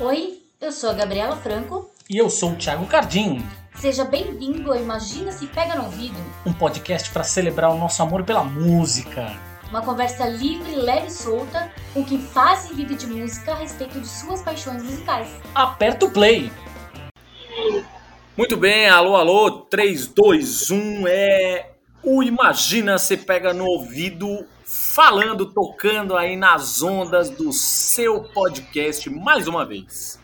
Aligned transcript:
Oi, 0.00 0.38
eu 0.60 0.70
sou 0.70 0.90
a 0.90 0.92
Gabriela 0.92 1.34
Franco. 1.34 1.90
E 2.08 2.16
eu 2.16 2.30
sou 2.30 2.52
o 2.52 2.56
Thiago 2.56 2.86
Cardim. 2.86 3.44
Seja 3.74 4.04
bem-vindo 4.04 4.70
ao 4.70 4.78
Imagina 4.78 5.32
Se 5.32 5.48
Pega 5.48 5.74
no 5.74 5.86
Ouvido. 5.86 6.14
Um 6.46 6.52
podcast 6.52 7.10
para 7.10 7.24
celebrar 7.24 7.72
o 7.72 7.76
nosso 7.76 8.00
amor 8.00 8.22
pela 8.22 8.44
música. 8.44 9.36
Uma 9.68 9.82
conversa 9.82 10.24
livre, 10.28 10.76
leve 10.76 11.08
e 11.08 11.10
solta 11.10 11.72
com 11.92 12.04
quem 12.04 12.20
faz 12.20 12.70
e 12.70 12.74
vive 12.74 12.94
de 12.94 13.08
música 13.08 13.50
a 13.50 13.56
respeito 13.56 13.98
de 14.00 14.06
suas 14.06 14.40
paixões 14.40 14.84
musicais. 14.84 15.28
Aperta 15.52 16.06
o 16.06 16.10
play! 16.12 16.52
Muito 18.36 18.56
bem, 18.56 18.88
alô, 18.88 19.16
alô, 19.16 19.50
3, 19.62 20.06
2, 20.06 20.70
1 20.70 21.08
é 21.08 21.70
o 22.04 22.22
Imagina 22.22 22.98
Se 22.98 23.16
Pega 23.16 23.52
no 23.52 23.64
Ouvido 23.64 24.46
falando, 24.98 25.46
tocando 25.46 26.16
aí 26.16 26.34
nas 26.34 26.82
ondas 26.82 27.30
do 27.30 27.52
seu 27.52 28.24
podcast 28.24 29.08
mais 29.08 29.46
uma 29.46 29.64
vez. 29.64 30.18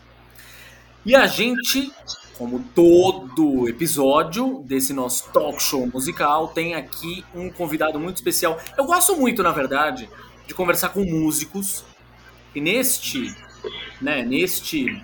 E 1.05 1.15
a 1.15 1.27
gente, 1.27 1.93
como 2.37 2.59
todo 2.75 3.69
episódio 3.69 4.61
desse 4.65 4.91
nosso 4.91 5.31
talk 5.31 5.63
show 5.63 5.87
musical, 5.87 6.49
tem 6.49 6.75
aqui 6.75 7.23
um 7.33 7.49
convidado 7.49 7.97
muito 7.97 8.17
especial. 8.17 8.59
Eu 8.77 8.83
gosto 8.83 9.15
muito, 9.15 9.41
na 9.41 9.53
verdade, 9.53 10.09
de 10.45 10.53
conversar 10.53 10.89
com 10.89 11.05
músicos. 11.05 11.85
E 12.53 12.59
neste, 12.59 13.33
né, 14.01 14.25
neste, 14.25 15.01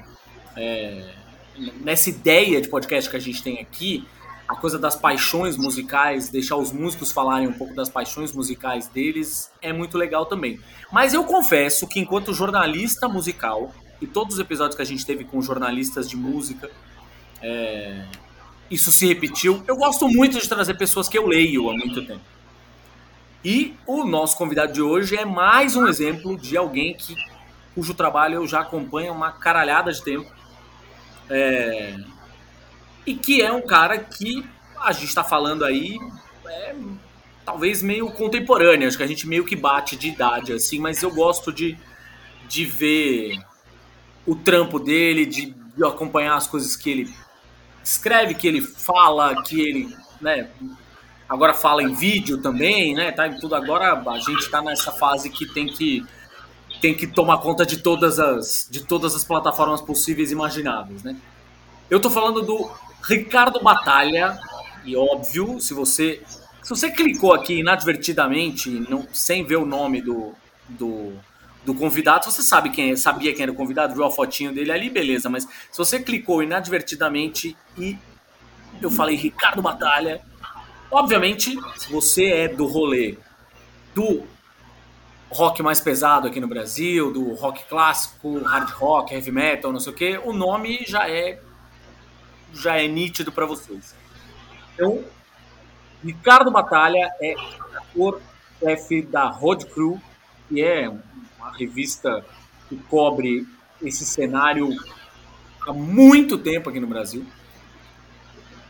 é, 0.57 1.13
nessa 1.79 2.09
ideia 2.09 2.59
de 2.59 2.67
podcast 2.67 3.09
que 3.09 3.15
a 3.15 3.21
gente 3.21 3.41
tem 3.41 3.61
aqui, 3.61 4.05
a 4.51 4.55
coisa 4.57 4.77
das 4.77 4.97
paixões 4.97 5.55
musicais, 5.55 6.27
deixar 6.27 6.57
os 6.57 6.73
músicos 6.73 7.09
falarem 7.09 7.47
um 7.47 7.53
pouco 7.53 7.73
das 7.73 7.87
paixões 7.87 8.33
musicais 8.33 8.85
deles 8.85 9.49
é 9.61 9.71
muito 9.71 9.97
legal 9.97 10.25
também. 10.25 10.59
Mas 10.91 11.13
eu 11.13 11.23
confesso 11.23 11.87
que 11.87 12.01
enquanto 12.01 12.33
jornalista 12.33 13.07
musical, 13.07 13.73
e 14.01 14.05
todos 14.05 14.33
os 14.33 14.41
episódios 14.41 14.75
que 14.75 14.81
a 14.81 14.85
gente 14.85 15.05
teve 15.05 15.23
com 15.23 15.41
jornalistas 15.41 16.09
de 16.09 16.17
música, 16.17 16.69
é, 17.41 18.03
isso 18.69 18.91
se 18.91 19.07
repetiu. 19.07 19.63
Eu 19.65 19.77
gosto 19.77 20.09
muito 20.09 20.37
de 20.37 20.49
trazer 20.49 20.73
pessoas 20.73 21.07
que 21.07 21.17
eu 21.17 21.25
leio 21.25 21.69
há 21.69 21.73
muito 21.73 22.05
tempo. 22.05 22.21
E 23.45 23.73
o 23.87 24.03
nosso 24.03 24.35
convidado 24.37 24.73
de 24.73 24.81
hoje 24.81 25.15
é 25.15 25.23
mais 25.23 25.77
um 25.77 25.87
exemplo 25.87 26.37
de 26.37 26.57
alguém 26.57 26.93
que, 26.93 27.15
cujo 27.73 27.93
trabalho 27.93 28.35
eu 28.35 28.47
já 28.47 28.59
acompanho 28.59 29.13
uma 29.13 29.31
caralhada 29.31 29.93
de 29.93 30.03
tempo. 30.03 30.29
É, 31.29 31.97
e 33.05 33.15
que 33.15 33.41
é 33.41 33.51
um 33.51 33.61
cara 33.61 33.97
que 33.97 34.45
a 34.79 34.91
gente 34.91 35.07
está 35.07 35.23
falando 35.23 35.63
aí 35.63 35.97
é, 36.47 36.75
talvez 37.45 37.81
meio 37.81 38.11
contemporâneo, 38.11 38.87
acho 38.87 38.97
que 38.97 39.03
a 39.03 39.07
gente 39.07 39.27
meio 39.27 39.45
que 39.45 39.55
bate 39.55 39.95
de 39.95 40.09
idade 40.09 40.53
assim, 40.53 40.79
mas 40.79 41.01
eu 41.01 41.11
gosto 41.11 41.51
de, 41.51 41.77
de 42.47 42.65
ver 42.65 43.39
o 44.25 44.35
trampo 44.35 44.79
dele, 44.79 45.25
de, 45.25 45.55
de 45.75 45.83
acompanhar 45.83 46.35
as 46.35 46.47
coisas 46.47 46.75
que 46.75 46.89
ele 46.89 47.13
escreve, 47.83 48.35
que 48.35 48.47
ele 48.47 48.61
fala, 48.61 49.41
que 49.43 49.59
ele, 49.59 49.95
né, 50.19 50.49
agora 51.27 51.53
fala 51.53 51.81
em 51.81 51.93
vídeo 51.93 52.37
também, 52.37 52.93
né, 52.93 53.11
tá 53.11 53.27
em 53.27 53.39
tudo 53.39 53.55
agora, 53.55 53.93
a 53.93 54.19
gente 54.19 54.39
está 54.39 54.61
nessa 54.61 54.91
fase 54.91 55.29
que 55.29 55.45
tem 55.45 55.67
que 55.67 56.05
tem 56.79 56.95
que 56.95 57.05
tomar 57.05 57.37
conta 57.37 57.63
de 57.63 57.77
todas 57.77 58.19
as 58.19 58.67
de 58.69 58.83
todas 58.83 59.15
as 59.15 59.23
plataformas 59.23 59.81
possíveis 59.81 60.31
e 60.31 60.33
imagináveis, 60.33 61.03
né? 61.03 61.15
Eu 61.91 61.99
tô 61.99 62.09
falando 62.09 62.41
do 62.41 62.71
Ricardo 63.03 63.61
Batalha, 63.61 64.39
e 64.85 64.95
óbvio, 64.95 65.59
se 65.59 65.73
você 65.73 66.21
se 66.61 66.69
você 66.69 66.91
clicou 66.91 67.33
aqui 67.33 67.59
inadvertidamente, 67.59 68.69
não, 68.87 69.07
sem 69.11 69.43
ver 69.43 69.55
o 69.55 69.65
nome 69.65 69.99
do, 69.99 70.33
do, 70.69 71.13
do 71.65 71.73
convidado, 71.73 72.25
você 72.25 72.43
sabe 72.43 72.69
quem 72.69 72.91
é, 72.91 72.95
sabia 72.95 73.33
quem 73.33 73.43
era 73.43 73.51
o 73.51 73.55
convidado, 73.55 73.95
viu 73.95 74.05
a 74.05 74.11
fotinho 74.11 74.53
dele 74.53 74.71
ali, 74.71 74.89
beleza, 74.89 75.29
mas 75.29 75.43
se 75.43 75.77
você 75.77 75.99
clicou 75.99 76.43
inadvertidamente 76.43 77.57
e 77.77 77.97
eu 78.79 78.91
falei 78.91 79.15
Ricardo 79.15 79.61
Batalha, 79.61 80.21
obviamente, 80.89 81.57
se 81.77 81.91
você 81.91 82.25
é 82.25 82.47
do 82.47 82.67
rolê 82.67 83.17
do 83.95 84.23
rock 85.29 85.63
mais 85.63 85.79
pesado 85.79 86.27
aqui 86.27 86.39
no 86.39 86.47
Brasil, 86.47 87.11
do 87.11 87.33
rock 87.33 87.65
clássico, 87.65 88.39
hard 88.43 88.69
rock, 88.69 89.13
heavy 89.13 89.31
metal, 89.31 89.71
não 89.71 89.79
sei 89.79 89.91
o 89.91 89.95
que, 89.95 90.17
o 90.19 90.31
nome 90.31 90.85
já 90.87 91.09
é 91.09 91.41
já 92.53 92.77
é 92.77 92.87
nítido 92.87 93.31
para 93.31 93.45
vocês. 93.45 93.95
Então, 94.73 95.03
Ricardo 96.03 96.51
Batalha 96.51 97.11
é 97.21 97.35
ator-chefe 97.75 99.01
da 99.03 99.27
Road 99.29 99.65
Crew, 99.67 100.01
que 100.49 100.61
é 100.61 100.89
uma 100.89 101.51
revista 101.57 102.25
que 102.67 102.75
cobre 102.89 103.47
esse 103.81 104.05
cenário 104.05 104.69
há 105.67 105.73
muito 105.73 106.37
tempo 106.37 106.69
aqui 106.69 106.79
no 106.79 106.87
Brasil. 106.87 107.25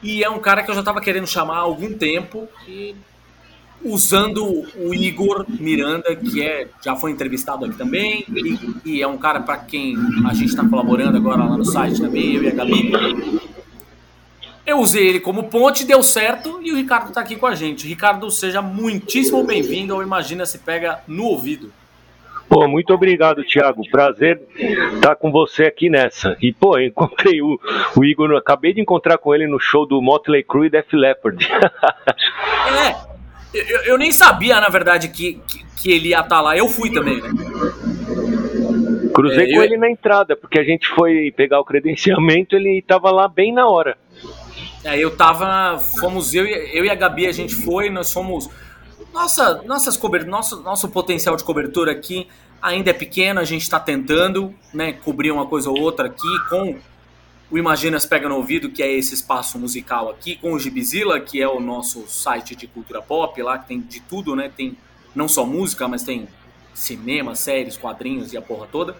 E 0.03 0.23
é 0.23 0.29
um 0.29 0.39
cara 0.39 0.63
que 0.63 0.71
eu 0.71 0.75
já 0.75 0.81
estava 0.81 0.99
querendo 0.99 1.27
chamar 1.27 1.57
há 1.57 1.61
algum 1.61 1.93
tempo 1.93 2.47
e 2.67 2.95
usando 3.83 4.43
o 4.75 4.93
Igor 4.93 5.45
Miranda, 5.47 6.15
que 6.15 6.41
é, 6.41 6.67
já 6.83 6.95
foi 6.95 7.11
entrevistado 7.11 7.65
aqui 7.65 7.75
também, 7.75 8.25
e, 8.29 8.59
e 8.85 9.01
é 9.01 9.07
um 9.07 9.17
cara 9.17 9.41
para 9.41 9.57
quem 9.57 9.95
a 10.27 10.33
gente 10.33 10.49
está 10.49 10.67
colaborando 10.67 11.17
agora 11.17 11.43
lá 11.43 11.57
no 11.57 11.65
site 11.65 11.99
também, 11.99 12.35
eu 12.35 12.43
e 12.43 12.47
a 12.47 12.51
Gabi. 12.51 12.91
Eu 14.65 14.77
usei 14.77 15.07
ele 15.07 15.19
como 15.19 15.49
ponte, 15.49 15.85
deu 15.85 16.03
certo 16.03 16.59
e 16.63 16.71
o 16.71 16.75
Ricardo 16.75 17.09
está 17.09 17.21
aqui 17.21 17.35
com 17.35 17.47
a 17.47 17.55
gente. 17.55 17.87
Ricardo, 17.87 18.29
seja 18.29 18.61
muitíssimo 18.61 19.43
bem-vindo 19.43 19.93
ao 19.93 20.03
Imagina 20.03 20.45
Se 20.45 20.59
Pega 20.59 20.99
no 21.07 21.25
Ouvido. 21.25 21.71
Pô, 22.47 22.67
muito 22.67 22.93
obrigado, 22.93 23.43
Thiago. 23.45 23.81
Prazer 23.89 24.41
estar 24.93 25.15
com 25.15 25.31
você 25.31 25.63
aqui 25.63 25.89
nessa. 25.89 26.35
E, 26.41 26.51
pô, 26.51 26.77
encontrei 26.77 27.41
o, 27.41 27.57
o 27.95 28.03
Igor, 28.03 28.29
acabei 28.35 28.73
de 28.73 28.81
encontrar 28.81 29.17
com 29.17 29.33
ele 29.33 29.47
no 29.47 29.57
show 29.57 29.85
do 29.85 30.01
Motley 30.01 30.43
Crue 30.43 30.67
e 30.67 30.69
Def 30.69 30.91
Leppard. 30.91 31.47
é, 31.47 32.95
eu, 33.53 33.81
eu, 33.83 33.97
nem 33.97 34.11
sabia, 34.11 34.59
na 34.59 34.67
verdade, 34.67 35.07
que, 35.07 35.39
que, 35.47 35.65
que 35.77 35.91
ele 35.91 36.09
ia 36.09 36.17
estar 36.17 36.27
tá 36.27 36.41
lá. 36.41 36.57
Eu 36.57 36.67
fui 36.67 36.91
também, 36.91 37.21
né? 37.21 37.29
Cruzei 39.13 39.45
é, 39.45 39.53
com 39.53 39.61
eu... 39.61 39.63
ele 39.63 39.77
na 39.77 39.89
entrada, 39.89 40.35
porque 40.35 40.59
a 40.59 40.63
gente 40.63 40.87
foi 40.89 41.31
pegar 41.31 41.59
o 41.59 41.65
credenciamento, 41.65 42.55
ele 42.55 42.79
estava 42.79 43.11
lá 43.11 43.29
bem 43.29 43.53
na 43.53 43.65
hora. 43.65 43.97
É, 44.83 44.97
eu 44.97 45.15
tava. 45.15 45.79
Fomos 45.79 46.33
eu, 46.33 46.45
eu 46.45 46.85
e 46.85 46.89
a 46.89 46.95
Gabi, 46.95 47.27
a 47.27 47.31
gente 47.31 47.55
foi, 47.55 47.89
nós 47.89 48.11
fomos. 48.11 48.49
Nossa, 49.13 49.61
nossas 49.63 49.97
cober, 49.97 50.25
nosso, 50.25 50.61
nosso 50.61 50.87
potencial 50.89 51.35
de 51.35 51.43
cobertura 51.43 51.91
aqui 51.91 52.27
ainda 52.61 52.91
é 52.91 52.93
pequeno, 52.93 53.39
a 53.39 53.43
gente 53.43 53.63
está 53.63 53.79
tentando 53.79 54.53
né, 54.73 54.93
cobrir 54.93 55.31
uma 55.31 55.47
coisa 55.47 55.69
ou 55.69 55.79
outra 55.79 56.07
aqui 56.07 56.39
com 56.47 56.77
o 57.49 57.57
Imaginas 57.57 58.05
Pega 58.05 58.29
no 58.29 58.35
Ouvido, 58.35 58.69
que 58.69 58.81
é 58.81 58.91
esse 58.91 59.13
espaço 59.13 59.57
musical 59.59 60.09
aqui, 60.09 60.37
com 60.37 60.53
o 60.53 60.59
Gibizilla, 60.59 61.19
que 61.19 61.41
é 61.41 61.47
o 61.47 61.59
nosso 61.59 62.07
site 62.07 62.55
de 62.55 62.67
cultura 62.67 63.01
pop, 63.01 63.41
lá 63.41 63.57
que 63.57 63.67
tem 63.67 63.81
de 63.81 63.99
tudo, 63.99 64.35
né? 64.35 64.49
Tem 64.55 64.77
não 65.13 65.27
só 65.27 65.45
música, 65.45 65.87
mas 65.87 66.03
tem 66.03 66.27
cinema, 66.73 67.35
séries, 67.35 67.75
quadrinhos 67.75 68.31
e 68.31 68.37
a 68.37 68.41
porra 68.41 68.67
toda. 68.71 68.95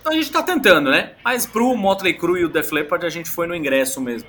Então 0.00 0.12
a 0.12 0.16
gente 0.16 0.26
está 0.26 0.42
tentando, 0.42 0.90
né? 0.90 1.12
Mas 1.24 1.46
pro 1.46 1.74
Motley 1.74 2.12
Crue 2.12 2.40
e 2.40 2.44
o 2.44 2.48
Def 2.50 2.70
Leppard 2.72 3.06
a 3.06 3.10
gente 3.10 3.30
foi 3.30 3.46
no 3.46 3.54
ingresso 3.54 4.02
mesmo. 4.02 4.28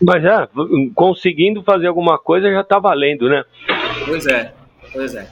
Mas 0.00 0.22
já, 0.22 0.48
conseguindo 0.94 1.62
fazer 1.62 1.88
alguma 1.88 2.18
coisa 2.18 2.50
já 2.50 2.62
tá 2.62 2.78
valendo, 2.78 3.28
né? 3.28 3.44
Pois 4.06 4.26
é, 4.26 4.54
pois 4.92 5.14
é. 5.14 5.30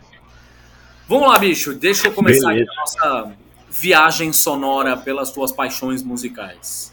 Vamos 1.08 1.28
lá, 1.28 1.38
bicho. 1.38 1.72
Deixa 1.72 2.08
eu 2.08 2.12
começar 2.12 2.50
a 2.50 2.64
nossa 2.64 3.32
viagem 3.70 4.32
sonora 4.32 4.96
pelas 4.96 5.30
tuas 5.30 5.52
paixões 5.52 6.02
musicais. 6.02 6.92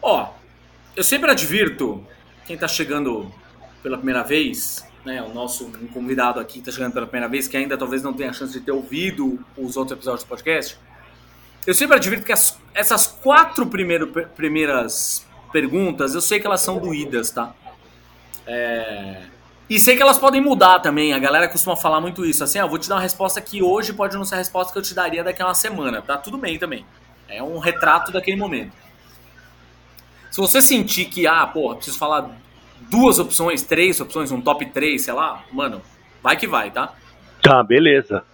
Ó, 0.00 0.30
eu 0.96 1.04
sempre 1.04 1.30
advirto 1.30 2.04
quem 2.46 2.56
tá 2.56 2.66
chegando 2.66 3.30
pela 3.82 3.96
primeira 3.96 4.22
vez, 4.22 4.86
né? 5.04 5.22
O 5.22 5.34
nosso 5.34 5.66
um 5.66 5.86
convidado 5.88 6.40
aqui 6.40 6.62
tá 6.62 6.72
chegando 6.72 6.94
pela 6.94 7.06
primeira 7.06 7.28
vez, 7.28 7.46
que 7.46 7.56
ainda 7.56 7.76
talvez 7.76 8.02
não 8.02 8.14
tenha 8.14 8.30
a 8.30 8.32
chance 8.32 8.52
de 8.52 8.60
ter 8.60 8.72
ouvido 8.72 9.38
os 9.58 9.76
outros 9.76 9.98
episódios 9.98 10.24
do 10.24 10.28
podcast. 10.28 10.78
Eu 11.66 11.74
sempre 11.74 11.96
advirto 11.96 12.24
que 12.24 12.32
as, 12.32 12.58
essas 12.74 13.06
quatro 13.06 13.66
primeiro, 13.66 14.08
primeiras 14.34 15.26
perguntas, 15.52 16.14
eu 16.14 16.20
sei 16.20 16.40
que 16.40 16.46
elas 16.46 16.60
são 16.60 16.78
doídas, 16.78 17.30
tá? 17.30 17.54
É... 18.46 19.22
E 19.68 19.78
sei 19.78 19.96
que 19.96 20.02
elas 20.02 20.18
podem 20.18 20.40
mudar 20.40 20.80
também. 20.80 21.14
A 21.14 21.18
galera 21.18 21.48
costuma 21.48 21.76
falar 21.76 22.00
muito 22.00 22.24
isso. 22.26 22.44
Assim, 22.44 22.58
ah, 22.58 22.66
vou 22.66 22.78
te 22.78 22.88
dar 22.88 22.96
uma 22.96 23.00
resposta 23.00 23.40
que 23.40 23.62
hoje 23.62 23.92
pode 23.92 24.16
não 24.16 24.24
ser 24.24 24.34
a 24.34 24.38
resposta 24.38 24.72
que 24.72 24.78
eu 24.78 24.82
te 24.82 24.94
daria 24.94 25.24
daqui 25.24 25.40
a 25.40 25.46
uma 25.46 25.54
semana. 25.54 26.02
Tá 26.02 26.18
tudo 26.18 26.36
bem 26.36 26.58
também. 26.58 26.84
É 27.28 27.42
um 27.42 27.58
retrato 27.58 28.12
daquele 28.12 28.36
momento. 28.36 28.72
Se 30.30 30.40
você 30.40 30.60
sentir 30.60 31.06
que, 31.06 31.26
ah, 31.26 31.46
porra, 31.46 31.76
preciso 31.76 31.98
falar 31.98 32.30
duas 32.90 33.18
opções, 33.18 33.62
três 33.62 34.00
opções, 34.00 34.30
um 34.30 34.40
top 34.40 34.66
3, 34.66 35.00
sei 35.00 35.14
lá, 35.14 35.44
mano, 35.52 35.80
vai 36.22 36.36
que 36.36 36.46
vai, 36.46 36.70
tá? 36.70 36.92
Tá, 37.40 37.62
beleza. 37.62 38.24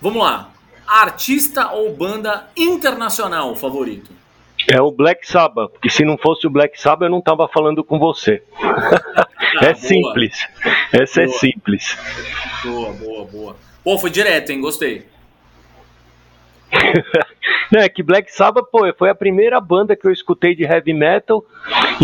Vamos 0.00 0.22
lá. 0.22 0.50
Artista 0.86 1.72
ou 1.72 1.94
banda 1.94 2.48
internacional 2.56 3.54
favorito? 3.54 4.17
É 4.70 4.80
o 4.80 4.90
Black 4.90 5.26
Sabbath, 5.26 5.72
porque 5.72 5.88
se 5.88 6.04
não 6.04 6.18
fosse 6.18 6.46
o 6.46 6.50
Black 6.50 6.78
Sabbath 6.80 7.06
eu 7.06 7.10
não 7.10 7.22
tava 7.22 7.48
falando 7.48 7.82
com 7.82 7.98
você. 7.98 8.42
Ah, 9.60 9.64
é 9.64 9.72
boa. 9.72 9.74
simples. 9.76 10.46
Essa 10.92 11.22
é 11.22 11.24
boa. 11.24 11.34
é 11.34 11.38
simples. 11.38 11.98
Boa, 12.62 12.92
boa, 12.92 13.24
boa. 13.24 13.56
Pô, 13.82 13.98
foi 13.98 14.10
direto, 14.10 14.50
hein? 14.50 14.60
Gostei. 14.60 15.06
Não, 17.72 17.80
é 17.80 17.88
que 17.88 18.02
Black 18.02 18.30
Sabbath, 18.30 18.66
pô, 18.70 18.80
foi 18.96 19.10
a 19.10 19.14
primeira 19.14 19.60
banda 19.60 19.96
que 19.96 20.06
eu 20.06 20.12
escutei 20.12 20.54
de 20.54 20.64
heavy 20.64 20.92
metal, 20.92 21.44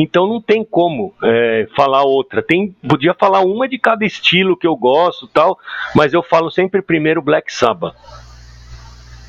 então 0.00 0.26
não 0.26 0.40
tem 0.40 0.64
como 0.64 1.14
é, 1.22 1.67
falar 1.76 2.02
outra. 2.02 2.43
Tem, 2.43 2.75
podia 2.88 3.14
falar 3.14 3.40
uma 3.40 3.69
de 3.69 3.78
cada 3.78 4.05
estilo 4.05 4.56
que 4.56 4.67
eu 4.67 4.76
gosto 4.76 5.26
tal, 5.28 5.58
mas 5.94 6.12
eu 6.12 6.22
falo 6.22 6.50
sempre 6.50 6.82
primeiro 6.82 7.22
Black 7.22 7.52
Sabbath. 7.52 7.94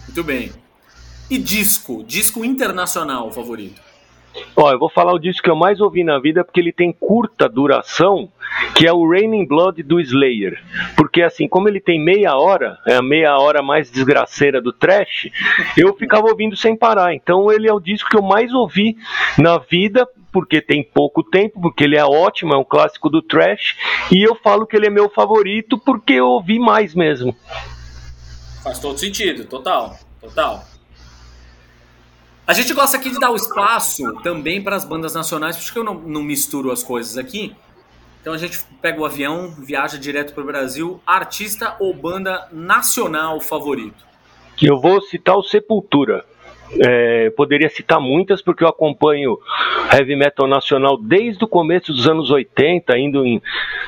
Muito 0.07 0.23
bem. 0.23 0.51
E 1.29 1.37
disco? 1.39 2.03
Disco 2.03 2.45
internacional 2.45 3.31
favorito? 3.31 3.81
Ó, 4.55 4.71
eu 4.71 4.77
vou 4.77 4.89
falar 4.89 5.13
o 5.13 5.19
disco 5.19 5.43
que 5.43 5.49
eu 5.49 5.55
mais 5.55 5.79
ouvi 5.79 6.03
na 6.03 6.19
vida 6.19 6.43
porque 6.43 6.59
ele 6.59 6.71
tem 6.71 6.91
curta 6.91 7.47
duração, 7.47 8.29
que 8.75 8.85
é 8.85 8.93
o 8.93 9.09
Raining 9.09 9.47
Blood 9.47 9.81
do 9.81 9.99
Slayer. 9.99 10.61
Porque 10.95 11.21
assim, 11.21 11.47
como 11.47 11.67
ele 11.67 11.79
tem 11.79 12.03
meia 12.03 12.35
hora, 12.35 12.77
é 12.85 12.95
a 12.95 13.01
meia 13.01 13.37
hora 13.37 13.63
mais 13.63 13.89
desgraceira 13.89 14.61
do 14.61 14.71
trash, 14.71 15.29
eu 15.77 15.95
ficava 15.95 16.27
ouvindo 16.27 16.55
sem 16.55 16.75
parar. 16.75 17.13
Então 17.13 17.51
ele 17.51 17.67
é 17.67 17.73
o 17.73 17.79
disco 17.79 18.09
que 18.09 18.17
eu 18.17 18.21
mais 18.21 18.53
ouvi 18.53 18.97
na 19.37 19.57
vida, 19.57 20.07
porque 20.31 20.61
tem 20.61 20.83
pouco 20.83 21.23
tempo, 21.23 21.61
porque 21.61 21.85
ele 21.85 21.97
é 21.97 22.05
ótimo, 22.05 22.53
é 22.53 22.57
um 22.57 22.63
clássico 22.63 23.09
do 23.09 23.21
trash, 23.21 23.77
e 24.11 24.21
eu 24.27 24.35
falo 24.35 24.67
que 24.67 24.75
ele 24.75 24.87
é 24.87 24.89
meu 24.89 25.09
favorito 25.09 25.77
porque 25.77 26.13
eu 26.13 26.27
ouvi 26.27 26.59
mais 26.59 26.93
mesmo. 26.93 27.35
Faz 28.61 28.79
todo 28.79 28.97
sentido, 28.97 29.45
total, 29.45 29.97
total. 30.19 30.74
A 32.47 32.53
gente 32.53 32.73
gosta 32.73 32.95
aqui 32.97 33.09
de 33.09 33.19
dar 33.19 33.31
o 33.31 33.35
espaço 33.35 34.03
também 34.21 34.61
para 34.61 34.75
as 34.75 34.85
bandas 34.85 35.15
nacionais, 35.15 35.57
porque 35.57 35.79
eu 35.79 35.83
não, 35.83 35.95
não 35.95 36.21
misturo 36.21 36.71
as 36.71 36.83
coisas 36.83 37.17
aqui. 37.17 37.55
Então 38.21 38.33
a 38.33 38.37
gente 38.37 38.63
pega 38.81 39.01
o 39.01 39.05
avião, 39.05 39.51
viaja 39.57 39.97
direto 39.97 40.33
para 40.33 40.43
o 40.43 40.45
Brasil. 40.45 41.01
Artista 41.05 41.75
ou 41.79 41.93
banda 41.93 42.47
nacional 42.51 43.41
favorito? 43.41 44.05
Eu 44.61 44.79
vou 44.79 45.01
citar 45.01 45.35
o 45.35 45.43
Sepultura. 45.43 46.23
É, 46.79 47.29
poderia 47.31 47.69
citar 47.69 47.99
muitas 47.99 48.41
porque 48.41 48.63
eu 48.63 48.67
acompanho 48.67 49.37
heavy 49.93 50.15
metal 50.15 50.47
nacional 50.47 50.97
desde 50.97 51.43
o 51.43 51.47
começo 51.47 51.93
dos 51.93 52.07
anos 52.07 52.31
80, 52.31 52.97
indo 52.97 53.25
em, 53.25 53.41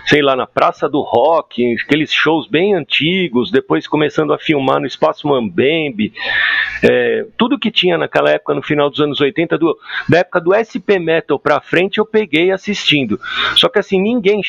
sei 0.05 0.21
lá, 0.21 0.35
na 0.35 0.45
Praça 0.45 0.87
do 0.87 1.01
Rock, 1.01 1.75
aqueles 1.83 2.11
shows 2.11 2.47
bem 2.47 2.73
antigos, 2.73 3.51
depois 3.51 3.87
começando 3.87 4.33
a 4.33 4.37
filmar 4.37 4.79
no 4.79 4.85
Espaço 4.85 5.27
Mambembe, 5.27 6.13
é, 6.83 7.25
tudo 7.37 7.59
que 7.59 7.71
tinha 7.71 7.97
naquela 7.97 8.29
época, 8.29 8.53
no 8.53 8.61
final 8.61 8.89
dos 8.89 9.01
anos 9.01 9.19
80, 9.19 9.57
do, 9.57 9.77
da 10.07 10.19
época 10.19 10.39
do 10.39 10.53
SP 10.53 10.99
Metal 10.99 11.39
pra 11.39 11.59
frente, 11.59 11.97
eu 11.97 12.05
peguei 12.05 12.51
assistindo. 12.51 13.19
Só 13.55 13.67
que 13.69 13.79
assim, 13.79 13.99
ninguém 13.99 14.41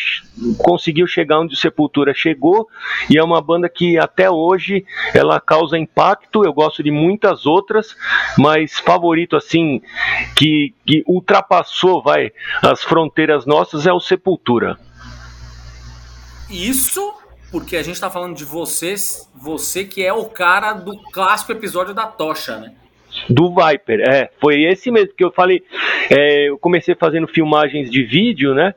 conseguiu 0.59 1.07
chegar 1.07 1.41
onde 1.41 1.57
Sepultura 1.57 2.13
chegou, 2.15 2.69
e 3.11 3.19
é 3.19 3.23
uma 3.23 3.41
banda 3.41 3.69
que 3.69 3.99
até 3.99 4.31
hoje 4.31 4.85
ela 5.15 5.41
causa 5.41 5.79
impacto, 5.79 6.45
eu 6.45 6.53
gosto 6.53 6.83
de 6.83 6.91
muitas 6.91 7.47
outras, 7.47 7.97
mas 8.37 8.79
favorito 8.79 9.37
assim 9.37 9.81
que, 10.37 10.75
que 10.87 11.03
ultrapassou 11.07 12.03
vai 12.03 12.33
as 12.63 12.83
fronteiras 12.83 13.47
nossas 13.47 13.87
é 13.87 13.93
o 13.93 14.01
Sepultura. 14.01 14.79
Isso 16.51 17.15
porque 17.51 17.77
a 17.77 17.83
gente 17.83 17.95
está 17.95 18.11
falando 18.11 18.37
de 18.37 18.45
vocês, 18.45 19.29
você 19.35 19.85
que 19.85 20.05
é 20.05 20.13
o 20.13 20.27
cara 20.27 20.75
do 20.75 20.97
clássico 21.11 21.53
episódio 21.53 21.95
da 21.95 22.07
tocha, 22.07 22.59
né? 22.59 22.75
Do 23.29 23.55
Viper, 23.55 24.01
é, 24.01 24.31
foi 24.41 24.65
esse 24.65 24.91
mesmo 24.91 25.15
que 25.15 25.25
eu 25.25 25.31
falei. 25.31 25.63
É, 26.11 26.49
eu 26.49 26.59
comecei 26.59 26.95
fazendo 26.95 27.27
filmagens 27.27 27.91
de 27.91 28.03
vídeo, 28.03 28.55
né? 28.55 28.75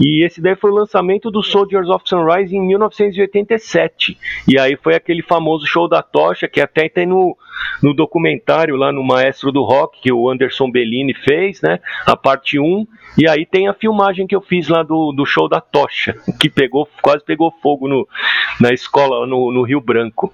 E 0.00 0.24
esse 0.24 0.40
daí 0.40 0.56
foi 0.56 0.70
o 0.70 0.74
lançamento 0.74 1.30
do 1.30 1.42
Soldiers 1.42 1.88
of 1.88 2.08
Sunrise 2.08 2.54
em 2.54 2.66
1987. 2.66 4.16
E 4.48 4.58
aí 4.58 4.76
foi 4.76 4.94
aquele 4.94 5.22
famoso 5.22 5.66
show 5.66 5.88
da 5.88 6.02
tocha 6.02 6.48
que 6.48 6.60
até 6.60 6.88
tem 6.88 7.06
no, 7.06 7.36
no 7.82 7.94
documentário 7.94 8.76
lá 8.76 8.92
no 8.92 9.02
Maestro 9.02 9.52
do 9.52 9.62
Rock 9.62 10.00
que 10.00 10.12
o 10.12 10.28
Anderson 10.28 10.70
Bellini 10.70 11.14
fez, 11.14 11.60
né? 11.60 11.80
A 12.06 12.16
parte 12.16 12.58
1. 12.58 12.86
E 13.18 13.28
aí 13.28 13.44
tem 13.44 13.68
a 13.68 13.74
filmagem 13.74 14.26
que 14.26 14.34
eu 14.34 14.40
fiz 14.40 14.68
lá 14.68 14.82
do, 14.82 15.12
do 15.12 15.26
show 15.26 15.48
da 15.48 15.60
tocha, 15.60 16.16
que 16.40 16.48
pegou, 16.48 16.88
quase 17.02 17.24
pegou 17.24 17.52
fogo 17.62 17.88
no, 17.88 18.06
na 18.60 18.72
escola 18.72 19.26
no, 19.26 19.52
no 19.52 19.62
Rio 19.62 19.80
Branco. 19.80 20.32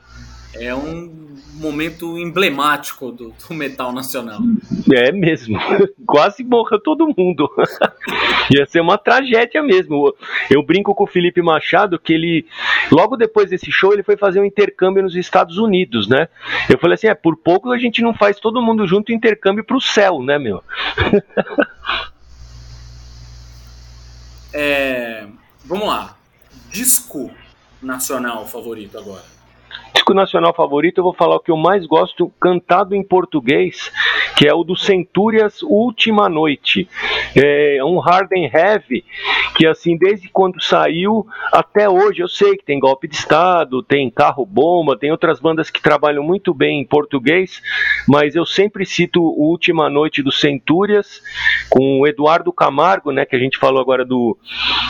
É 0.58 0.75
um 0.75 1.26
momento 1.55 2.19
emblemático 2.19 3.11
do, 3.11 3.31
do, 3.31 3.55
metal 3.55 3.93
nacional. 3.93 4.41
É 4.93 5.12
mesmo. 5.12 5.58
Quase 6.06 6.44
morreu 6.44 6.81
todo 6.81 7.12
mundo. 7.17 7.49
Ia 8.55 8.67
ser 8.67 8.81
uma 8.81 8.99
tragédia 8.99 9.62
mesmo. 9.62 10.14
Eu 10.50 10.62
brinco 10.62 10.94
com 10.94 11.05
o 11.05 11.06
Felipe 11.06 11.43
Machado 11.43 11.99
que 11.99 12.12
ele, 12.12 12.47
logo 12.91 13.17
depois 13.17 13.50
desse 13.50 13.73
show, 13.73 13.93
ele 13.93 14.03
foi 14.03 14.17
fazer 14.17 14.41
um 14.41 14.44
intercâmbio 14.44 15.03
nos 15.03 15.17
Estados 15.17 15.58
Unidos, 15.58 16.08
né? 16.08 16.29
Eu 16.69 16.79
falei 16.79 16.94
assim: 16.94 17.08
é, 17.08 17.14
por 17.14 17.37
pouco 17.37 17.70
a 17.70 17.79
gente 17.79 18.03
não 18.03 18.14
faz 18.14 18.38
todo 18.38 18.62
mundo 18.62 18.87
junto 18.87 19.12
intercâmbio 19.12 19.64
pro 19.64 19.81
céu, 19.81 20.23
né, 20.23 20.38
meu? 20.38 20.62
é, 24.53 25.26
vamos 25.64 25.87
lá. 25.87 26.17
Disco 26.70 27.31
nacional 27.82 28.47
favorito 28.47 28.99
agora 28.99 29.36
disco 29.93 30.15
nacional 30.15 30.55
favorito, 30.55 30.99
eu 30.99 31.05
vou 31.05 31.12
falar 31.12 31.37
o 31.37 31.41
que 31.41 31.50
eu 31.50 31.56
mais 31.56 31.85
gosto 31.87 32.33
cantado 32.41 32.94
em 32.94 33.03
português, 33.03 33.91
que 34.37 34.47
é 34.47 34.55
o 34.55 34.62
do 34.62 34.77
Centúrias 34.77 35.62
Última 35.62 36.29
Noite. 36.29 36.88
É 37.35 37.83
um 37.85 37.99
hard 37.99 38.31
and 38.33 38.49
heavy, 38.53 39.05
que 39.56 39.67
assim, 39.67 39.97
desde 39.97 40.29
quando 40.29 40.62
saiu 40.62 41.27
até 41.53 41.88
hoje, 41.88 42.21
eu 42.21 42.29
sei 42.29 42.56
que 42.56 42.65
tem 42.65 42.79
golpe 42.79 43.09
de 43.09 43.17
Estado, 43.17 43.83
tem 43.83 44.11
carro 44.11 44.47
bomba, 44.47 44.97
tem 44.97 45.11
outras 45.11 45.41
bandas 45.41 45.71
que 45.71 45.83
trabalham 45.83 46.23
muito 46.23 46.55
bem 46.55 46.81
em 46.81 46.87
português, 46.87 47.61
mas 48.06 48.37
eu 48.37 48.47
sempre 48.47 48.85
cito 48.87 49.21
o 49.21 49.50
Última 49.50 49.91
Noite 49.91 50.23
do 50.23 50.31
Centúrias, 50.31 51.21
com 51.71 52.00
o 52.00 52.06
Eduardo 52.06 52.53
Camargo, 52.53 53.11
né, 53.11 53.25
que 53.25 53.35
a 53.35 53.39
gente 53.39 53.59
falou 53.59 53.81
agora 53.81 54.05
do, 54.05 54.37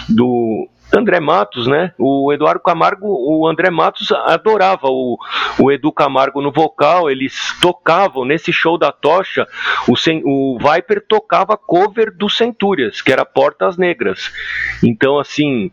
do 0.08 0.68
André 0.92 1.20
Matos, 1.20 1.66
né? 1.66 1.92
O 1.98 2.32
Eduardo 2.32 2.60
Camargo, 2.60 3.06
o 3.06 3.46
André 3.46 3.70
Matos 3.70 4.12
adorava 4.12 4.86
o, 4.86 5.18
o 5.58 5.72
Edu 5.72 5.92
Camargo 5.92 6.40
no 6.40 6.52
vocal, 6.52 7.10
eles 7.10 7.54
tocavam 7.60 8.24
nesse 8.24 8.52
show 8.52 8.78
da 8.78 8.92
Tocha, 8.92 9.46
o, 9.88 9.94
o 10.24 10.58
Viper 10.58 11.04
tocava 11.06 11.56
cover 11.56 12.14
do 12.16 12.30
Centúrias, 12.30 13.02
que 13.02 13.12
era 13.12 13.24
Portas 13.24 13.76
Negras. 13.76 14.32
Então, 14.82 15.18
assim, 15.18 15.70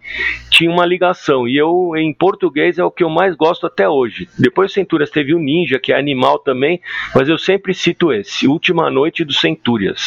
tinha 0.49 0.71
uma 0.71 0.85
ligação. 0.85 1.47
E 1.47 1.57
eu, 1.57 1.91
em 1.95 2.13
português, 2.13 2.77
é 2.79 2.83
o 2.83 2.91
que 2.91 3.03
eu 3.03 3.09
mais 3.09 3.35
gosto 3.35 3.67
até 3.67 3.87
hoje. 3.87 4.27
Depois 4.37 4.71
o 4.71 4.73
Centúrias 4.73 5.09
teve 5.09 5.33
o 5.33 5.39
Ninja, 5.39 5.79
que 5.79 5.93
é 5.93 5.97
animal 5.97 6.39
também, 6.39 6.81
mas 7.13 7.29
eu 7.29 7.37
sempre 7.37 7.73
cito 7.73 8.11
esse, 8.11 8.47
Última 8.47 8.89
Noite 8.89 9.23
do 9.23 9.33
Centúrias. 9.33 10.01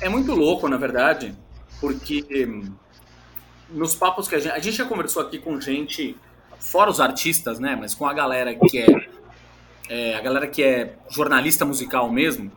É 0.00 0.08
muito 0.08 0.34
louco, 0.34 0.68
na 0.68 0.76
verdade, 0.76 1.32
porque 1.80 2.24
nos 3.72 3.94
papos 3.94 4.28
que 4.28 4.34
a 4.34 4.38
gente. 4.38 4.52
A 4.52 4.58
gente 4.58 4.76
já 4.76 4.84
conversou 4.84 5.22
aqui 5.22 5.38
com 5.38 5.60
gente, 5.60 6.16
fora 6.58 6.90
os 6.90 7.00
artistas, 7.00 7.58
né? 7.58 7.76
Mas 7.78 7.94
com 7.94 8.06
a 8.06 8.12
galera 8.12 8.54
que 8.54 8.78
é. 8.78 9.08
é 9.88 10.14
a 10.14 10.20
galera 10.20 10.46
que 10.46 10.62
é 10.62 10.96
jornalista 11.10 11.64
musical 11.64 12.10
mesmo. 12.10 12.50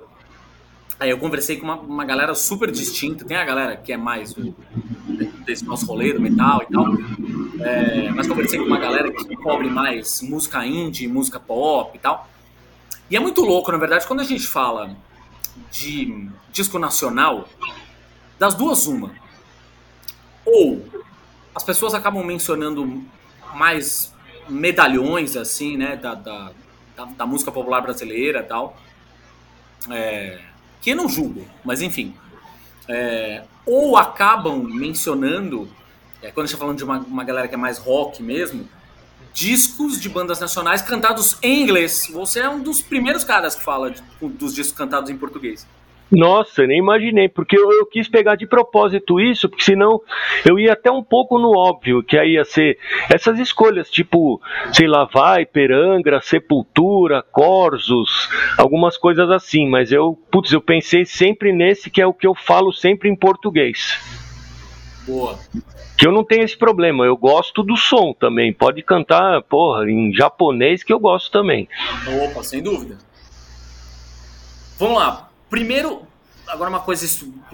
Aí 1.00 1.10
eu 1.10 1.18
conversei 1.18 1.58
com 1.58 1.66
uma, 1.66 1.76
uma 1.76 2.06
galera 2.06 2.34
super 2.34 2.72
distinta. 2.72 3.26
Tem 3.26 3.36
a 3.36 3.44
galera 3.44 3.76
que 3.76 3.92
é 3.92 3.98
mais 3.98 4.34
desse 5.46 5.66
nosso 5.66 5.86
rolê 5.86 6.14
do 6.14 6.22
metal 6.22 6.62
e 6.64 6.72
tal. 6.72 6.86
É, 7.62 8.12
mas 8.12 8.28
conversei 8.28 8.60
com 8.60 8.66
uma 8.66 8.80
galera 8.80 9.12
que 9.12 9.36
cobre 9.36 9.70
mais 9.70 10.22
música 10.22 10.66
indie, 10.66 11.08
música 11.08 11.40
pop 11.40 11.96
e 11.96 12.00
tal. 12.00 12.30
E 13.10 13.16
é 13.16 13.20
muito 13.20 13.42
louco, 13.42 13.72
na 13.72 13.78
verdade, 13.78 14.08
quando 14.08 14.22
a 14.22 14.24
gente 14.24 14.48
fala 14.48 14.96
de 15.72 16.28
disco 16.52 16.80
nacional, 16.80 17.48
das 18.40 18.56
duas, 18.56 18.88
uma. 18.88 19.12
Ou 20.46 20.86
as 21.56 21.64
pessoas 21.64 21.94
acabam 21.94 22.24
mencionando 22.24 23.04
mais 23.56 24.14
medalhões, 24.50 25.38
assim, 25.38 25.78
né, 25.78 25.96
da, 25.96 26.14
da, 26.14 26.52
da, 26.96 27.06
da 27.06 27.26
música 27.26 27.52
popular 27.52 27.82
brasileira 27.82 28.44
tal. 28.44 28.78
É, 29.90 30.40
que 30.82 30.92
eu 30.92 30.96
não 30.96 31.08
julgo, 31.08 31.48
mas 31.64 31.82
enfim. 31.82 32.14
É, 32.88 33.44
ou 33.66 33.98
acabam 33.98 34.64
mencionando, 34.64 35.68
é, 36.22 36.30
quando 36.30 36.44
a 36.44 36.48
gente 36.48 36.56
está 36.56 36.58
falando 36.60 36.78
de 36.78 36.84
uma, 36.84 37.00
uma 37.00 37.24
galera 37.24 37.48
que 37.48 37.56
é 37.56 37.58
mais 37.58 37.78
rock 37.78 38.22
mesmo, 38.22 38.68
discos 39.34 40.00
de 40.00 40.08
bandas 40.08 40.40
nacionais 40.40 40.82
cantados 40.82 41.38
em 41.42 41.62
inglês. 41.62 42.10
Você 42.12 42.40
é 42.40 42.50
um 42.50 42.62
dos 42.62 42.82
primeiros 42.82 43.24
caras 43.24 43.56
que 43.56 43.64
fala 43.64 43.92
de, 43.92 44.02
dos 44.22 44.54
discos 44.54 44.78
cantados 44.78 45.10
em 45.10 45.18
português. 45.18 45.66
Nossa, 46.12 46.68
nem 46.68 46.78
imaginei, 46.78 47.28
porque 47.28 47.58
eu, 47.58 47.72
eu, 47.72 47.86
quis 47.86 48.08
pegar 48.08 48.36
de 48.36 48.46
propósito 48.46 49.20
isso, 49.20 49.50
porque 49.50 49.64
senão 49.64 50.00
eu 50.46 50.60
ia 50.60 50.74
até 50.74 50.92
um 50.92 51.04
pouco 51.04 51.40
no 51.40 51.58
óbvio, 51.58 52.04
que 52.04 52.18
aí 52.18 52.34
ia 52.34 52.46
ser 52.46 52.78
essas 53.12 53.40
escolhas, 53.40 53.90
tipo, 53.90 54.40
sei 54.72 54.88
lá, 54.88 55.06
Viper, 55.06 55.72
Angra, 55.72 56.22
Sepultura, 56.22 57.24
Corsos, 57.24 58.30
algumas 58.58 58.98
coisas 58.98 59.30
assim, 59.32 59.68
mas 59.68 59.92
eu, 59.92 60.18
putz, 60.32 60.52
eu 60.52 60.62
pensei 60.62 61.06
sempre 61.06 61.52
nesse 61.52 61.90
que 61.90 62.02
é 62.02 62.06
o 62.06 62.14
que 62.14 62.28
eu 62.28 62.36
falo 62.36 62.72
sempre 62.72 63.10
em 63.10 63.16
português. 63.16 64.00
Boa. 65.08 65.40
Que 65.98 66.08
eu 66.08 66.12
não 66.12 66.24
tenho 66.24 66.44
esse 66.44 66.58
problema, 66.58 67.06
eu 67.06 67.16
gosto 67.16 67.64
do 67.64 67.78
som 67.78 68.14
também. 68.14 68.52
Pode 68.52 68.82
cantar, 68.82 69.42
porra, 69.44 69.90
em 69.90 70.14
japonês 70.14 70.84
que 70.84 70.92
eu 70.92 71.00
gosto 71.00 71.32
também. 71.32 71.70
Opa, 72.26 72.44
sem 72.44 72.62
dúvida. 72.62 72.98
Vamos 74.78 74.98
lá. 74.98 75.25
Primeiro, 75.50 76.04
agora 76.48 76.70
uma 76.70 76.80
coisa 76.80 77.06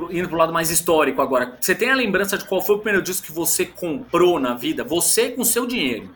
indo 0.10 0.28
pro 0.28 0.38
lado 0.38 0.54
mais 0.54 0.70
histórico 0.70 1.22
agora. 1.22 1.58
Você 1.60 1.76
tem 1.76 1.90
a 1.90 1.96
lembrança 1.96 2.38
de 2.38 2.46
qual 2.46 2.62
foi 2.62 2.76
o 2.76 2.80
primeiro 2.80 3.04
disco 3.04 3.26
que 3.26 3.32
você 3.32 3.66
comprou 3.66 4.40
na 4.40 4.54
vida? 4.54 4.84
Você 4.84 5.30
com 5.32 5.44
seu 5.44 5.66
dinheiro. 5.66 6.10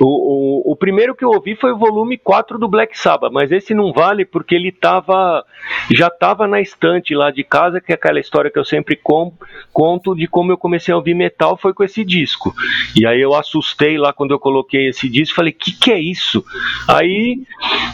O, 0.00 0.70
o, 0.70 0.72
o, 0.72 0.76
primeiro 0.76 1.14
que 1.14 1.24
eu 1.24 1.28
ouvi 1.28 1.54
foi 1.54 1.72
o 1.72 1.78
volume 1.78 2.16
4 2.16 2.58
do 2.58 2.68
Black 2.68 2.98
Sabbath, 2.98 3.32
mas 3.32 3.52
esse 3.52 3.74
não 3.74 3.92
vale 3.92 4.24
porque 4.24 4.54
ele 4.54 4.72
tava, 4.72 5.44
já 5.90 6.06
estava 6.06 6.48
na 6.48 6.60
estante 6.60 7.14
lá 7.14 7.30
de 7.30 7.44
casa, 7.44 7.80
que 7.80 7.92
é 7.92 7.94
aquela 7.94 8.18
história 8.18 8.50
que 8.50 8.58
eu 8.58 8.64
sempre 8.64 8.96
com, 8.96 9.32
conto 9.72 10.14
de 10.14 10.26
como 10.26 10.52
eu 10.52 10.56
comecei 10.58 10.94
a 10.94 10.96
ouvir 10.96 11.14
metal 11.14 11.56
foi 11.56 11.74
com 11.74 11.84
esse 11.84 12.04
disco. 12.04 12.54
E 12.98 13.06
aí 13.06 13.20
eu 13.20 13.34
assustei 13.34 13.98
lá 13.98 14.12
quando 14.12 14.32
eu 14.32 14.38
coloquei 14.38 14.88
esse 14.88 15.08
disco, 15.08 15.36
falei, 15.36 15.52
que 15.52 15.72
que 15.72 15.92
é 15.92 15.98
isso? 15.98 16.44
Aí, 16.88 17.42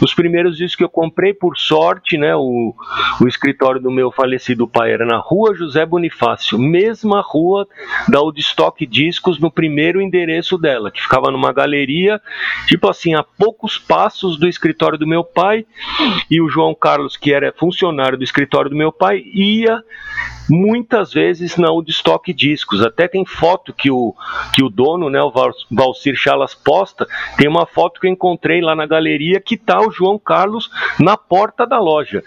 os 0.03 0.15
primeiros 0.15 0.57
discos 0.57 0.77
que 0.77 0.85
eu 0.85 0.89
comprei, 0.89 1.35
por 1.35 1.57
sorte, 1.59 2.17
né, 2.17 2.35
o, 2.37 2.75
o 3.21 3.27
escritório 3.27 3.81
do 3.81 3.91
meu 3.91 4.11
falecido 4.11 4.69
pai 4.69 4.93
era 4.93 5.05
na 5.05 5.19
rua 5.19 5.55
José 5.55 5.85
Bonifácio, 5.85 6.59
mesma 6.59 7.21
rua 7.21 7.67
da 8.09 8.21
Woodstock 8.21 8.85
Discos, 8.87 9.39
no 9.39 9.51
primeiro 9.51 10.01
endereço 10.01 10.57
dela, 10.59 10.91
que 10.91 11.03
ficava 11.03 11.31
numa 11.31 11.53
galeria, 11.53 11.96
tipo 12.67 12.89
assim, 12.89 13.15
a 13.15 13.23
poucos 13.23 13.79
passos 13.79 14.39
do 14.39 14.49
escritório 14.49 14.99
do 14.99 15.07
meu 15.07 15.25
pai, 15.25 15.67
e 16.31 16.41
o 16.41 16.49
João 16.49 16.75
Carlos, 16.75 17.17
que 17.17 17.33
era 17.33 17.53
funcionário 17.53 18.19
do 18.19 18.25
escritório 18.25 18.71
do 18.71 18.77
meu 18.77 18.93
pai, 18.93 19.23
ia 19.35 19.83
muitas 20.49 21.13
vezes 21.13 21.57
na 21.57 21.71
Woodstock 21.71 22.33
Discos. 22.33 22.83
Até 22.83 23.09
tem 23.09 23.25
foto 23.25 23.73
que 23.73 23.91
o, 23.91 24.15
que 24.55 24.63
o 24.63 24.69
dono, 24.69 25.11
né, 25.11 25.21
o 25.23 25.33
Valcir 25.71 26.15
Chalas 26.17 26.55
posta, 26.55 27.07
tem 27.37 27.49
uma 27.49 27.67
foto 27.67 28.01
que 28.01 28.07
eu 28.07 28.11
encontrei 28.11 28.61
lá 28.61 28.75
na 28.75 28.87
galeria 28.87 29.41
que 29.41 29.57
tá 29.57 29.81
o 29.81 29.91
João 29.91 30.19
Carlos 30.19 30.71
na 30.99 31.17
porta 31.17 31.67
da 31.67 31.79
loja. 31.79 32.23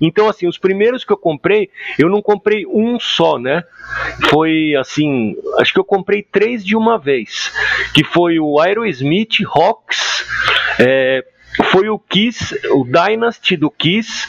Então, 0.00 0.28
assim, 0.28 0.46
os 0.46 0.58
primeiros 0.58 1.04
que 1.04 1.12
eu 1.12 1.16
comprei, 1.16 1.70
eu 1.98 2.08
não 2.08 2.22
comprei 2.22 2.66
um 2.66 2.98
só, 2.98 3.38
né? 3.38 3.62
Foi 4.30 4.74
assim, 4.76 5.36
acho 5.58 5.72
que 5.72 5.80
eu 5.80 5.84
comprei 5.84 6.22
três 6.22 6.64
de 6.64 6.76
uma 6.76 6.98
vez, 6.98 7.52
que 7.94 8.04
foi 8.04 8.38
o 8.38 8.60
Aerosmith, 8.60 9.11
Rocks, 9.44 10.24
é, 10.78 11.22
foi 11.70 11.88
o 11.88 11.98
Kiss, 11.98 12.54
o 12.70 12.84
Dynasty 12.84 13.56
do 13.56 13.70
Kiss 13.70 14.26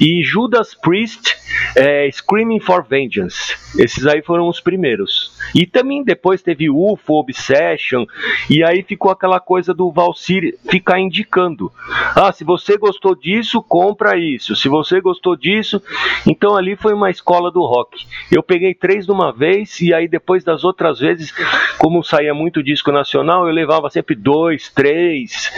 e 0.00 0.22
Judas 0.22 0.74
Priest 0.74 1.36
é, 1.76 2.10
Screaming 2.10 2.60
for 2.60 2.84
Vengeance. 2.84 3.56
Esses 3.78 4.06
aí 4.06 4.22
foram 4.22 4.48
os 4.48 4.60
primeiros. 4.60 5.32
E 5.54 5.66
também 5.66 6.04
depois 6.04 6.42
teve 6.42 6.70
UFO, 6.70 7.14
Obsession, 7.14 8.04
e 8.48 8.62
aí 8.62 8.82
ficou 8.82 9.10
aquela 9.10 9.40
coisa 9.40 9.72
do 9.74 9.90
Valsir 9.90 10.58
ficar 10.70 11.00
indicando. 11.00 11.72
Ah, 12.14 12.32
se 12.32 12.44
você 12.44 12.76
gostou 12.76 13.14
disso, 13.14 13.62
compra 13.62 14.16
isso. 14.16 14.54
Se 14.54 14.68
você 14.68 15.00
gostou 15.00 15.36
disso, 15.36 15.82
então 16.26 16.56
ali 16.56 16.76
foi 16.76 16.94
uma 16.94 17.10
escola 17.10 17.50
do 17.50 17.64
rock. 17.64 18.06
Eu 18.30 18.42
peguei 18.42 18.74
três 18.74 19.06
de 19.06 19.12
uma 19.12 19.32
vez, 19.32 19.80
e 19.80 19.92
aí 19.92 20.08
depois 20.08 20.44
das 20.44 20.64
outras 20.64 20.98
vezes, 21.00 21.32
como 21.78 22.02
saía 22.02 22.34
muito 22.34 22.62
disco 22.62 22.92
nacional, 22.92 23.46
eu 23.46 23.52
levava 23.52 23.90
sempre 23.90 24.14
dois, 24.14 24.70
três. 24.70 25.50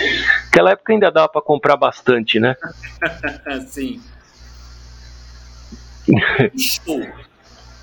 Naquela 0.46 0.70
época 0.70 0.92
ainda 0.92 1.10
dava 1.10 1.28
para 1.28 1.42
comprar 1.42 1.76
bastante, 1.76 2.38
né? 2.38 2.56
Sim. 3.66 4.00
Show. 6.56 7.00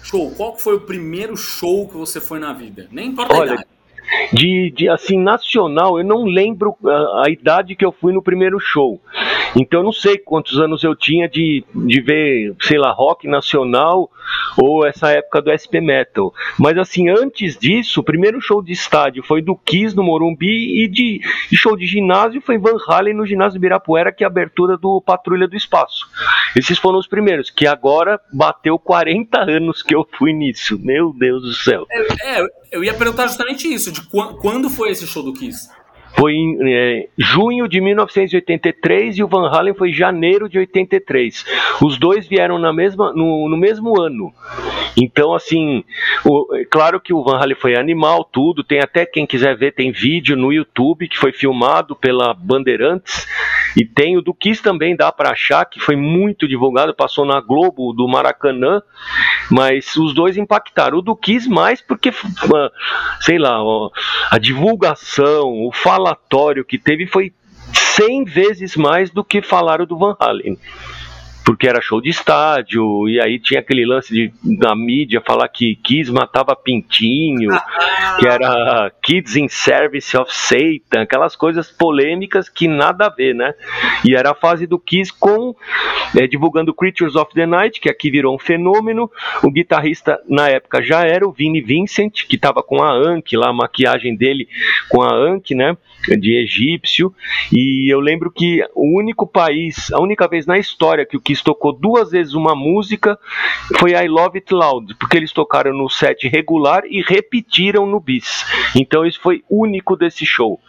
Show. 0.04 0.32
Qual 0.32 0.58
foi 0.58 0.76
o 0.76 0.82
primeiro 0.82 1.38
show 1.38 1.88
que 1.88 1.96
você 1.96 2.20
foi 2.20 2.40
na 2.40 2.54
vida? 2.54 2.88
Nem 2.92 3.10
importa 3.10 3.36
Olha, 3.36 3.52
a 3.52 3.54
idade. 3.56 3.68
De, 4.34 4.74
de 4.76 4.90
assim, 4.90 5.18
nacional, 5.20 5.98
eu 5.98 6.06
não 6.06 6.26
lembro 6.26 6.76
a, 6.84 7.24
a, 7.26 7.30
idade 7.30 7.76
que 7.76 7.86
eu 7.86 7.92
fui 7.92 8.12
no 8.12 8.22
primeiro 8.22 8.60
show. 8.60 9.00
Então 9.56 9.82
eu 9.82 9.84
não 9.84 9.92
sei 9.92 10.18
quantos 10.18 10.60
anos 10.60 10.84
eu 10.84 10.96
tinha 10.96 11.28
de, 11.28 11.64
de 11.74 12.02
ver, 12.02 12.56
sei 12.62 12.78
lá, 12.78 12.92
rock 12.92 13.28
nacional 13.28 14.10
ou 14.58 14.86
essa 14.86 15.12
época 15.12 15.42
do 15.42 15.52
SP 15.52 15.82
Metal. 15.82 16.34
Mas 16.58 16.78
assim, 16.78 17.10
antes 17.10 17.58
disso, 17.58 18.00
o 18.00 18.04
primeiro 18.04 18.42
show 18.42 18.62
de 18.62 18.72
estádio 18.72 19.24
foi 19.24 19.42
do 19.42 19.56
Kiss 19.56 19.96
no 19.96 20.04
Morumbi 20.04 20.84
e 20.84 20.88
de, 20.88 21.22
de 21.50 21.58
show 21.58 21.76
de 21.76 21.86
ginásio 21.86 22.42
foi 22.42 22.58
Van 22.58 22.78
Halen 22.88 23.14
no 23.14 23.26
ginásio 23.26 23.58
Ibirapuera, 23.58 24.12
que 24.12 24.24
é 24.24 24.28
a 24.28 24.30
abertura 24.30 24.78
do 24.78 25.02
Patrulha 25.02 25.48
do 25.48 25.56
Espaço. 25.56 26.08
Esses 26.56 26.78
foram 26.78 27.00
os 27.00 27.08
primeiros, 27.08 27.50
que 27.50 27.68
agora 27.68 28.20
bateu 28.34 28.78
40 28.78 29.40
anos 29.40 29.82
que 29.82 29.96
eu 29.96 30.08
fui 30.18 30.34
nisso. 30.34 30.80
Meu 30.80 31.14
Deus 31.14 31.42
do 31.42 31.54
céu. 31.54 31.86
É, 31.90 32.40
é 32.40 32.62
eu 32.72 32.84
ia 32.84 32.94
perguntar 32.94 33.28
justamente 33.28 33.68
isso, 33.68 33.92
de 33.92 34.02
quando 34.02 34.70
foi 34.70 34.92
esse 34.92 35.06
show 35.06 35.22
do 35.22 35.34
Kiss? 35.34 35.70
Foi 36.22 36.34
em 36.36 36.56
é, 36.72 37.08
junho 37.18 37.68
de 37.68 37.82
1983 37.82 39.18
e 39.18 39.24
o 39.24 39.28
Van 39.28 39.50
Halen 39.50 39.74
foi 39.74 39.90
em 39.90 39.94
janeiro 39.94 40.48
de 40.48 40.60
83. 40.60 41.44
Os 41.82 41.98
dois 41.98 42.28
vieram 42.28 42.60
na 42.60 42.72
mesma, 42.72 43.12
no, 43.12 43.50
no 43.50 43.58
mesmo 43.58 44.00
ano. 44.00 44.32
Então, 44.96 45.34
assim, 45.34 45.84
o, 46.24 46.56
é 46.56 46.66
claro 46.66 47.02
que 47.02 47.12
o 47.12 47.24
Van 47.24 47.40
Halen 47.40 47.56
foi 47.56 47.76
animal, 47.76 48.24
tudo. 48.24 48.64
Tem 48.64 48.80
até 48.80 49.04
quem 49.04 49.26
quiser 49.26 49.58
ver, 49.58 49.74
tem 49.74 49.92
vídeo 49.92 50.38
no 50.38 50.54
YouTube 50.54 51.08
que 51.08 51.18
foi 51.18 51.32
filmado 51.32 51.96
pela 51.96 52.36
Bandeirantes. 52.36 53.26
E 53.76 53.86
tem 53.86 54.18
o 54.18 54.22
do 54.22 54.34
Kiss 54.34 54.62
também, 54.62 54.96
dá 54.96 55.12
para 55.12 55.32
achar, 55.32 55.66
que 55.66 55.80
foi 55.80 55.96
muito 55.96 56.48
divulgado, 56.48 56.96
passou 56.96 57.26
na 57.26 57.40
Globo 57.40 57.94
do 57.94 58.08
Maracanã, 58.08 58.82
mas 59.50 59.96
os 59.96 60.14
dois 60.14 60.38
impactaram. 60.38 60.98
O 60.98 61.02
do 61.02 61.16
Kiss 61.16 61.50
mais 61.50 61.82
porque, 61.82 62.12
sei 63.22 63.38
lá, 63.38 63.60
a 64.30 64.38
divulgação, 64.38 65.66
o 65.66 65.72
falatório 65.72 66.66
que 66.66 66.78
teve 66.78 67.08
foi 67.08 67.34
100 67.74 68.26
vezes 68.26 68.76
mais 68.76 69.10
do 69.10 69.24
que 69.24 69.42
falaram 69.42 69.86
do 69.86 69.98
Van 69.98 70.16
Halen 70.20 70.58
porque 71.44 71.68
era 71.68 71.82
show 71.82 72.02
de 72.02 72.10
estádio, 72.10 73.08
e 73.10 73.20
aí 73.20 73.40
tinha 73.40 73.60
aquele 73.60 73.86
lance 73.86 74.14
de, 74.14 74.34
da 74.60 74.76
mídia 74.76 75.22
falar 75.26 75.48
que 75.48 75.76
Kiss 75.76 76.12
matava 76.12 76.56
Pintinho, 76.56 77.52
que 78.20 78.28
era 78.28 78.92
Kids 79.02 79.36
in 79.36 79.48
Service 79.48 80.16
of 80.16 80.32
Satan, 80.34 81.02
aquelas 81.02 81.36
coisas 81.36 81.72
polêmicas 81.72 82.50
que 82.50 82.68
nada 82.68 83.08
a 83.08 83.10
ver, 83.10 83.34
né? 83.34 83.54
E 84.06 84.16
era 84.16 84.32
a 84.32 84.36
fase 84.36 84.68
do 84.68 84.78
Kiss 84.78 85.12
com 85.12 85.56
é, 86.16 86.28
divulgando 86.28 86.74
Creatures 86.74 87.16
of 87.16 87.34
the 87.34 87.46
Night, 87.46 87.80
que 87.80 87.90
aqui 87.90 88.12
virou 88.12 88.36
um 88.36 88.40
fenômeno. 88.40 89.10
O 89.44 89.52
guitarrista 89.52 90.20
na 90.28 90.50
época 90.50 90.82
já 90.82 91.02
era 91.04 91.28
o 91.28 91.32
Vinnie 91.32 91.62
Vincent, 91.62 92.26
que 92.28 92.36
estava 92.36 92.62
com 92.62 92.84
a 92.84 92.92
Anki 92.92 93.38
lá, 93.38 93.50
a 93.50 93.54
maquiagem 93.54 94.16
dele 94.16 94.48
com 94.90 95.02
a 95.02 95.14
Anki, 95.14 95.56
né? 95.56 95.78
De 96.08 96.44
egípcio. 96.44 97.14
E 97.54 97.94
eu 97.94 98.00
lembro 98.00 98.32
que 98.32 98.64
o 98.76 98.98
único 98.98 99.26
país, 99.28 99.92
a 99.92 100.02
única 100.02 100.28
vez 100.28 100.46
na 100.46 100.58
história 100.58 101.06
que 101.06 101.16
o 101.16 101.22
Kiss 101.32 101.44
tocou 101.44 101.72
duas 101.72 102.12
vezes 102.12 102.34
uma 102.34 102.54
música 102.54 103.18
foi 103.80 103.92
I 103.92 104.08
Love 104.08 104.40
It 104.40 104.54
Loud, 104.54 104.96
porque 104.96 105.16
eles 105.16 105.32
tocaram 105.32 105.74
no 105.74 105.90
set 105.90 106.28
regular 106.28 106.84
e 106.86 107.02
repetiram 107.02 107.86
no 107.86 108.00
bis. 108.00 108.46
Então 108.76 109.06
isso 109.06 109.20
foi 109.22 109.44
único 109.50 109.96
desse 109.96 110.26
show. 110.26 110.60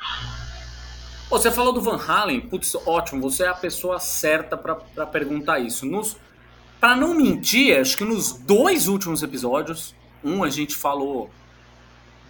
Você 1.28 1.50
falou 1.50 1.72
do 1.72 1.80
Van 1.80 1.96
Halen, 1.96 2.40
putz, 2.42 2.76
ótimo, 2.86 3.20
você 3.20 3.44
é 3.44 3.48
a 3.48 3.54
pessoa 3.54 3.98
certa 3.98 4.56
para 4.56 5.06
perguntar 5.06 5.58
isso. 5.58 5.86
Nos, 5.86 6.16
para 6.78 6.94
não 6.94 7.14
mentir, 7.14 7.78
acho 7.78 7.96
que 7.96 8.04
nos 8.04 8.32
dois 8.32 8.86
últimos 8.86 9.22
episódios, 9.22 9.94
um 10.22 10.44
a 10.44 10.50
gente 10.50 10.76
falou 10.76 11.30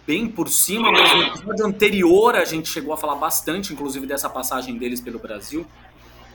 bem 0.07 0.27
por 0.27 0.49
cima, 0.49 0.91
mas 0.91 1.13
no 1.13 1.23
episódio 1.23 1.65
anterior 1.65 2.35
a 2.35 2.45
gente 2.45 2.69
chegou 2.69 2.93
a 2.93 2.97
falar 2.97 3.15
bastante, 3.15 3.73
inclusive, 3.73 4.07
dessa 4.07 4.29
passagem 4.29 4.77
deles 4.77 5.01
pelo 5.01 5.19
Brasil. 5.19 5.65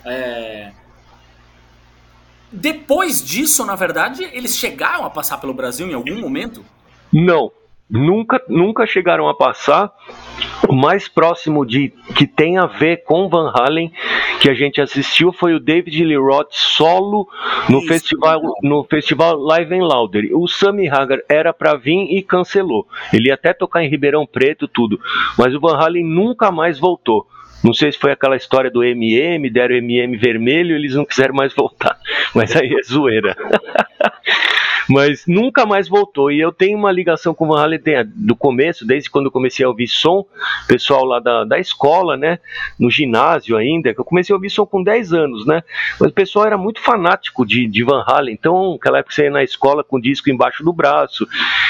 É... 0.04 0.72
Depois 2.50 3.22
disso, 3.22 3.64
na 3.64 3.74
verdade, 3.74 4.28
eles 4.32 4.56
chegaram 4.56 5.04
a 5.04 5.10
passar 5.10 5.38
pelo 5.38 5.52
Brasil 5.52 5.88
em 5.88 5.94
algum 5.94 6.18
momento? 6.18 6.64
Não, 7.12 7.52
nunca, 7.88 8.42
nunca 8.48 8.86
chegaram 8.86 9.28
a 9.28 9.34
passar. 9.34 9.92
O 10.68 10.74
mais 10.74 11.08
próximo 11.08 11.64
de 11.64 11.92
que 12.14 12.26
tem 12.26 12.58
a 12.58 12.66
ver 12.66 13.04
com 13.04 13.28
Van 13.28 13.52
Halen 13.54 13.92
que 14.40 14.48
a 14.48 14.54
gente 14.54 14.80
assistiu 14.80 15.32
foi 15.32 15.54
o 15.54 15.60
David 15.60 16.04
Lee 16.04 16.16
Roth 16.16 16.52
solo 16.52 17.28
no 17.68 17.78
Isso, 17.78 17.88
festival 17.88 18.40
no 18.62 18.84
festival 18.84 19.36
Live 19.36 19.74
in 19.74 19.80
Louder. 19.80 20.30
O 20.32 20.46
Sammy 20.46 20.88
Hagar 20.88 21.18
era 21.28 21.52
para 21.52 21.74
vir 21.74 22.16
e 22.16 22.22
cancelou. 22.22 22.86
Ele 23.12 23.28
ia 23.28 23.34
até 23.34 23.52
tocar 23.52 23.82
em 23.82 23.90
Ribeirão 23.90 24.26
Preto 24.26 24.68
tudo, 24.68 25.00
mas 25.36 25.54
o 25.54 25.60
Van 25.60 25.76
Halen 25.76 26.04
nunca 26.04 26.50
mais 26.50 26.78
voltou. 26.78 27.26
Não 27.62 27.72
sei 27.72 27.90
se 27.90 27.98
foi 27.98 28.12
aquela 28.12 28.36
história 28.36 28.70
do 28.70 28.84
MM, 28.84 29.50
deram 29.50 29.76
MM 29.76 30.16
vermelho, 30.16 30.76
eles 30.76 30.94
não 30.94 31.04
quiseram 31.04 31.34
mais 31.34 31.52
voltar. 31.54 31.98
Mas 32.34 32.54
aí 32.54 32.72
é 32.72 32.82
zoeira. 32.82 33.36
Mas 34.88 35.24
nunca 35.26 35.66
mais 35.66 35.88
voltou. 35.88 36.30
E 36.30 36.40
eu 36.40 36.52
tenho 36.52 36.78
uma 36.78 36.90
ligação 36.90 37.34
com 37.34 37.44
o 37.44 37.48
Van 37.48 37.62
Halen 37.62 37.80
do 38.14 38.34
começo, 38.34 38.86
desde 38.86 39.10
quando 39.10 39.26
eu 39.26 39.32
comecei 39.32 39.64
a 39.64 39.68
ouvir 39.68 39.88
som, 39.88 40.24
pessoal 40.66 41.04
lá 41.04 41.20
da, 41.20 41.44
da 41.44 41.58
escola, 41.58 42.16
né? 42.16 42.38
No 42.78 42.90
ginásio 42.90 43.56
ainda, 43.56 43.92
que 43.92 44.00
eu 44.00 44.04
comecei 44.04 44.32
a 44.32 44.36
ouvir 44.36 44.50
som 44.50 44.66
com 44.66 44.82
10 44.82 45.12
anos, 45.12 45.46
né? 45.46 45.62
Mas 46.00 46.10
o 46.10 46.14
pessoal 46.14 46.46
era 46.46 46.58
muito 46.58 46.80
fanático 46.80 47.44
de, 47.44 47.66
de 47.66 47.84
Van 47.84 48.04
Halen. 48.06 48.34
Então, 48.34 48.72
naquela 48.72 48.98
época 48.98 49.14
você 49.14 49.24
ia 49.24 49.30
na 49.30 49.42
escola 49.42 49.84
com 49.84 49.96
o 49.96 50.02
disco 50.02 50.30
embaixo 50.30 50.64
do 50.64 50.72
braço. 50.72 51.26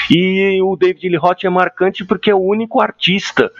E 0.09 0.59
o 0.61 0.75
David 0.75 1.09
Lee 1.09 1.17
Roth 1.17 1.43
é 1.43 1.49
marcante 1.49 2.05
porque 2.05 2.31
é 2.31 2.35
o 2.35 2.39
único 2.39 2.81
artista 2.81 3.51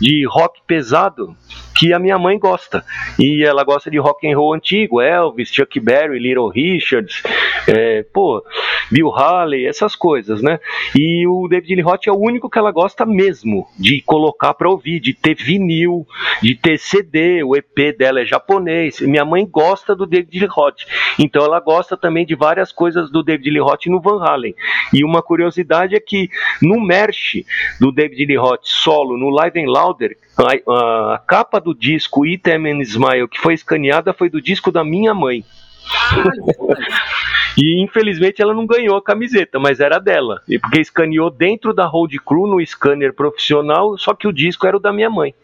de 0.00 0.26
rock 0.26 0.60
pesado 0.66 1.36
que 1.74 1.92
a 1.92 1.98
minha 1.98 2.18
mãe 2.18 2.38
gosta. 2.38 2.84
E 3.18 3.44
ela 3.44 3.64
gosta 3.64 3.90
de 3.90 3.98
rock 3.98 4.30
and 4.30 4.36
roll 4.36 4.54
antigo, 4.54 5.00
Elvis, 5.00 5.52
Chuck 5.52 5.78
Berry, 5.80 6.18
Little 6.18 6.48
Richards, 6.48 7.22
é, 7.66 8.04
pô, 8.12 8.42
Bill 8.90 9.10
Haley, 9.10 9.66
essas 9.66 9.96
coisas, 9.96 10.42
né? 10.42 10.58
E 10.96 11.26
o 11.26 11.48
David 11.48 11.74
Lee 11.74 11.82
Roth 11.82 12.06
é 12.06 12.12
o 12.12 12.18
único 12.18 12.48
que 12.48 12.58
ela 12.58 12.70
gosta 12.70 13.04
mesmo 13.04 13.66
de 13.78 14.00
colocar 14.02 14.54
para 14.54 14.68
ouvir, 14.68 15.00
de 15.00 15.14
ter 15.14 15.34
vinil, 15.34 16.06
de 16.42 16.54
ter 16.54 16.78
CD, 16.78 17.42
o 17.42 17.56
EP 17.56 17.96
dela 17.98 18.20
é 18.20 18.24
japonês. 18.24 19.00
Minha 19.00 19.24
mãe 19.24 19.46
gosta 19.46 19.94
do 19.94 20.06
David 20.06 20.38
Lee 20.38 20.48
Roth, 20.48 20.82
então 21.18 21.44
ela 21.44 21.60
gosta 21.60 21.96
também 21.96 22.26
de 22.26 22.34
várias 22.34 22.72
coisas 22.72 23.10
do 23.10 23.22
David 23.22 23.50
Lee 23.50 23.60
Roth 23.60 23.86
no 23.86 24.00
Van 24.00 24.22
Halen. 24.22 24.54
E 24.92 25.04
uma 25.04 25.22
curiosidade 25.22 25.94
é 25.94 26.00
que 26.00 26.28
no 26.60 26.80
merch 26.80 27.44
do 27.80 27.92
David 27.92 28.26
Lee 28.26 28.36
Roth 28.36 28.64
solo, 28.64 29.16
no 29.16 29.30
Live 29.30 29.60
and 29.60 29.70
Louder, 29.70 30.16
a, 30.36 31.14
a, 31.14 31.18
capa 31.18 31.60
do 31.60 31.74
disco 31.74 32.26
Item 32.26 32.72
and 32.72 32.82
Smile 32.82 33.28
que 33.28 33.38
foi 33.38 33.54
escaneada 33.54 34.12
foi 34.12 34.28
do 34.28 34.40
disco 34.40 34.70
da 34.70 34.84
minha 34.84 35.14
mãe. 35.14 35.44
e 37.56 37.82
infelizmente 37.82 38.40
ela 38.40 38.54
não 38.54 38.66
ganhou 38.66 38.96
a 38.96 39.02
camiseta, 39.02 39.58
mas 39.58 39.80
era 39.80 39.98
dela. 39.98 40.40
E 40.48 40.58
porque 40.58 40.80
escaneou 40.80 41.30
dentro 41.30 41.72
da 41.72 41.86
Road 41.86 42.18
Crew 42.20 42.46
no 42.46 42.64
scanner 42.64 43.12
profissional, 43.14 43.96
só 43.98 44.14
que 44.14 44.26
o 44.26 44.32
disco 44.32 44.66
era 44.66 44.76
o 44.76 44.80
da 44.80 44.92
minha 44.92 45.10
mãe. 45.10 45.34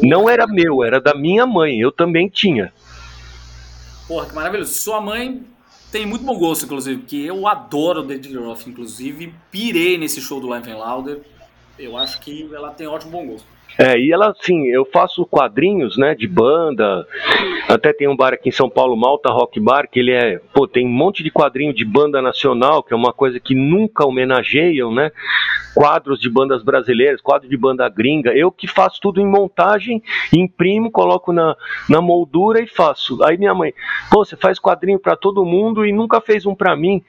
Não 0.00 0.28
era 0.28 0.46
meu, 0.46 0.82
era 0.82 1.00
da 1.00 1.14
minha 1.14 1.46
mãe. 1.46 1.78
Eu 1.78 1.92
também 1.92 2.28
tinha. 2.28 2.72
Porra, 4.06 4.26
que 4.26 4.34
maravilhoso. 4.34 4.74
Sua 4.74 5.00
mãe 5.00 5.46
tem 5.90 6.04
muito 6.04 6.24
bom 6.24 6.36
gosto, 6.36 6.64
inclusive, 6.64 7.00
porque 7.00 7.16
eu 7.16 7.46
adoro 7.46 8.00
o 8.00 8.06
David 8.06 8.36
Roth, 8.36 8.66
inclusive. 8.66 9.34
Pirei 9.50 9.96
nesse 9.96 10.20
show 10.20 10.40
do 10.40 10.48
Live 10.48 10.72
Louder. 10.72 11.22
Eu 11.78 11.96
acho 11.96 12.20
que 12.20 12.48
ela 12.52 12.70
tem 12.70 12.86
ótimo 12.86 13.12
bom 13.12 13.26
gosto. 13.26 13.46
É, 13.78 13.98
e 13.98 14.12
ela, 14.12 14.30
assim, 14.30 14.66
eu 14.66 14.84
faço 14.84 15.26
quadrinhos, 15.26 15.96
né, 15.96 16.14
de 16.14 16.28
banda. 16.28 17.06
Até 17.68 17.92
tem 17.92 18.06
um 18.06 18.16
bar 18.16 18.32
aqui 18.32 18.48
em 18.48 18.52
São 18.52 18.70
Paulo, 18.70 18.96
Malta 18.96 19.32
Rock 19.32 19.58
Bar, 19.58 19.88
que 19.90 19.98
ele 19.98 20.12
é, 20.12 20.38
pô, 20.52 20.66
tem 20.68 20.86
um 20.86 20.90
monte 20.90 21.22
de 21.22 21.30
quadrinho 21.30 21.74
de 21.74 21.84
banda 21.84 22.22
nacional, 22.22 22.82
que 22.82 22.92
é 22.92 22.96
uma 22.96 23.12
coisa 23.12 23.40
que 23.40 23.54
nunca 23.54 24.06
homenageiam, 24.06 24.94
né? 24.94 25.10
Quadros 25.74 26.20
de 26.20 26.30
bandas 26.30 26.62
brasileiras, 26.62 27.20
quadro 27.20 27.48
de 27.48 27.56
banda 27.56 27.88
gringa. 27.88 28.30
Eu 28.30 28.52
que 28.52 28.68
faço 28.68 29.00
tudo 29.00 29.20
em 29.20 29.26
montagem, 29.26 30.00
imprimo, 30.32 30.90
coloco 30.90 31.32
na, 31.32 31.56
na 31.88 32.00
moldura 32.00 32.62
e 32.62 32.66
faço. 32.68 33.24
Aí 33.24 33.36
minha 33.36 33.54
mãe, 33.54 33.74
pô, 34.08 34.24
você 34.24 34.36
faz 34.36 34.60
quadrinho 34.60 35.00
para 35.00 35.16
todo 35.16 35.44
mundo 35.44 35.84
e 35.84 35.92
nunca 35.92 36.20
fez 36.20 36.46
um 36.46 36.54
para 36.54 36.76
mim. 36.76 37.02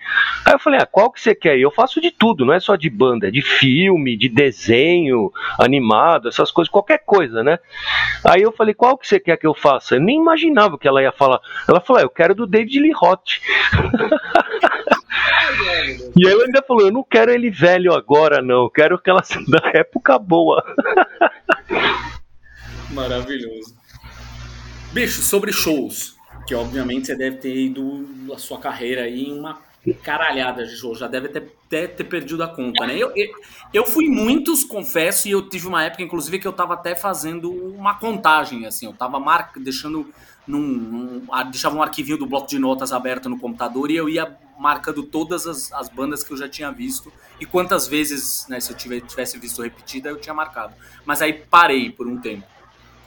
Aí 0.46 0.54
eu 0.54 0.60
falei, 0.60 0.80
ah, 0.82 0.86
qual 0.86 1.12
que 1.12 1.22
você 1.22 1.36
quer? 1.36 1.60
Eu 1.60 1.70
faço 1.70 2.02
de 2.02 2.10
tudo, 2.10 2.44
não 2.44 2.54
é 2.54 2.60
só 2.60 2.76
de 2.76 2.90
banda, 2.90 3.28
é 3.28 3.32
de 3.32 3.42
filme, 3.44 4.18
de 4.18 4.30
desenho 4.30 5.32
animado, 5.60 6.28
essas 6.28 6.50
coisas, 6.56 6.72
qualquer 6.72 7.04
coisa, 7.06 7.44
né? 7.44 7.60
Aí 8.24 8.42
eu 8.42 8.52
falei, 8.52 8.74
qual 8.74 8.98
que 8.98 9.08
você 9.08 9.20
quer 9.20 9.38
que 9.38 9.46
eu 9.46 9.54
faça? 9.54 9.96
Eu 9.96 10.02
nem 10.02 10.18
imaginava 10.18 10.80
que 10.80 10.88
ela 10.88 11.02
ia 11.02 11.12
falar. 11.12 11.40
Ela 11.68 11.82
falou, 11.82 12.00
ah, 12.00 12.06
eu 12.06 12.10
quero 12.10 12.34
do 12.34 12.48
David 12.48 12.80
Lee 12.80 12.94
Roth. 12.94 13.42
e 16.18 16.28
ela 16.28 16.46
ainda 16.46 16.64
falou, 16.64 16.88
eu 16.88 16.92
não 16.92 17.04
quero 17.04 17.32
ele 17.32 17.52
velho 17.52 17.94
agora, 17.94 18.42
não. 18.42 18.64
Eu 18.64 18.70
quero 18.70 18.98
que 18.98 19.10
ela 19.10 19.22
da 19.50 19.72
época 19.74 20.18
boa. 20.18 20.64
Maravilhoso. 22.92 23.76
Bicho, 24.94 25.22
sobre 25.22 25.52
shows, 25.52 26.16
que 26.48 26.56
obviamente 26.56 27.08
você 27.08 27.16
deve 27.16 27.38
ter 27.38 27.54
ido 27.54 28.08
a 28.34 28.38
sua 28.38 28.60
carreira 28.60 29.02
aí 29.02 29.26
em 29.26 29.38
uma 29.38 29.60
caralhada 29.94 30.66
shows, 30.66 30.98
já 30.98 31.08
deve 31.08 31.28
ter, 31.30 31.52
ter, 31.70 31.88
ter 31.90 32.04
perdido 32.04 32.44
a 32.44 32.48
conta, 32.48 32.86
né? 32.88 32.96
Eu, 32.96 33.12
eu, 33.16 33.30
eu, 33.74 33.86
fui 33.86 34.08
muitos, 34.08 34.64
confesso, 34.64 35.28
e 35.28 35.32
eu 35.32 35.48
tive 35.48 35.68
uma 35.68 35.84
época, 35.84 36.04
inclusive, 36.04 36.40
que 36.40 36.48
eu 36.48 36.54
tava 36.54 36.74
até 36.74 36.96
fazendo 36.96 37.52
uma 37.52 37.96
contagem, 37.96 38.66
assim, 38.66 38.86
eu 38.86 38.94
tava 38.94 39.20
mar... 39.20 39.52
deixando 39.58 40.08
num, 40.48 40.60
num, 40.62 41.28
deixava 41.50 41.76
um 41.76 41.82
arquivinho 41.82 42.18
do 42.18 42.26
bloco 42.26 42.48
de 42.48 42.60
notas 42.60 42.92
aberto 42.92 43.28
no 43.28 43.40
computador 43.40 43.90
e 43.90 43.96
eu 43.96 44.08
ia 44.08 44.36
marcando 44.60 45.04
todas 45.04 45.48
as, 45.48 45.72
as 45.74 45.90
bandas 45.90 46.24
que 46.24 46.32
eu 46.32 46.38
já 46.38 46.48
tinha 46.48 46.72
visto 46.72 47.12
e 47.40 47.46
quantas 47.46 47.88
vezes, 47.88 48.46
né, 48.48 48.60
se 48.60 48.72
eu 48.72 48.78
tivesse 48.78 49.38
visto 49.40 49.62
repetida, 49.62 50.10
eu 50.10 50.18
tinha 50.18 50.34
marcado. 50.34 50.74
Mas 51.06 51.22
aí 51.22 51.34
parei 51.34 51.90
por 51.90 52.08
um 52.08 52.18
tempo. 52.18 52.44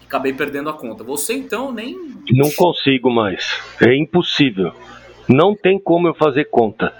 Acabei 0.05 0.33
perdendo 0.33 0.71
a 0.71 0.73
conta. 0.73 1.05
Você 1.05 1.35
então 1.35 1.71
nem. 1.71 1.95
Não 2.31 2.51
consigo 2.51 3.11
mais. 3.11 3.61
É 3.81 3.95
impossível. 3.95 4.73
Não 5.29 5.55
tem 5.55 5.79
como 5.79 6.09
eu 6.09 6.14
fazer 6.14 6.47
conta. 6.47 6.93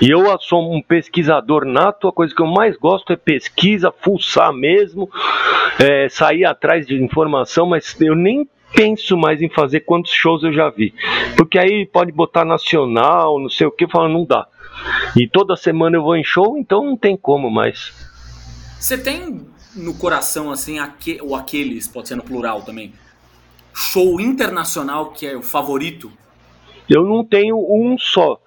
E 0.00 0.10
eu 0.10 0.24
sou 0.40 0.74
um 0.74 0.82
pesquisador 0.82 1.64
nato, 1.64 2.08
a 2.08 2.12
coisa 2.12 2.34
que 2.34 2.42
eu 2.42 2.46
mais 2.46 2.76
gosto 2.76 3.12
é 3.12 3.16
pesquisa, 3.16 3.92
fuçar 3.92 4.52
mesmo, 4.52 5.08
é, 5.78 6.08
sair 6.08 6.44
atrás 6.44 6.86
de 6.86 7.02
informação, 7.02 7.66
mas 7.66 7.96
eu 8.00 8.14
nem 8.14 8.48
penso 8.74 9.16
mais 9.16 9.40
em 9.40 9.48
fazer 9.48 9.80
quantos 9.80 10.12
shows 10.12 10.42
eu 10.42 10.52
já 10.52 10.68
vi. 10.68 10.92
Porque 11.36 11.58
aí 11.58 11.86
pode 11.86 12.12
botar 12.12 12.44
nacional, 12.44 13.38
não 13.40 13.48
sei 13.48 13.66
o 13.66 13.70
que, 13.70 13.88
falando 13.88 14.12
não 14.14 14.24
dá. 14.24 14.46
E 15.16 15.28
toda 15.28 15.56
semana 15.56 15.96
eu 15.96 16.02
vou 16.02 16.16
em 16.16 16.24
show, 16.24 16.58
então 16.58 16.84
não 16.84 16.96
tem 16.96 17.16
como 17.16 17.50
mais. 17.50 17.92
Você 18.78 18.98
tem 18.98 19.46
no 19.74 19.94
coração, 19.94 20.50
assim, 20.50 20.78
aqu 20.78 21.18
ou 21.22 21.34
aqueles, 21.34 21.88
pode 21.88 22.08
ser 22.08 22.16
no 22.16 22.22
plural 22.22 22.62
também, 22.62 22.92
show 23.72 24.20
internacional 24.20 25.10
que 25.10 25.26
é 25.26 25.36
o 25.36 25.42
favorito? 25.42 26.12
Eu 26.88 27.04
não 27.04 27.24
tenho 27.24 27.56
um 27.56 27.96
só 27.98 28.40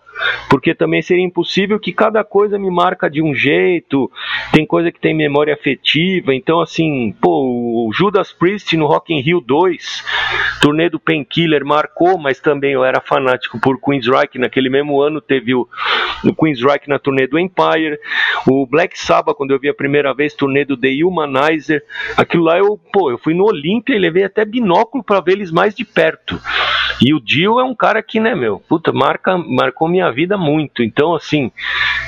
porque 0.49 0.73
também 0.73 1.01
seria 1.01 1.23
impossível 1.23 1.79
que 1.79 1.93
cada 1.93 2.23
coisa 2.23 2.57
me 2.57 2.69
marca 2.69 3.09
de 3.09 3.21
um 3.21 3.33
jeito, 3.33 4.09
tem 4.51 4.65
coisa 4.65 4.91
que 4.91 4.99
tem 4.99 5.13
memória 5.13 5.53
afetiva, 5.53 6.33
então 6.33 6.59
assim, 6.59 7.15
pô, 7.21 7.87
o 7.87 7.93
Judas 7.93 8.31
Priest 8.31 8.75
no 8.75 8.87
Rock 8.87 9.13
in 9.13 9.21
Rio 9.21 9.39
2, 9.41 10.03
turnê 10.61 10.89
do 10.89 10.99
Painkiller 10.99 11.65
marcou, 11.65 12.17
mas 12.17 12.39
também 12.39 12.73
eu 12.73 12.83
era 12.83 13.01
fanático 13.01 13.59
por 13.59 13.79
Queensryche, 13.79 14.39
naquele 14.39 14.69
mesmo 14.69 15.01
ano 15.01 15.21
teve 15.21 15.53
o, 15.53 15.67
o 16.23 16.33
Queensryche 16.33 16.87
na 16.87 16.99
turnê 16.99 17.27
do 17.27 17.39
Empire, 17.39 17.99
o 18.47 18.65
Black 18.65 18.99
Sabbath 18.99 19.35
quando 19.35 19.51
eu 19.51 19.59
vi 19.59 19.69
a 19.69 19.73
primeira 19.73 20.13
vez, 20.13 20.33
turnê 20.33 20.65
do 20.65 20.77
The 20.77 20.89
Humanizer, 21.03 21.83
aquilo 22.15 22.43
lá 22.43 22.57
eu, 22.57 22.79
pô, 22.91 23.11
eu 23.11 23.17
fui 23.17 23.33
no 23.33 23.45
Olímpia 23.45 23.95
e 23.95 23.99
levei 23.99 24.23
até 24.23 24.45
binóculo 24.45 25.03
para 25.03 25.21
ver 25.21 25.33
eles 25.33 25.51
mais 25.51 25.75
de 25.75 25.85
perto. 25.85 26.39
E 26.99 27.13
o 27.13 27.19
Dio 27.19 27.59
é 27.59 27.63
um 27.63 27.75
cara 27.75 28.01
que, 28.01 28.19
né, 28.19 28.33
meu, 28.33 28.59
puta, 28.59 28.91
marca, 28.91 29.37
marcou 29.37 29.87
minha 29.87 30.11
vida 30.11 30.37
muito. 30.37 30.81
Então, 30.81 31.13
assim, 31.13 31.51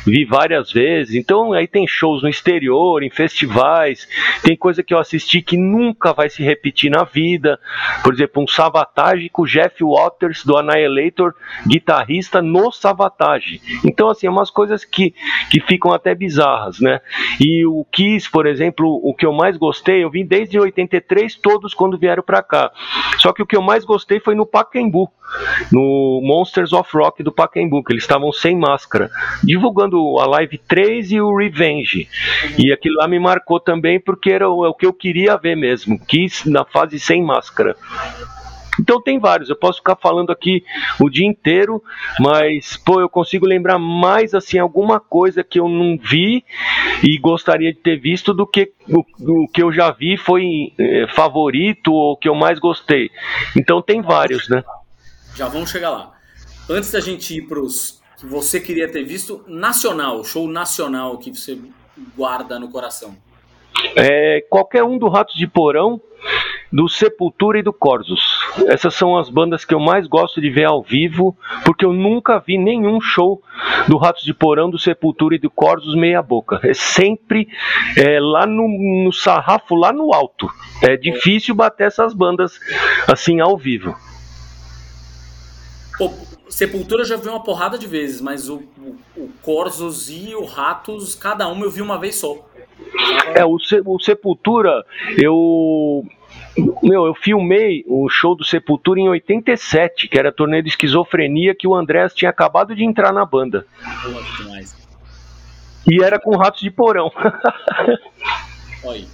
vi 0.05 0.25
várias 0.25 0.71
vezes. 0.71 1.15
Então, 1.15 1.53
aí 1.53 1.67
tem 1.67 1.87
shows 1.87 2.23
no 2.23 2.29
exterior, 2.29 3.03
em 3.03 3.09
festivais. 3.09 4.07
Tem 4.41 4.55
coisa 4.57 4.81
que 4.81 4.93
eu 4.93 4.97
assisti 4.97 5.41
que 5.41 5.57
nunca 5.57 6.11
vai 6.11 6.29
se 6.29 6.43
repetir 6.43 6.89
na 6.89 7.03
vida. 7.03 7.59
Por 8.03 8.13
exemplo, 8.13 8.38
um 8.39 8.47
Savatage 8.47 9.29
com 9.29 9.45
Jeff 9.45 9.83
Waters 9.83 10.43
do 10.45 10.57
Annihilator, 10.57 11.33
guitarrista 11.67 12.41
no 12.41 12.71
Savatage. 12.71 13.61
Então, 13.85 14.09
assim, 14.09 14.27
é 14.27 14.29
umas 14.29 14.49
coisas 14.49 14.83
que, 14.83 15.13
que 15.51 15.59
ficam 15.59 15.91
até 15.91 16.15
bizarras, 16.15 16.79
né? 16.79 17.01
E 17.39 17.65
o 17.65 17.85
Kiss, 17.91 18.29
por 18.29 18.47
exemplo, 18.47 18.99
o 19.03 19.13
que 19.13 19.25
eu 19.25 19.33
mais 19.33 19.57
gostei, 19.57 20.03
eu 20.03 20.09
vim 20.09 20.25
desde 20.25 20.59
83 20.59 21.35
todos 21.35 21.73
quando 21.73 21.97
vieram 21.97 22.23
para 22.23 22.41
cá. 22.41 22.71
Só 23.17 23.33
que 23.33 23.41
o 23.41 23.45
que 23.45 23.55
eu 23.55 23.61
mais 23.61 23.85
gostei 23.85 24.19
foi 24.19 24.35
no 24.35 24.45
Pacaembu 24.45 25.11
no 25.71 26.21
Monsters 26.23 26.73
of 26.73 26.89
Rock 26.95 27.23
do 27.23 27.31
Pacaembu, 27.31 27.83
que 27.83 27.93
eles 27.93 28.03
estavam 28.03 28.31
sem 28.31 28.57
máscara, 28.57 29.09
divulgando 29.43 30.19
a 30.19 30.25
Live 30.25 30.57
3 30.67 31.11
e 31.11 31.21
o 31.21 31.35
Revenge. 31.35 32.07
E 32.57 32.71
aquilo 32.71 32.95
lá 32.97 33.07
me 33.07 33.19
marcou 33.19 33.59
também 33.59 33.99
porque 33.99 34.31
era 34.31 34.49
o, 34.49 34.65
é 34.65 34.69
o 34.69 34.73
que 34.73 34.85
eu 34.85 34.93
queria 34.93 35.37
ver 35.37 35.55
mesmo, 35.55 35.99
quis 35.99 36.45
na 36.45 36.65
fase 36.65 36.99
sem 36.99 37.23
máscara. 37.23 37.75
Então 38.79 39.01
tem 39.01 39.19
vários, 39.19 39.49
eu 39.49 39.55
posso 39.55 39.79
ficar 39.79 39.95
falando 39.95 40.31
aqui 40.31 40.63
o 40.99 41.09
dia 41.09 41.27
inteiro, 41.27 41.83
mas 42.19 42.77
pô, 42.77 42.99
eu 43.01 43.09
consigo 43.09 43.45
lembrar 43.45 43.77
mais 43.77 44.33
assim 44.33 44.57
alguma 44.57 44.99
coisa 44.99 45.43
que 45.43 45.59
eu 45.59 45.67
não 45.67 45.97
vi 45.97 46.43
e 47.03 47.17
gostaria 47.17 47.73
de 47.73 47.79
ter 47.79 47.97
visto 47.97 48.33
do 48.33 48.47
que 48.47 48.71
o, 48.87 49.43
o 49.43 49.47
que 49.47 49.61
eu 49.61 49.71
já 49.71 49.91
vi 49.91 50.17
foi 50.17 50.73
é, 50.77 51.07
favorito 51.13 51.93
ou 51.93 52.17
que 52.17 52.29
eu 52.29 52.35
mais 52.35 52.59
gostei. 52.59 53.09
Então 53.55 53.81
tem 53.81 54.01
vários, 54.01 54.47
né? 54.49 54.63
Já 55.35 55.47
vamos 55.47 55.69
chegar 55.69 55.89
lá. 55.89 56.11
Antes 56.69 56.91
da 56.91 56.99
gente 56.99 57.37
ir 57.37 57.47
para 57.47 57.59
os 57.59 57.99
que 58.19 58.25
você 58.25 58.59
queria 58.59 58.91
ter 58.91 59.03
visto, 59.03 59.45
nacional, 59.47 60.23
show 60.25 60.45
nacional 60.45 61.17
que 61.17 61.31
você 61.31 61.57
guarda 62.17 62.59
no 62.59 62.69
coração. 62.69 63.15
É, 63.95 64.45
qualquer 64.49 64.83
um 64.83 64.97
do 64.97 65.07
Ratos 65.07 65.35
de 65.35 65.47
Porão, 65.47 66.01
do 66.71 66.87
Sepultura 66.87 67.59
e 67.59 67.63
do 67.63 67.73
Corsos. 67.73 68.21
Essas 68.67 68.93
são 68.93 69.17
as 69.17 69.29
bandas 69.29 69.65
que 69.65 69.73
eu 69.73 69.79
mais 69.79 70.07
gosto 70.07 70.39
de 70.39 70.49
ver 70.49 70.65
ao 70.65 70.83
vivo, 70.83 71.37
porque 71.65 71.85
eu 71.85 71.93
nunca 71.93 72.39
vi 72.39 72.57
nenhum 72.57 73.01
show 73.01 73.41
do 73.87 73.97
Ratos 73.97 74.23
de 74.23 74.33
Porão, 74.33 74.69
do 74.69 74.77
Sepultura 74.77 75.35
e 75.35 75.39
do 75.39 75.49
Corsos 75.49 75.95
meia 75.95 76.21
boca. 76.21 76.59
É 76.63 76.73
sempre 76.73 77.47
é, 77.97 78.19
lá 78.19 78.45
no, 78.45 78.67
no 79.03 79.11
sarrafo, 79.11 79.75
lá 79.75 79.91
no 79.91 80.13
alto. 80.13 80.47
É 80.83 80.95
difícil 80.95 81.55
bater 81.55 81.87
essas 81.87 82.13
bandas 82.13 82.59
assim 83.07 83.39
ao 83.39 83.57
vivo. 83.57 83.95
Pô, 85.97 86.11
Sepultura 86.47 87.01
eu 87.01 87.05
já 87.05 87.15
vi 87.15 87.27
uma 87.27 87.43
porrada 87.43 87.77
de 87.77 87.87
vezes, 87.87 88.21
mas 88.21 88.49
o, 88.49 88.63
o, 88.77 88.97
o 89.17 89.29
Corsos 89.41 90.09
e 90.09 90.33
o 90.35 90.45
Ratos, 90.45 91.15
cada 91.15 91.47
um 91.47 91.63
eu 91.63 91.69
vi 91.69 91.81
uma 91.81 91.97
vez 91.97 92.15
só. 92.15 92.37
É, 93.35 93.45
o, 93.45 93.57
o 93.85 93.99
Sepultura, 93.99 94.83
eu 95.17 96.05
Meu, 96.83 97.05
eu 97.05 97.13
filmei 97.13 97.83
o 97.87 98.09
show 98.09 98.35
do 98.35 98.43
Sepultura 98.43 98.99
em 98.99 99.09
87, 99.09 100.07
que 100.07 100.17
era 100.17 100.31
torneio 100.31 100.63
de 100.63 100.69
esquizofrenia, 100.69 101.55
que 101.55 101.67
o 101.67 101.75
Andrés 101.75 102.13
tinha 102.13 102.29
acabado 102.29 102.75
de 102.75 102.83
entrar 102.83 103.13
na 103.13 103.25
banda. 103.25 103.65
Demais. 104.37 104.75
E 105.89 106.03
era 106.03 106.19
com 106.19 106.35
ratos 106.35 106.61
de 106.61 106.71
porão. 106.71 107.11
Olha 108.83 108.93
aí. 108.93 109.07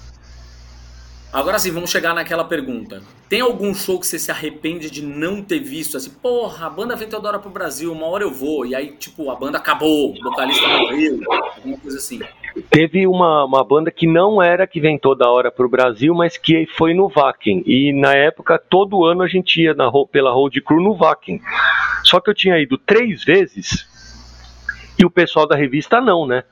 Agora 1.35 1.59
sim, 1.59 1.69
vamos 1.69 1.89
chegar 1.89 2.13
naquela 2.13 2.45
pergunta. 2.45 3.03
Tem 3.27 3.41
algum 3.41 3.73
show 3.73 3.99
que 3.99 4.07
você 4.07 4.17
se 4.17 4.31
arrepende 4.31 4.89
de 4.89 5.01
não 5.01 5.41
ter 5.41 5.59
visto? 5.59 5.97
Assim, 5.97 6.09
porra, 6.09 6.67
a 6.67 6.69
banda 6.69 6.95
vem 6.95 7.09
toda 7.09 7.27
hora 7.27 7.39
pro 7.39 7.49
Brasil, 7.49 7.91
uma 7.91 8.05
hora 8.05 8.23
eu 8.23 8.31
vou, 8.31 8.65
e 8.65 8.73
aí, 8.73 8.91
tipo, 8.93 9.29
a 9.29 9.35
banda 9.35 9.57
acabou, 9.57 10.13
o 10.13 10.23
vocalista 10.23 10.65
morreu, 10.65 11.19
alguma 11.57 11.77
coisa 11.77 11.97
assim. 11.97 12.21
Teve 12.69 13.07
uma, 13.07 13.45
uma 13.45 13.63
banda 13.63 13.89
que 13.91 14.05
não 14.05 14.41
era 14.41 14.67
que 14.67 14.79
vem 14.79 14.97
toda 14.97 15.29
hora 15.29 15.51
pro 15.51 15.69
Brasil, 15.69 16.13
mas 16.13 16.37
que 16.37 16.65
foi 16.65 16.93
no 16.93 17.07
Vakin. 17.07 17.63
E 17.65 17.93
na 17.93 18.13
época, 18.13 18.57
todo 18.57 19.05
ano 19.05 19.21
a 19.21 19.27
gente 19.27 19.61
ia 19.61 19.73
na, 19.73 19.89
pela 20.11 20.31
Road 20.31 20.61
Crew 20.61 20.81
no 20.81 20.95
Vakin. 20.95 21.39
Só 22.03 22.19
que 22.19 22.29
eu 22.29 22.33
tinha 22.33 22.59
ido 22.59 22.77
três 22.77 23.23
vezes 23.23 23.87
e 24.97 25.05
o 25.05 25.09
pessoal 25.09 25.47
da 25.47 25.55
revista 25.55 25.99
não, 25.99 26.25
né? 26.25 26.43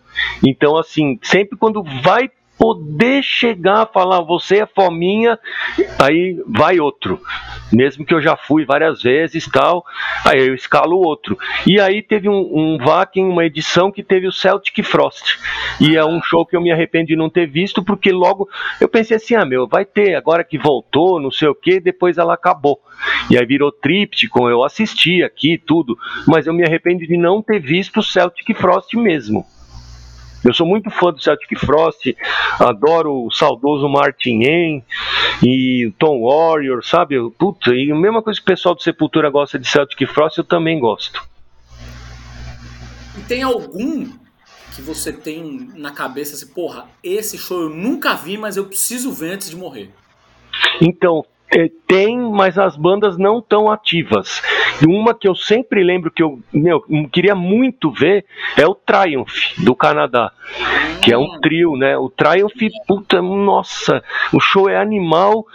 Então, 0.45 0.77
assim, 0.77 1.19
sempre 1.21 1.57
quando 1.57 1.83
vai 2.01 2.29
poder 2.57 3.23
chegar 3.23 3.81
a 3.81 3.85
falar 3.85 4.21
você 4.21 4.59
é 4.59 4.65
fominha, 4.65 5.37
aí 5.99 6.41
vai 6.47 6.79
outro. 6.79 7.19
Mesmo 7.71 8.05
que 8.05 8.13
eu 8.13 8.21
já 8.21 8.37
fui 8.37 8.65
várias 8.65 9.01
vezes 9.01 9.47
tal, 9.47 9.83
aí 10.23 10.47
eu 10.47 10.53
escalo 10.53 10.97
outro. 10.97 11.37
E 11.65 11.79
aí 11.79 12.01
teve 12.01 12.29
um, 12.29 12.35
um 12.35 12.77
Vakin, 12.77 13.23
uma 13.23 13.45
edição 13.45 13.91
que 13.91 14.03
teve 14.03 14.27
o 14.27 14.31
Celtic 14.31 14.83
Frost. 14.83 15.39
E 15.81 15.97
é 15.97 16.05
um 16.05 16.21
show 16.21 16.45
que 16.45 16.55
eu 16.55 16.61
me 16.61 16.71
arrependo 16.71 17.07
de 17.07 17.15
não 17.15 17.29
ter 17.29 17.47
visto, 17.47 17.83
porque 17.83 18.11
logo 18.11 18.47
eu 18.79 18.87
pensei 18.87 19.17
assim, 19.17 19.35
ah 19.35 19.45
meu, 19.45 19.67
vai 19.67 19.85
ter, 19.85 20.15
agora 20.15 20.43
que 20.43 20.57
voltou, 20.57 21.19
não 21.19 21.31
sei 21.31 21.47
o 21.47 21.55
que, 21.55 21.79
depois 21.79 22.17
ela 22.17 22.35
acabou. 22.35 22.79
E 23.29 23.37
aí 23.37 23.45
virou 23.45 23.71
tríptico, 23.71 24.47
eu 24.49 24.63
assisti 24.63 25.23
aqui 25.23 25.57
tudo, 25.57 25.97
mas 26.27 26.45
eu 26.45 26.53
me 26.53 26.63
arrependo 26.63 27.05
de 27.07 27.17
não 27.17 27.41
ter 27.41 27.59
visto 27.59 27.99
o 27.99 28.03
Celtic 28.03 28.53
Frost 28.55 28.93
mesmo. 28.93 29.45
Eu 30.43 30.53
sou 30.53 30.67
muito 30.67 30.89
fã 30.89 31.11
do 31.11 31.21
Celtic 31.21 31.57
Frost, 31.57 32.15
adoro 32.59 33.25
o 33.25 33.31
saudoso 33.31 33.87
Martin 33.87 34.43
Em 34.43 34.83
e 35.41 35.87
o 35.87 35.91
Tom 35.93 36.21
Warrior, 36.23 36.83
sabe? 36.83 37.15
Puta, 37.37 37.73
e 37.73 37.91
a 37.91 37.95
mesma 37.95 38.21
coisa 38.21 38.39
que 38.39 38.43
o 38.43 38.47
pessoal 38.47 38.75
do 38.75 38.81
Sepultura 38.81 39.29
gosta 39.29 39.57
de 39.57 39.67
Celtic 39.67 40.05
Frost, 40.07 40.37
eu 40.37 40.43
também 40.43 40.79
gosto. 40.79 41.23
E 43.17 43.21
tem 43.21 43.41
algum 43.41 44.05
que 44.75 44.81
você 44.81 45.13
tem 45.13 45.69
na 45.75 45.91
cabeça 45.91 46.35
assim, 46.35 46.53
porra, 46.53 46.87
esse 47.03 47.37
show 47.37 47.61
eu 47.61 47.69
nunca 47.69 48.15
vi, 48.15 48.37
mas 48.37 48.57
eu 48.57 48.65
preciso 48.65 49.11
ver 49.11 49.33
antes 49.33 49.49
de 49.49 49.55
morrer? 49.55 49.91
Então, 50.81 51.23
é, 51.51 51.69
tem, 51.87 52.17
mas 52.17 52.57
as 52.57 52.75
bandas 52.75 53.17
não 53.17 53.41
tão 53.41 53.71
ativas. 53.71 54.41
E 54.81 54.85
uma 54.85 55.13
que 55.13 55.27
eu 55.27 55.35
sempre 55.35 55.83
lembro 55.83 56.11
que 56.11 56.23
eu 56.23 56.39
meu, 56.51 56.83
queria 57.11 57.35
muito 57.35 57.91
ver 57.91 58.25
é 58.57 58.65
o 58.65 58.75
Triumph, 58.75 59.57
do 59.59 59.75
Canadá. 59.75 60.31
Que 61.01 61.13
é 61.13 61.17
um 61.17 61.39
trio, 61.39 61.75
né? 61.75 61.97
O 61.97 62.09
Triumph, 62.09 62.53
puta, 62.87 63.21
nossa, 63.21 64.03
o 64.31 64.39
show 64.39 64.69
é 64.69 64.77
animal 64.77 65.45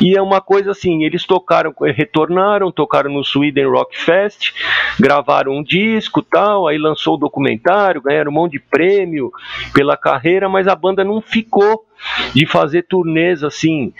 e 0.00 0.16
é 0.16 0.20
uma 0.20 0.40
coisa 0.40 0.72
assim, 0.72 1.04
eles 1.04 1.24
tocaram, 1.24 1.74
retornaram, 1.94 2.70
tocaram 2.70 3.10
no 3.10 3.24
Sweden 3.24 3.68
Rock 3.68 3.98
Fest, 3.98 4.52
gravaram 5.00 5.52
um 5.52 5.62
disco 5.62 6.22
tal, 6.22 6.66
aí 6.66 6.78
lançou 6.78 7.14
o 7.14 7.18
documentário, 7.18 8.02
ganharam 8.02 8.30
um 8.30 8.34
monte 8.34 8.52
de 8.52 8.60
prêmio 8.60 9.32
pela 9.72 9.96
carreira, 9.96 10.48
mas 10.48 10.68
a 10.68 10.74
banda 10.74 11.02
não 11.02 11.20
ficou 11.20 11.86
de 12.34 12.46
fazer 12.46 12.82
turnês 12.84 13.42
assim. 13.42 13.92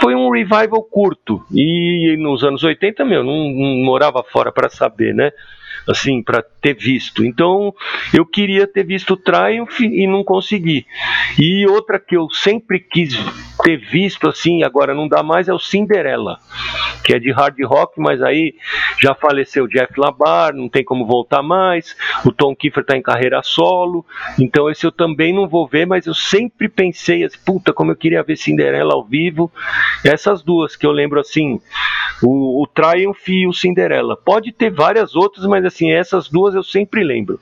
Foi 0.00 0.14
um 0.14 0.30
revival 0.30 0.82
curto. 0.82 1.44
E 1.52 2.16
nos 2.18 2.42
anos 2.42 2.64
80, 2.64 3.04
meu, 3.04 3.22
não, 3.22 3.50
não 3.50 3.84
morava 3.84 4.07
fora 4.24 4.52
para 4.52 4.68
saber, 4.68 5.14
né? 5.14 5.32
Assim, 5.86 6.22
para 6.22 6.42
ter 6.42 6.74
visto. 6.74 7.24
Então, 7.24 7.74
eu 8.12 8.24
queria 8.24 8.66
ter 8.66 8.84
visto 8.84 9.14
o 9.14 9.16
Triumph 9.16 9.80
e 9.80 10.06
não 10.06 10.24
consegui. 10.24 10.86
E 11.38 11.66
outra 11.66 11.98
que 11.98 12.16
eu 12.16 12.28
sempre 12.30 12.80
quis 12.80 13.14
ter 13.62 13.76
visto, 13.76 14.28
assim, 14.28 14.62
agora 14.62 14.94
não 14.94 15.08
dá 15.08 15.22
mais, 15.22 15.48
é 15.48 15.52
o 15.52 15.58
Cinderella, 15.58 16.38
que 17.04 17.14
é 17.14 17.18
de 17.18 17.30
hard 17.30 17.56
rock, 17.64 18.00
mas 18.00 18.22
aí 18.22 18.54
já 19.00 19.14
faleceu 19.14 19.66
Jeff 19.66 19.92
Labar, 19.96 20.54
não 20.54 20.68
tem 20.68 20.84
como 20.84 21.06
voltar 21.06 21.42
mais. 21.42 21.96
O 22.24 22.32
Tom 22.32 22.54
Kiefer 22.54 22.82
está 22.82 22.96
em 22.96 23.02
carreira 23.02 23.42
solo, 23.42 24.04
então 24.38 24.70
esse 24.70 24.86
eu 24.86 24.92
também 24.92 25.34
não 25.34 25.48
vou 25.48 25.66
ver, 25.66 25.86
mas 25.86 26.06
eu 26.06 26.14
sempre 26.14 26.68
pensei 26.68 27.24
assim, 27.24 27.38
puta, 27.44 27.72
como 27.72 27.90
eu 27.92 27.96
queria 27.96 28.22
ver 28.22 28.36
Cinderela 28.36 28.94
ao 28.94 29.04
vivo. 29.04 29.52
Essas 30.04 30.42
duas 30.42 30.76
que 30.76 30.86
eu 30.86 30.92
lembro 30.92 31.20
assim, 31.20 31.60
o, 32.22 32.62
o 32.62 32.66
Triumph 32.66 33.28
e 33.28 33.46
o 33.46 33.52
Cinderela. 33.52 34.16
Pode 34.16 34.52
ter 34.52 34.70
várias 34.70 35.14
outras, 35.14 35.46
mas 35.46 35.64
assim, 35.68 35.90
essas 35.92 36.28
duas 36.28 36.54
eu 36.54 36.62
sempre 36.62 37.02
lembro. 37.04 37.40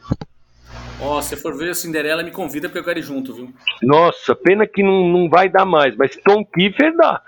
Ó, 1.01 1.21
se 1.21 1.37
for 1.37 1.57
ver 1.57 1.71
a 1.71 1.75
Cinderela, 1.75 2.23
me 2.23 2.31
convida 2.31 2.69
porque 2.69 2.79
eu 2.79 2.85
quero 2.85 2.99
ir 2.99 3.03
junto, 3.03 3.35
viu? 3.35 3.53
Nossa, 3.83 4.35
pena 4.35 4.67
que 4.67 4.83
não, 4.83 5.07
não 5.09 5.29
vai 5.29 5.49
dar 5.49 5.67
mais, 5.67 5.95
mas 5.97 6.17
Tom 6.17 6.45
Kiefer 6.45 6.97
dá. 6.97 7.21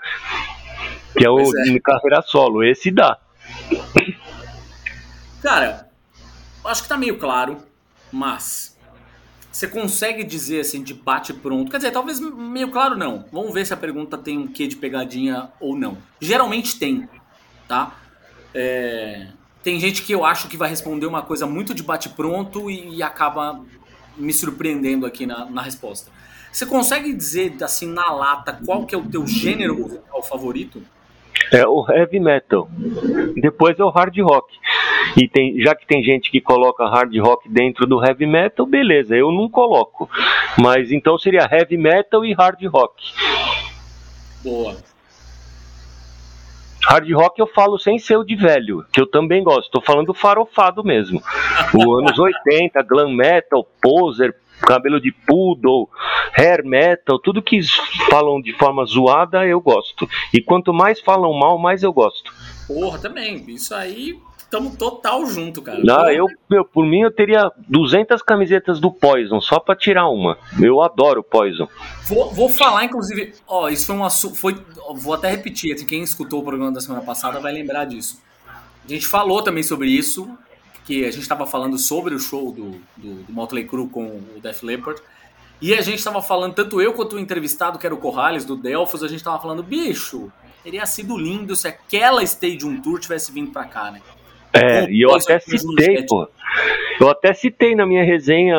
Que 1.15 1.25
é 1.25 1.29
o 1.29 1.35
Pois 1.35 1.67
é. 1.67 1.79
carreira 1.79 2.21
solo, 2.21 2.63
esse 2.63 2.89
dá. 2.89 3.17
Cara, 5.41 5.87
acho 6.65 6.83
que 6.83 6.89
tá 6.89 6.97
meio 6.97 7.17
claro, 7.17 7.57
mas 8.11 8.77
você 9.51 9.67
consegue 9.67 10.23
dizer 10.23 10.61
assim 10.61 10.81
de 10.83 10.93
bate 10.93 11.33
pronto? 11.33 11.69
Quer 11.69 11.77
dizer, 11.77 11.91
talvez 11.91 12.19
meio 12.19 12.69
claro 12.71 12.97
não. 12.97 13.25
Vamos 13.31 13.53
ver 13.53 13.65
se 13.65 13.73
a 13.73 13.77
pergunta 13.77 14.17
tem 14.17 14.37
um 14.37 14.47
quê 14.47 14.67
de 14.67 14.75
pegadinha 14.75 15.49
ou 15.59 15.75
não. 15.75 15.97
Geralmente 16.19 16.77
tem, 16.77 17.07
tá? 17.67 17.95
É, 18.53 19.27
Tem 19.63 19.79
gente 19.79 20.03
que 20.03 20.13
eu 20.13 20.23
acho 20.23 20.47
que 20.47 20.57
vai 20.57 20.69
responder 20.69 21.05
uma 21.05 21.21
coisa 21.21 21.45
muito 21.45 21.73
de 21.73 21.83
bate 21.83 22.09
pronto 22.09 22.69
e, 22.69 22.97
e 22.97 23.03
acaba 23.03 23.61
me 24.17 24.33
surpreendendo 24.33 25.05
aqui 25.05 25.25
na, 25.25 25.45
na 25.45 25.61
resposta. 25.61 26.11
Você 26.51 26.65
consegue 26.65 27.13
dizer 27.13 27.55
assim 27.61 27.87
na 27.87 28.11
lata 28.11 28.59
qual 28.65 28.85
que 28.85 28.95
é 28.95 28.97
o 28.97 29.03
teu 29.03 29.25
gênero 29.27 29.77
musical 29.77 30.23
favorito? 30.23 30.81
É 31.51 31.65
o 31.65 31.85
heavy 31.89 32.19
metal. 32.19 32.69
Depois 33.35 33.79
é 33.79 33.83
o 33.83 33.89
hard 33.89 34.15
rock. 34.19 34.53
E 35.17 35.27
tem, 35.27 35.59
já 35.61 35.73
que 35.73 35.87
tem 35.87 36.03
gente 36.03 36.29
que 36.29 36.41
coloca 36.41 36.87
hard 36.87 37.15
rock 37.17 37.49
dentro 37.49 37.87
do 37.87 38.03
heavy 38.03 38.25
metal, 38.25 38.65
beleza, 38.65 39.15
eu 39.15 39.31
não 39.31 39.49
coloco. 39.49 40.09
Mas 40.59 40.91
então 40.91 41.17
seria 41.17 41.47
heavy 41.51 41.77
metal 41.77 42.25
e 42.25 42.33
hard 42.33 42.61
rock. 42.65 42.93
Boa. 44.43 44.77
Hard 46.87 47.11
rock 47.11 47.39
eu 47.39 47.47
falo 47.47 47.77
sem 47.77 47.99
ser 47.99 48.17
o 48.17 48.23
de 48.23 48.35
velho, 48.35 48.85
que 48.91 48.99
eu 48.99 49.07
também 49.07 49.43
gosto. 49.43 49.69
Tô 49.71 49.81
falando 49.81 50.13
farofado 50.13 50.83
mesmo. 50.83 51.21
O 51.73 51.93
anos 51.99 52.17
80, 52.17 52.81
glam 52.83 53.13
metal, 53.13 53.67
poser, 53.81 54.35
cabelo 54.61 54.99
de 54.99 55.11
poodle, 55.11 55.89
hair 56.37 56.65
metal, 56.65 57.19
tudo 57.19 57.41
que 57.41 57.59
falam 58.09 58.41
de 58.41 58.53
forma 58.53 58.85
zoada 58.85 59.45
eu 59.45 59.59
gosto. 59.59 60.07
E 60.33 60.41
quanto 60.41 60.73
mais 60.73 60.99
falam 60.99 61.33
mal, 61.33 61.57
mais 61.57 61.83
eu 61.83 61.93
gosto. 61.93 62.33
Porra, 62.67 62.99
também. 62.99 63.43
Isso 63.47 63.73
aí, 63.73 64.19
tamo 64.49 64.75
total 64.75 65.25
junto, 65.25 65.61
cara. 65.61 65.81
Ah, 65.89 66.13
eu, 66.13 66.25
meu, 66.49 66.65
por 66.65 66.85
mim 66.85 67.01
eu 67.01 67.11
teria 67.11 67.51
200 67.67 68.21
camisetas 68.21 68.79
do 68.79 68.91
Poison 68.91 69.39
só 69.39 69.59
pra 69.59 69.75
tirar 69.75 70.09
uma. 70.09 70.37
Eu 70.59 70.81
adoro 70.81 71.23
Poison. 71.23 71.67
Vou, 72.07 72.31
vou 72.31 72.49
falar, 72.49 72.85
inclusive, 72.85 73.33
ó, 73.47 73.69
isso 73.69 73.85
foi 73.85 73.95
um 73.95 74.03
assunto. 74.03 74.35
Foi, 74.35 74.57
vou 74.95 75.13
até 75.13 75.29
repetir, 75.29 75.73
assim, 75.73 75.85
quem 75.85 76.01
escutou 76.01 76.41
o 76.41 76.43
programa 76.43 76.71
da 76.71 76.81
semana 76.81 77.03
passada 77.03 77.39
vai 77.39 77.53
lembrar 77.53 77.85
disso. 77.85 78.21
A 78.83 78.87
gente 78.87 79.05
falou 79.05 79.43
também 79.43 79.61
sobre 79.61 79.87
isso, 79.89 80.29
que 80.85 81.05
a 81.05 81.11
gente 81.11 81.21
estava 81.21 81.45
falando 81.45 81.77
sobre 81.77 82.15
o 82.15 82.19
show 82.19 82.51
do, 82.51 82.71
do, 82.97 83.23
do 83.23 83.31
Motley 83.31 83.65
Crue 83.65 83.87
com 83.87 84.05
o 84.05 84.39
Def 84.41 84.63
Leppard. 84.63 84.99
E 85.61 85.73
a 85.73 85.81
gente 85.81 85.99
estava 85.99 86.21
falando, 86.21 86.53
tanto 86.53 86.81
eu 86.81 86.93
quanto 86.93 87.17
o 87.17 87.19
entrevistado, 87.19 87.77
que 87.77 87.85
era 87.85 87.93
o 87.93 87.97
Corrales, 87.97 88.45
do 88.45 88.55
Delphos, 88.55 89.03
a 89.03 89.07
gente 89.07 89.17
estava 89.17 89.39
falando, 89.39 89.61
bicho, 89.61 90.31
teria 90.63 90.85
sido 90.85 91.17
lindo 91.17 91.55
se 91.55 91.67
aquela 91.67 92.23
Stadium 92.23 92.81
Tour 92.81 92.99
tivesse 92.99 93.31
vindo 93.31 93.51
pra 93.51 93.65
cá, 93.65 93.91
né? 93.91 94.01
É, 94.53 94.85
Com 94.85 94.91
e 94.91 95.01
eu 95.01 95.13
até 95.13 95.39
citei, 95.39 96.05
pô. 96.05 96.27
Eu 96.99 97.09
até 97.09 97.33
citei 97.33 97.75
na 97.75 97.85
minha 97.85 98.03
resenha, 98.03 98.57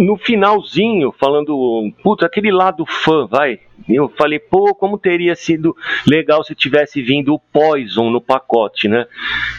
no 0.00 0.16
finalzinho, 0.16 1.12
falando, 1.18 1.92
puta, 2.02 2.24
aquele 2.24 2.50
lado 2.50 2.86
fã, 2.86 3.26
vai. 3.26 3.60
Eu 3.88 4.08
falei, 4.08 4.38
pô, 4.38 4.74
como 4.74 4.98
teria 4.98 5.36
sido 5.36 5.76
legal 6.06 6.42
se 6.42 6.54
tivesse 6.54 7.02
vindo 7.02 7.34
o 7.34 7.38
Poison 7.38 8.10
no 8.10 8.20
pacote, 8.20 8.88
né? 8.88 9.06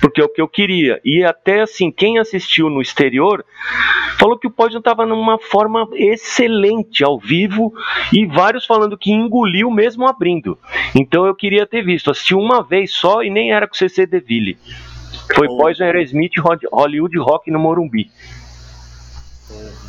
Porque 0.02 0.20
é 0.20 0.24
o 0.24 0.30
que 0.30 0.42
eu 0.42 0.48
queria. 0.48 1.00
E 1.06 1.24
até 1.24 1.62
assim, 1.62 1.92
quem 1.92 2.18
assistiu 2.18 2.70
no 2.70 2.82
exterior 2.82 3.46
falou 4.18 4.38
que 4.38 4.48
o 4.48 4.52
Poison 4.52 4.82
tava 4.82 5.06
numa 5.06 5.38
forma 5.38 5.88
excelente 5.94 7.04
ao 7.04 7.20
vivo 7.20 7.72
e 8.12 8.26
vários 8.26 8.66
falando 8.66 8.98
que 8.98 9.12
engoliu 9.12 9.70
mesmo 9.70 10.08
abrindo. 10.08 10.58
Então 10.96 11.26
eu 11.26 11.36
queria 11.36 11.68
ter 11.68 11.84
visto. 11.84 12.10
Assisti 12.10 12.34
uma 12.34 12.64
vez 12.64 12.92
só 12.92 13.22
e 13.22 13.30
nem 13.30 13.52
era 13.52 13.68
com 13.68 13.76
o 13.76 13.78
CC 13.78 14.06
DeVille. 14.06 14.58
Foi 15.36 15.48
Oh. 15.48 15.58
Poison 15.58 15.84
Aerosmith 15.84 16.34
Hollywood 16.72 17.18
Rock 17.18 17.52
no 17.52 17.60
Morumbi. 17.60 18.10
Porra. 19.48 19.88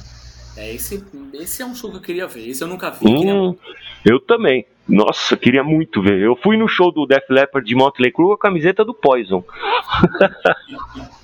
É, 0.57 0.75
esse, 0.75 1.05
esse 1.33 1.63
é 1.63 1.67
um 1.67 1.75
show 1.75 1.91
que 1.91 1.97
eu 1.97 2.01
queria 2.01 2.27
ver. 2.27 2.49
Esse 2.49 2.63
eu 2.65 2.69
nunca 2.69 2.91
vi. 2.91 3.07
queria 3.07 3.35
Hum, 3.35 3.57
eu 4.05 4.19
também. 4.21 4.67
Nossa, 4.89 5.37
queria 5.37 5.63
muito 5.63 6.03
ver. 6.03 6.21
Eu 6.21 6.35
fui 6.35 6.57
no 6.57 6.67
show 6.67 6.91
do 6.91 7.07
Def 7.07 7.29
Leppard 7.29 7.67
de 7.67 7.75
Motley 7.75 8.11
Crue 8.11 8.29
com 8.29 8.33
a 8.33 8.39
camiseta 8.39 8.85
do 8.85 8.95
Poison. 8.95 9.45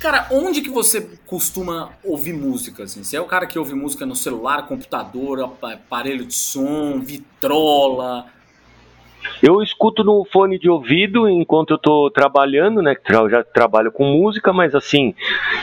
Cara, 0.00 0.28
onde 0.30 0.62
que 0.62 0.70
você 0.70 1.06
costuma 1.26 1.90
ouvir 2.02 2.32
música? 2.32 2.84
Assim? 2.84 3.04
Você 3.04 3.18
é 3.18 3.20
o 3.20 3.26
cara 3.26 3.46
que 3.46 3.58
ouve 3.58 3.74
música 3.74 4.06
no 4.06 4.16
celular, 4.16 4.66
computador, 4.66 5.54
aparelho 5.60 6.24
de 6.24 6.32
som, 6.32 6.98
vitrola? 7.00 8.24
Eu 9.42 9.62
escuto 9.62 10.04
no 10.04 10.24
fone 10.24 10.58
de 10.58 10.68
ouvido 10.68 11.28
enquanto 11.28 11.70
eu 11.70 11.76
estou 11.76 12.10
trabalhando, 12.10 12.82
né? 12.82 12.94
Eu 13.08 13.30
já 13.30 13.42
trabalho 13.42 13.90
com 13.90 14.04
música, 14.04 14.52
mas 14.52 14.74
assim, 14.74 15.14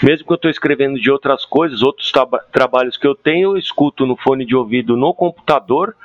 mesmo 0.01 0.25
que 0.25 0.31
eu 0.31 0.35
estou 0.35 0.51
escrevendo 0.51 0.99
de 0.99 1.11
outras 1.11 1.45
coisas, 1.45 1.81
outros 1.81 2.11
tra 2.11 2.25
trabalhos 2.51 2.97
que 2.97 3.07
eu 3.07 3.15
tenho, 3.15 3.51
eu 3.51 3.57
escuto 3.57 4.05
no 4.05 4.15
fone 4.15 4.45
de 4.45 4.55
ouvido 4.55 4.97
no 4.97 5.13
computador, 5.13 5.95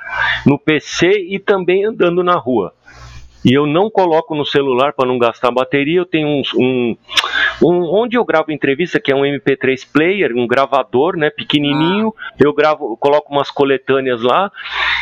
no 0.45 0.57
PC 0.59 1.27
e 1.29 1.39
também 1.39 1.85
andando 1.85 2.23
na 2.23 2.35
rua. 2.35 2.73
E 3.45 3.53
eu 3.53 3.65
não 3.67 3.89
coloco 3.89 4.33
no 4.35 4.45
celular 4.45 4.93
para 4.93 5.07
não 5.07 5.17
gastar 5.17 5.51
bateria. 5.51 5.99
Eu 5.99 6.05
tenho 6.05 6.27
um, 6.27 6.41
um, 6.55 6.97
um, 7.61 7.83
onde 7.93 8.17
eu 8.17 8.23
gravo 8.23 8.51
entrevista, 8.51 8.99
que 8.99 9.11
é 9.11 9.15
um 9.15 9.21
MP3 9.21 9.85
player, 9.91 10.31
um 10.35 10.47
gravador, 10.47 11.17
né, 11.17 11.29
pequenininho. 11.29 12.13
Ah. 12.17 12.33
Eu 12.39 12.53
gravo, 12.53 12.95
coloco 12.97 13.31
umas 13.31 13.51
coletâneas 13.51 14.21
lá 14.21 14.51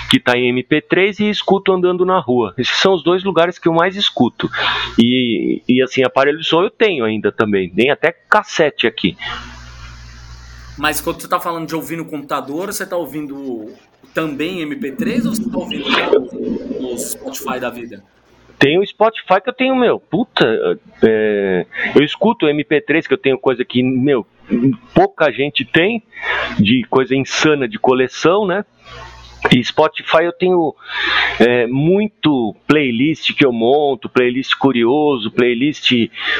que 0.10 0.20
tá 0.20 0.38
em 0.38 0.54
MP3 0.54 1.20
e 1.20 1.30
escuto 1.30 1.72
andando 1.72 2.06
na 2.06 2.20
rua. 2.20 2.54
Esses 2.58 2.78
são 2.78 2.94
os 2.94 3.04
dois 3.04 3.24
lugares 3.24 3.60
que 3.60 3.68
eu 3.68 3.74
mais 3.74 3.96
escuto. 3.96 4.50
E, 4.98 5.62
e 5.68 5.82
assim, 5.82 6.04
aparelho 6.04 6.40
de 6.40 6.46
som 6.46 6.64
eu 6.64 6.70
tenho 6.70 7.06
ainda 7.06 7.32
também. 7.32 7.70
Tem 7.70 7.92
até 7.92 8.12
cassete 8.12 8.88
aqui. 8.88 9.16
Mas 10.78 11.00
quando 11.00 11.22
você 11.22 11.28
está 11.28 11.40
falando 11.40 11.68
de 11.68 11.76
ouvir 11.76 11.96
no 11.96 12.06
computador, 12.06 12.74
você 12.74 12.84
está 12.84 12.98
ouvindo 12.98 13.72
também 14.14 14.68
MP3 14.68 15.26
ou 15.26 15.36
você 15.36 15.44
está 15.44 15.58
ouvindo 15.58 15.86
no 16.82 16.98
Spotify 16.98 17.60
da 17.60 17.70
vida? 17.70 18.04
Tem 18.62 18.78
o 18.78 18.86
Spotify 18.86 19.41
que 19.43 19.50
eu 19.50 19.54
tenho, 19.54 19.76
meu, 19.76 20.00
puta, 20.00 20.45
é, 21.04 21.65
eu 21.95 22.04
escuto 22.04 22.45
o 22.45 22.50
MP3 22.50 23.08
que 23.08 23.13
eu 23.15 23.17
tenho 23.17 23.36
coisa 23.36 23.65
que, 23.65 23.82
meu, 23.82 24.24
pouca 24.93 25.32
gente 25.32 25.65
tem, 25.65 26.04
de 26.60 26.86
coisa 26.88 27.15
insana 27.15 27.67
de 27.67 27.80
coleção, 27.80 28.45
né? 28.45 28.63
E 29.50 29.64
Spotify 29.64 30.24
eu 30.24 30.34
tenho 30.34 30.76
é, 31.40 31.66
muito 31.66 32.56
playlist 32.68 33.34
que 33.34 33.44
eu 33.44 33.52
monto, 33.52 34.08
playlist 34.08 34.56
curioso, 34.56 35.32
playlist 35.32 35.92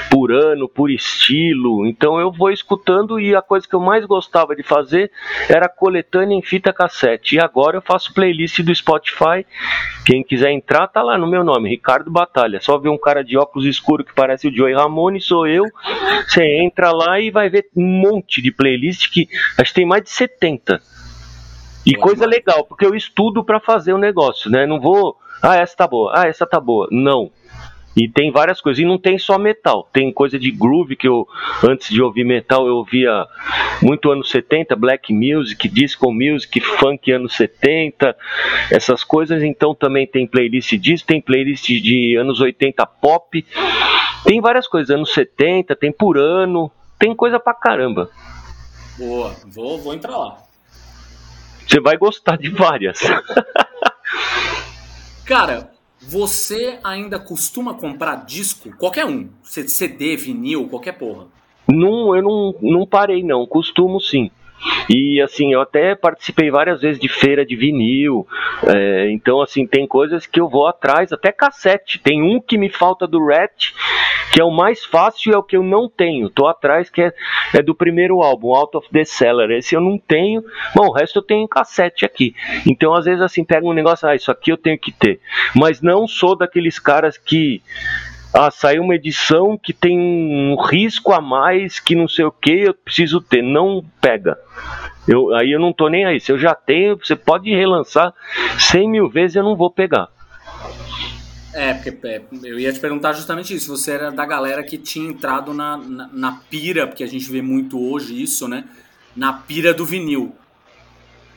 por 0.10 0.32
ano, 0.32 0.70
por 0.70 0.92
estilo. 0.92 1.88
Então 1.88 2.20
eu 2.20 2.32
vou 2.32 2.52
escutando 2.52 3.20
e 3.20 3.36
a 3.36 3.42
coisa 3.42 3.68
que 3.68 3.76
eu 3.76 3.80
mais 3.80 4.06
gostava 4.06 4.56
de 4.56 4.62
fazer 4.62 5.12
era 5.50 5.68
coletânea 5.68 6.36
em 6.36 6.42
fita 6.44 6.72
cassete. 6.72 7.36
E 7.36 7.40
agora 7.40 7.78
eu 7.78 7.82
faço 7.82 8.14
playlist 8.14 8.62
do 8.62 8.74
Spotify. 8.74 9.46
Quem 10.06 10.24
quiser 10.24 10.52
entrar, 10.52 10.88
tá 10.88 11.02
lá 11.02 11.18
no 11.18 11.28
meu 11.28 11.44
nome, 11.44 11.70
Ricardo 11.70 12.12
Batalha. 12.12 12.62
Só 12.62 12.78
ver 12.78 12.90
um 12.90 12.98
cara 12.98 13.24
de 13.24 13.38
óculos 13.38 13.66
escuros 13.66 14.06
que 14.06 14.14
parece 14.14 14.48
o 14.48 14.56
Joey 14.56 14.76
Ramone, 14.76 15.20
sou 15.20 15.48
eu. 15.48 15.66
Você 16.28 16.44
entra 16.44 16.92
lá 16.92 17.20
e 17.20 17.32
vai 17.32 17.50
ver 17.50 17.68
um 17.76 17.86
monte 17.86 18.42
de 18.42 18.52
playlist 18.52 19.12
que 19.12 19.28
acho 19.58 19.72
que 19.72 19.80
tem 19.80 19.86
mais 19.86 20.04
de 20.04 20.12
70. 20.12 20.82
E 21.86 21.96
coisa 21.96 22.26
legal, 22.26 22.64
porque 22.66 22.86
eu 22.86 22.94
estudo 22.94 23.44
para 23.44 23.60
fazer 23.60 23.94
o 23.94 23.98
negócio, 23.98 24.50
né? 24.52 24.66
Não 24.66 24.80
vou, 24.80 25.18
ah, 25.42 25.56
essa 25.56 25.76
tá 25.76 25.88
boa, 25.88 26.12
ah, 26.16 26.28
essa 26.28 26.46
tá 26.46 26.60
boa. 26.60 26.88
Não. 26.92 27.32
E 27.96 28.08
tem 28.08 28.32
várias 28.32 28.62
coisas. 28.62 28.82
E 28.82 28.86
não 28.86 28.98
tem 28.98 29.18
só 29.18 29.38
metal. 29.38 29.90
Tem 29.92 30.12
coisa 30.14 30.40
de 30.40 30.52
groove 30.52 30.96
que 30.96 31.08
eu, 31.08 31.28
antes 31.64 31.90
de 31.90 32.02
ouvir 32.02 32.24
metal, 32.24 32.66
eu 32.68 32.78
ouvia 32.78 33.26
muito 33.82 34.10
anos 34.10 34.30
70, 34.30 34.76
black 34.76 35.14
music, 35.14 35.68
disco 35.68 36.12
music, 36.12 36.62
funk 36.62 37.12
anos 37.12 37.36
70, 37.36 38.16
essas 38.72 39.04
coisas. 39.04 39.44
Então 39.44 39.76
também 39.76 40.08
tem 40.08 40.26
playlist 40.26 40.74
disso, 40.78 41.06
tem 41.06 41.22
playlist 41.22 41.68
de 41.68 42.16
anos 42.16 42.40
80 42.40 42.86
pop. 42.86 43.46
Tem 44.24 44.40
várias 44.40 44.68
coisas, 44.68 44.90
anos 44.90 45.14
70, 45.14 45.76
tem 45.76 45.92
por 45.92 46.18
ano. 46.18 46.72
Tem 46.98 47.16
coisa 47.16 47.40
pra 47.40 47.54
caramba. 47.54 48.10
Boa, 48.98 49.36
vou, 49.48 49.80
vou 49.80 49.94
entrar 49.94 50.16
lá. 50.16 50.51
Você 51.72 51.80
vai 51.80 51.96
gostar 51.96 52.38
de 52.38 52.50
várias. 52.50 53.00
Cara, 55.24 55.72
você 56.02 56.78
ainda 56.84 57.18
costuma 57.18 57.76
comprar 57.76 58.26
disco? 58.26 58.76
Qualquer 58.76 59.06
um. 59.06 59.30
CD, 59.42 60.18
vinil, 60.18 60.68
qualquer 60.68 60.92
porra. 60.92 61.28
Não, 61.66 62.14
eu 62.14 62.22
não, 62.22 62.54
não 62.62 62.86
parei 62.86 63.24
não. 63.24 63.48
Costumo 63.48 64.02
sim. 64.02 64.30
E 64.90 65.22
assim, 65.22 65.54
eu 65.54 65.62
até 65.62 65.96
participei 65.96 66.52
várias 66.52 66.82
vezes 66.82 67.00
de 67.00 67.08
feira 67.08 67.46
de 67.46 67.56
vinil. 67.56 68.28
É, 68.68 69.12
então, 69.12 69.42
assim, 69.42 69.66
tem 69.66 69.88
coisas 69.88 70.26
que 70.26 70.40
eu 70.40 70.50
vou 70.50 70.68
atrás, 70.68 71.12
até 71.12 71.32
cassete. 71.32 72.00
Tem 72.00 72.22
um 72.22 72.40
que 72.40 72.58
me 72.58 72.70
falta 72.70 73.08
do 73.08 73.26
Rat, 73.26 73.74
que 74.32 74.42
é 74.42 74.44
o 74.44 74.52
mais 74.52 74.86
fácil 74.86 75.32
e 75.32 75.36
é 75.36 75.38
o 75.38 75.44
que 75.44 75.58
eu 75.58 75.64
não 75.64 75.90
tenho. 75.90 76.30
Tô 76.30 76.48
atrás, 76.48 76.90
que 76.90 77.02
é, 77.02 77.14
é 77.54 77.62
do 77.62 77.76
primeiro 77.76 78.22
álbum, 78.22 78.54
Out 78.54 78.78
of 78.78 78.90
the 78.92 79.04
Cellar. 79.04 79.52
Esse 79.52 79.76
eu 79.76 79.82
não 79.82 79.98
tenho. 79.98 80.44
Bom, 80.76 80.88
o 80.88 80.94
resto 80.94 81.20
eu 81.20 81.24
tenho 81.24 81.44
em 81.44 81.48
cassete 81.48 82.06
aqui. 82.06 82.36
Então, 82.68 82.94
às 82.94 83.06
vezes, 83.06 83.22
assim, 83.22 83.44
pega 83.44 83.66
um 83.66 83.74
negócio, 83.74 84.08
ah, 84.08 84.16
isso 84.16 84.32
aqui 84.32 84.52
eu 84.52 84.58
tenho 84.58 84.78
que 84.78 84.92
ter. 84.92 85.20
Mas 85.56 85.82
não 85.82 86.08
sou 86.08 86.36
daqueles 86.36 86.80
caras 86.80 87.18
que 87.18 87.62
ah, 88.34 88.50
saiu 88.50 88.84
uma 88.84 88.96
edição 88.96 89.58
que 89.58 89.74
tem 89.74 89.98
um 90.00 90.56
risco 90.62 91.12
a 91.12 91.20
mais, 91.20 91.80
que 91.80 91.96
não 91.96 92.08
sei 92.08 92.26
o 92.26 92.32
que, 92.32 92.62
eu 92.62 92.74
preciso 92.74 93.20
ter. 93.20 93.42
Não 93.42 93.84
pega. 94.00 94.38
Eu, 95.08 95.34
aí 95.36 95.52
eu 95.52 95.60
não 95.60 95.74
tô 95.74 95.90
nem 95.90 96.06
aí. 96.06 96.20
Se 96.20 96.32
eu 96.32 96.38
já 96.38 96.56
tenho, 96.56 96.98
você 96.98 97.16
pode 97.16 97.50
relançar 97.50 98.14
100 98.58 98.90
mil 98.90 99.10
vezes, 99.10 99.36
eu 99.36 99.44
não 99.44 99.56
vou 99.56 99.70
pegar. 99.70 100.08
É, 101.54 101.74
porque 101.74 102.08
é, 102.08 102.22
eu 102.44 102.58
ia 102.58 102.72
te 102.72 102.80
perguntar 102.80 103.12
justamente 103.14 103.54
isso. 103.54 103.76
Você 103.76 103.92
era 103.92 104.12
da 104.12 104.26
galera 104.26 104.64
que 104.64 104.78
tinha 104.78 105.10
entrado 105.10 105.54
na, 105.54 105.76
na, 105.76 106.10
na 106.14 106.32
pira, 106.50 106.88
porque 106.88 107.04
a 107.04 107.08
gente 107.08 107.30
vê 107.30 107.42
muito 107.42 107.80
hoje 107.80 108.22
isso, 108.22 108.48
né? 108.48 108.64
Na 109.16 109.34
pira 109.34 109.74
do 109.74 109.86
vinil. 109.86 110.34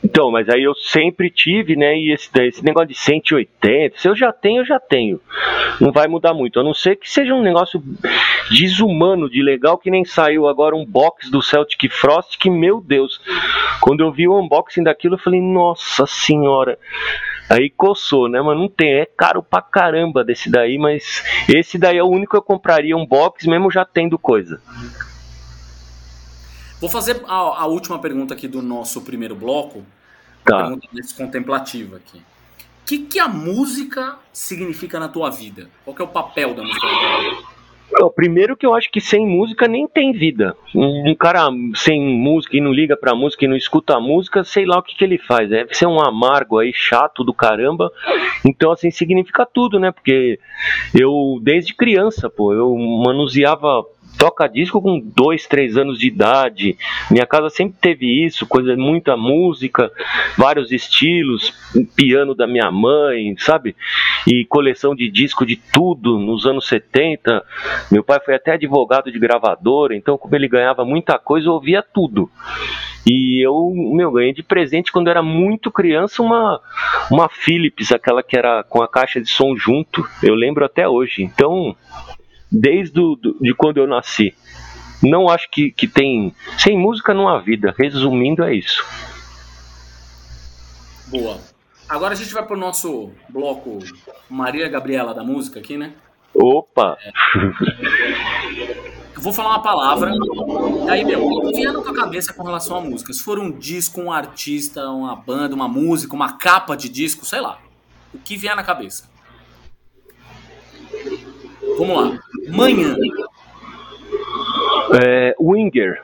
Então, 0.05 0.29
mas 0.29 0.47
aí 0.49 0.61
eu 0.61 0.75
sempre 0.75 1.31
tive, 1.31 1.75
né? 1.75 1.97
E 1.97 2.13
esse, 2.13 2.29
esse 2.43 2.63
negócio 2.63 2.89
de 2.89 2.95
180, 2.95 3.97
se 3.97 4.07
eu 4.07 4.15
já 4.15 4.31
tenho, 4.31 4.61
eu 4.61 4.65
já 4.65 4.79
tenho. 4.79 5.19
Não 5.81 5.91
vai 5.91 6.07
mudar 6.07 6.31
muito. 6.31 6.59
A 6.59 6.63
não 6.63 6.75
ser 6.75 6.95
que 6.95 7.09
seja 7.09 7.33
um 7.33 7.41
negócio 7.41 7.81
desumano 8.51 9.27
de 9.27 9.41
legal, 9.41 9.79
que 9.79 9.89
nem 9.89 10.05
saiu 10.05 10.47
agora 10.47 10.75
um 10.75 10.85
box 10.85 11.31
do 11.31 11.41
Celtic 11.41 11.91
Frost, 11.91 12.37
que, 12.37 12.51
meu 12.51 12.79
Deus, 12.79 13.19
quando 13.81 14.01
eu 14.01 14.11
vi 14.11 14.27
o 14.27 14.39
unboxing 14.39 14.83
daquilo, 14.83 15.15
eu 15.15 15.19
falei, 15.19 15.41
nossa 15.41 16.05
senhora. 16.05 16.77
Aí 17.49 17.71
coçou, 17.71 18.29
né? 18.29 18.39
Mas 18.43 18.57
não 18.59 18.69
tem. 18.69 18.93
É 18.93 19.07
caro 19.07 19.41
pra 19.41 19.59
caramba 19.59 20.23
desse 20.23 20.51
daí, 20.51 20.77
mas 20.77 21.23
esse 21.49 21.79
daí 21.79 21.97
é 21.97 22.03
o 22.03 22.09
único 22.09 22.31
que 22.31 22.37
eu 22.37 22.43
compraria 22.43 22.95
um 22.95 23.07
box, 23.07 23.47
mesmo 23.47 23.71
já 23.71 23.83
tendo 23.83 24.19
coisa. 24.19 24.61
Vou 26.79 26.89
fazer 26.89 27.21
a, 27.25 27.33
a, 27.35 27.65
última 27.65 27.99
pergunta 27.99 28.33
aqui 28.33 28.47
do 28.47 28.61
nosso 28.61 29.01
primeiro 29.01 29.35
bloco. 29.35 29.83
Tá. 30.43 30.57
Pergunta 30.57 30.87
contemplativa 31.17 31.97
aqui. 31.97 32.17
O 32.17 32.85
que, 32.85 32.99
que 32.99 33.19
a 33.19 33.27
música 33.27 34.19
significa 34.31 34.99
na 34.99 35.07
tua 35.07 35.29
vida? 35.29 35.69
Qual 35.83 35.95
é 35.97 36.03
o 36.03 36.07
papel 36.07 36.53
da 36.53 36.61
música 36.61 36.85
na 36.85 36.99
tua 36.99 37.21
vida? 37.21 37.55
O 38.01 38.09
primeiro 38.09 38.57
que 38.57 38.65
eu 38.65 38.73
acho 38.73 38.91
que 38.91 38.99
sem 38.99 39.25
música 39.25 39.67
nem 39.67 39.87
tem 39.87 40.11
vida. 40.11 40.55
Um 40.75 41.15
cara 41.15 41.47
sem 41.75 42.01
música 42.01 42.57
e 42.57 42.61
não 42.61 42.73
liga 42.73 42.97
pra 42.97 43.15
música 43.15 43.45
e 43.45 43.47
não 43.47 43.55
escuta 43.55 43.95
a 43.95 44.01
música, 44.01 44.43
sei 44.43 44.65
lá 44.65 44.79
o 44.79 44.83
que, 44.83 44.95
que 44.95 45.03
ele 45.03 45.17
faz. 45.17 45.49
Deve 45.49 45.73
ser 45.73 45.85
um 45.85 46.01
amargo 46.01 46.59
aí, 46.59 46.73
chato 46.73 47.23
do 47.23 47.33
caramba. 47.33 47.91
Então, 48.43 48.71
assim, 48.71 48.91
significa 48.91 49.45
tudo, 49.45 49.79
né? 49.79 49.91
Porque 49.91 50.39
eu, 50.93 51.39
desde 51.41 51.73
criança, 51.73 52.29
pô, 52.29 52.53
eu 52.53 52.75
manuseava 52.75 53.85
toca 54.17 54.47
disco 54.47 54.81
com 54.81 54.99
dois, 54.99 55.45
três 55.45 55.77
anos 55.77 55.99
de 55.99 56.07
idade. 56.07 56.77
Minha 57.09 57.25
casa 57.25 57.49
sempre 57.49 57.77
teve 57.79 58.25
isso, 58.25 58.45
coisa 58.45 58.75
muita 58.75 59.15
música, 59.15 59.91
vários 60.37 60.71
estilos, 60.71 61.53
piano 61.95 62.33
da 62.33 62.47
minha 62.47 62.71
mãe, 62.71 63.35
sabe? 63.37 63.75
E 64.27 64.45
coleção 64.45 64.95
de 64.95 65.09
disco 65.09 65.45
de 65.45 65.55
tudo 65.55 66.17
nos 66.19 66.45
anos 66.45 66.67
70. 66.67 67.43
Meu 67.91 68.03
pai 68.03 68.19
foi 68.23 68.35
até 68.35 68.53
advogado 68.53 69.11
de 69.11 69.19
gravadora, 69.19 69.95
então 69.95 70.17
como 70.17 70.35
ele 70.35 70.47
ganhava 70.47 70.83
muita 70.83 71.17
coisa, 71.17 71.47
eu 71.47 71.53
ouvia 71.53 71.83
tudo. 71.83 72.29
E 73.07 73.45
eu, 73.45 73.71
meu, 73.93 74.11
ganhei 74.11 74.33
de 74.33 74.41
presente 74.41 74.91
quando 74.91 75.09
era 75.09 75.21
muito 75.21 75.71
criança 75.71 76.23
uma 76.23 76.59
uma 77.11 77.29
Philips, 77.29 77.91
aquela 77.91 78.23
que 78.23 78.35
era 78.35 78.63
com 78.63 78.81
a 78.81 78.87
caixa 78.87 79.21
de 79.21 79.29
som 79.29 79.55
junto. 79.55 80.03
Eu 80.23 80.33
lembro 80.33 80.65
até 80.65 80.87
hoje. 80.87 81.21
Então, 81.21 81.75
desde 82.51 82.93
do, 82.93 83.37
de 83.39 83.53
quando 83.53 83.77
eu 83.77 83.87
nasci. 83.87 84.35
Não 85.01 85.29
acho 85.29 85.49
que, 85.51 85.71
que 85.71 85.87
tem. 85.87 86.33
Sem 86.57 86.77
música 86.77 87.13
não 87.13 87.27
há 87.27 87.39
vida. 87.39 87.73
Resumindo, 87.77 88.43
é 88.43 88.55
isso. 88.55 88.83
Boa. 91.07 91.39
Agora 91.87 92.13
a 92.13 92.17
gente 92.17 92.33
vai 92.33 92.43
pro 92.43 92.57
nosso 92.57 93.11
bloco 93.29 93.79
Maria 94.29 94.67
Gabriela 94.67 95.13
da 95.13 95.23
música 95.23 95.59
aqui, 95.59 95.77
né? 95.77 95.93
Opa! 96.33 96.97
É. 96.99 97.11
vou 99.15 99.31
falar 99.31 99.49
uma 99.51 99.61
palavra, 99.61 100.11
aí, 100.89 101.03
meu, 101.05 101.25
o 101.25 101.47
que 101.47 101.53
vier 101.53 101.71
na 101.71 101.81
tua 101.81 101.93
cabeça 101.93 102.33
com 102.33 102.43
relação 102.43 102.77
à 102.77 102.81
música? 102.81 103.13
Se 103.13 103.23
for 103.23 103.39
um 103.39 103.51
disco, 103.51 104.01
um 104.01 104.11
artista, 104.11 104.89
uma 104.89 105.15
banda, 105.15 105.55
uma 105.55 105.67
música, 105.67 106.13
uma 106.13 106.33
capa 106.33 106.75
de 106.75 106.89
disco, 106.89 107.25
sei 107.25 107.39
lá. 107.39 107.59
O 108.13 108.17
que 108.19 108.35
vier 108.35 108.55
na 108.55 108.63
cabeça. 108.63 109.09
Vamos 111.77 111.97
lá. 111.97 112.19
Manhã. 112.49 112.95
É, 115.03 115.35
Winger. 115.39 116.01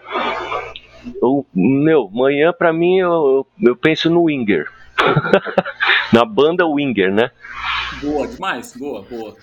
Eu, 1.21 1.45
meu, 1.53 2.09
manhã 2.11 2.53
pra 2.53 2.71
mim 2.71 2.99
eu, 2.99 3.45
eu 3.61 3.75
penso 3.75 4.09
no 4.09 4.23
Winger. 4.23 4.69
Na 6.13 6.25
banda 6.25 6.67
Winger, 6.67 7.11
né? 7.11 7.31
Boa, 8.01 8.27
demais. 8.27 8.75
Boa, 8.75 9.01
boa. 9.03 9.35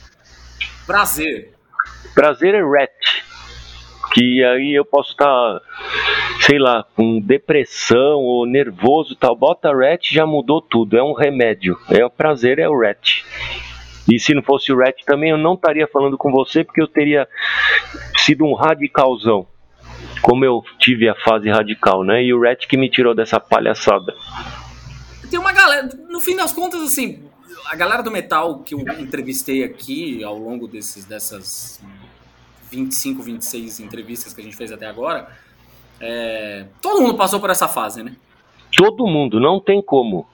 Prazer. 0.86 1.54
Prazer 2.14 2.54
é 2.54 2.62
Rat. 2.62 3.24
Que 4.12 4.42
aí 4.44 4.74
eu 4.74 4.84
posso 4.84 5.12
estar, 5.12 5.26
tá, 5.26 5.60
sei 6.40 6.58
lá, 6.58 6.84
com 6.96 7.20
depressão 7.20 8.20
ou 8.20 8.46
nervoso 8.46 9.14
tal. 9.14 9.36
Bota 9.36 9.74
Rat 9.74 10.12
já 10.12 10.26
mudou 10.26 10.60
tudo. 10.60 10.96
É 10.96 11.02
um 11.02 11.12
remédio. 11.12 11.78
É 11.90 12.04
o 12.04 12.10
prazer 12.10 12.58
é 12.58 12.68
o 12.68 12.78
Rat. 12.78 13.24
E 14.10 14.18
se 14.18 14.34
não 14.34 14.42
fosse 14.42 14.72
o 14.72 14.78
Rat 14.78 15.04
também, 15.04 15.30
eu 15.30 15.38
não 15.38 15.54
estaria 15.54 15.86
falando 15.86 16.16
com 16.16 16.30
você 16.30 16.64
porque 16.64 16.80
eu 16.80 16.88
teria 16.88 17.28
sido 18.16 18.44
um 18.44 18.54
radicalzão. 18.54 19.46
Como 20.22 20.44
eu 20.44 20.62
tive 20.78 21.08
a 21.08 21.14
fase 21.14 21.48
radical, 21.50 22.02
né? 22.02 22.22
E 22.22 22.32
o 22.32 22.40
Rat 22.40 22.66
que 22.66 22.76
me 22.76 22.90
tirou 22.90 23.14
dessa 23.14 23.38
palhaçada. 23.38 24.14
Tem 25.30 25.38
uma 25.38 25.52
galera, 25.52 25.88
no 26.08 26.20
fim 26.20 26.34
das 26.34 26.52
contas, 26.52 26.80
assim, 26.80 27.22
a 27.66 27.76
galera 27.76 28.02
do 28.02 28.10
metal 28.10 28.60
que 28.60 28.74
eu 28.74 28.80
entrevistei 28.98 29.62
aqui 29.62 30.24
ao 30.24 30.38
longo 30.38 30.66
desses, 30.66 31.04
dessas 31.04 31.80
25, 32.70 33.22
26 33.22 33.80
entrevistas 33.80 34.32
que 34.32 34.40
a 34.40 34.44
gente 34.44 34.56
fez 34.56 34.72
até 34.72 34.86
agora, 34.86 35.28
é, 36.00 36.66
todo 36.80 37.02
mundo 37.02 37.16
passou 37.16 37.40
por 37.40 37.50
essa 37.50 37.68
fase, 37.68 38.02
né? 38.02 38.16
Todo 38.76 39.06
mundo, 39.06 39.40
não 39.40 39.60
tem 39.60 39.82
como. 39.82 40.26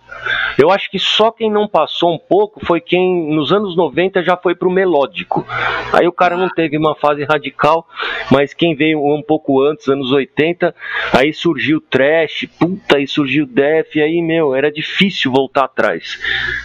Eu 0.57 0.71
acho 0.71 0.91
que 0.91 0.99
só 0.99 1.31
quem 1.31 1.51
não 1.51 1.67
passou 1.67 2.15
um 2.15 2.19
pouco 2.19 2.65
foi 2.65 2.81
quem 2.81 3.35
nos 3.35 3.53
anos 3.53 3.77
90 3.77 4.23
já 4.23 4.37
foi 4.37 4.55
pro 4.55 4.71
melódico. 4.71 5.45
Aí 5.93 6.07
o 6.07 6.13
cara 6.13 6.37
não 6.37 6.49
teve 6.49 6.79
uma 6.79 6.95
fase 6.95 7.25
radical, 7.25 7.87
mas 8.31 8.55
quem 8.55 8.75
veio 8.75 9.05
um 9.05 9.23
pouco 9.23 9.61
antes, 9.63 9.89
anos 9.89 10.13
80, 10.13 10.75
aí 11.13 11.33
surgiu 11.33 11.81
trash, 11.81 12.47
puta, 12.59 12.97
aí 12.97 13.07
surgiu 13.07 13.49
e 13.95 14.01
aí, 14.01 14.23
meu, 14.23 14.55
era 14.55 14.71
difícil 14.71 15.33
voltar 15.33 15.65
atrás. 15.65 16.19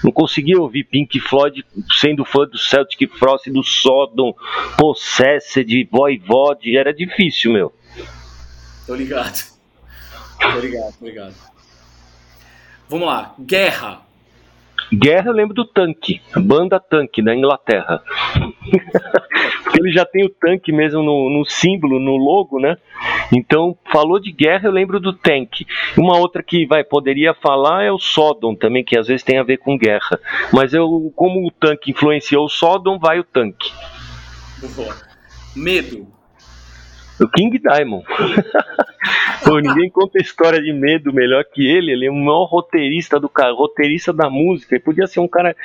Não 0.04 0.12
conseguia 0.12 0.60
ouvir 0.60 0.84
Pink 0.84 1.20
Floyd 1.20 1.66
sendo 2.00 2.24
fã 2.24 2.46
do 2.46 2.58
Celtic 2.58 3.10
Frost, 3.18 3.50
do 3.50 3.64
Sodom, 3.64 4.34
Possessed, 4.78 5.90
Voivode, 5.92 6.78
era 6.78 6.94
difícil, 6.94 7.54
meu. 7.54 7.74
Tô 8.86 8.96
ligado. 8.96 9.44
Tô 10.40 10.60
ligado, 10.60 10.94
tô 10.98 11.06
ligado. 11.06 11.49
Vamos 12.90 13.08
lá. 13.08 13.36
Guerra. 13.40 14.02
Guerra 14.92 15.28
eu 15.28 15.34
lembro 15.34 15.54
do 15.54 15.66
tanque, 15.66 16.20
banda 16.36 16.80
tanque 16.80 17.22
da 17.22 17.36
Inglaterra. 17.36 18.02
ele 19.78 19.92
já 19.92 20.04
tem 20.04 20.26
o 20.26 20.30
tanque 20.30 20.72
mesmo 20.72 21.04
no, 21.04 21.30
no, 21.30 21.46
símbolo, 21.46 22.00
no 22.00 22.18
logo, 22.18 22.60
né? 22.60 22.76
Então, 23.32 23.78
falou 23.92 24.20
de 24.20 24.32
guerra, 24.32 24.68
eu 24.68 24.72
lembro 24.72 25.00
do 25.00 25.14
tanque. 25.14 25.68
Uma 25.96 26.18
outra 26.18 26.42
que 26.42 26.66
vai 26.66 26.84
poderia 26.84 27.36
falar 27.36 27.84
é 27.84 27.92
o 27.92 28.00
Sodom 28.00 28.56
também, 28.56 28.84
que 28.84 28.98
às 28.98 29.08
vezes 29.08 29.24
tem 29.24 29.38
a 29.38 29.44
ver 29.44 29.58
com 29.58 29.78
guerra. 29.78 30.20
Mas 30.52 30.74
eu, 30.74 31.14
como 31.16 31.48
o 31.48 31.52
tanque 31.52 31.92
influenciou 31.92 32.46
o 32.46 32.50
Sodom, 32.50 32.98
vai 32.98 33.20
o 33.20 33.24
tanque. 33.24 33.72
Medo. 35.56 36.08
O 37.22 37.28
King 37.28 37.60
Diamond. 37.60 38.06
Pô, 39.44 39.60
ninguém 39.60 39.90
conta 39.90 40.22
história 40.22 40.62
de 40.62 40.74
medo 40.74 41.14
melhor 41.14 41.44
que 41.46 41.66
ele. 41.66 41.92
Ele 41.92 42.08
é 42.08 42.12
o 42.12 42.16
maior 42.16 42.46
roteirista 42.46 43.20
do 43.20 43.30
cara, 43.30 43.54
roteirista 43.54 44.12
da 44.12 44.30
música. 44.30 44.76
Ele 44.76 44.84
podia 44.84 45.08
ser 45.08 45.20
um 45.20 45.28
cara 45.28 45.56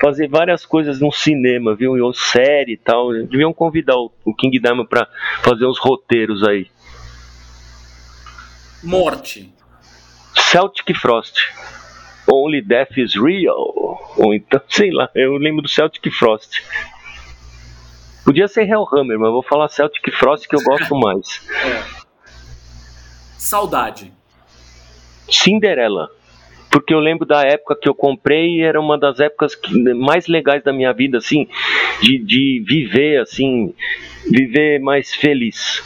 fazer 0.00 0.28
várias 0.28 0.64
coisas 0.64 1.00
no 1.00 1.10
cinema, 1.10 1.74
viu? 1.74 1.92
Ou 1.92 2.12
série 2.12 2.72
e 2.72 2.76
tal. 2.76 3.12
Deviam 3.12 3.52
convidar 3.52 3.96
o, 3.96 4.34
King 4.38 4.58
Diamond 4.58 4.88
pra 4.88 5.08
fazer 5.42 5.66
uns 5.66 5.78
roteiros 5.78 6.42
aí. 6.44 6.68
Morte. 8.82 9.52
Celtic 10.34 10.94
Frost. 10.94 11.36
Only 12.30 12.62
Death 12.62 12.96
is 12.96 13.14
Real. 13.14 13.98
Ou 14.16 14.34
então, 14.34 14.60
sei 14.68 14.90
lá, 14.90 15.08
eu 15.14 15.36
lembro 15.36 15.62
do 15.62 15.68
Celtic 15.68 16.10
Frost. 16.12 16.62
Podia 18.24 18.48
ser 18.48 18.62
Hellhammer, 18.62 19.18
mas 19.18 19.30
vou 19.30 19.42
falar 19.42 19.68
Celtic 19.68 20.12
Frost 20.12 20.48
que 20.48 20.56
eu 20.56 20.62
gosto 20.62 20.94
mais. 20.94 21.26
É. 22.02 22.05
Saudade. 23.38 24.12
Cinderela. 25.30 26.08
Porque 26.70 26.92
eu 26.92 27.00
lembro 27.00 27.24
da 27.24 27.42
época 27.42 27.78
que 27.80 27.88
eu 27.88 27.94
comprei 27.94 28.58
e 28.58 28.62
era 28.62 28.80
uma 28.80 28.98
das 28.98 29.18
épocas 29.20 29.54
que, 29.54 29.72
mais 29.94 30.26
legais 30.26 30.62
da 30.62 30.72
minha 30.72 30.92
vida, 30.92 31.18
assim, 31.18 31.48
de, 32.02 32.18
de 32.18 32.62
viver, 32.66 33.20
assim, 33.20 33.74
viver 34.30 34.78
mais 34.80 35.14
feliz. 35.14 35.82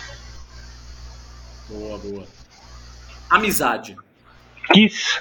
Boa, 1.68 1.98
boa. 1.98 2.24
Amizade. 3.28 3.96
Kiss. 4.72 5.20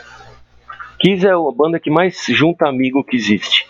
Kiss 1.00 1.26
é 1.26 1.32
a 1.32 1.52
banda 1.56 1.80
que 1.80 1.92
mais 1.92 2.26
junta 2.30 2.68
amigo 2.68 3.04
que 3.04 3.16
existe. 3.16 3.68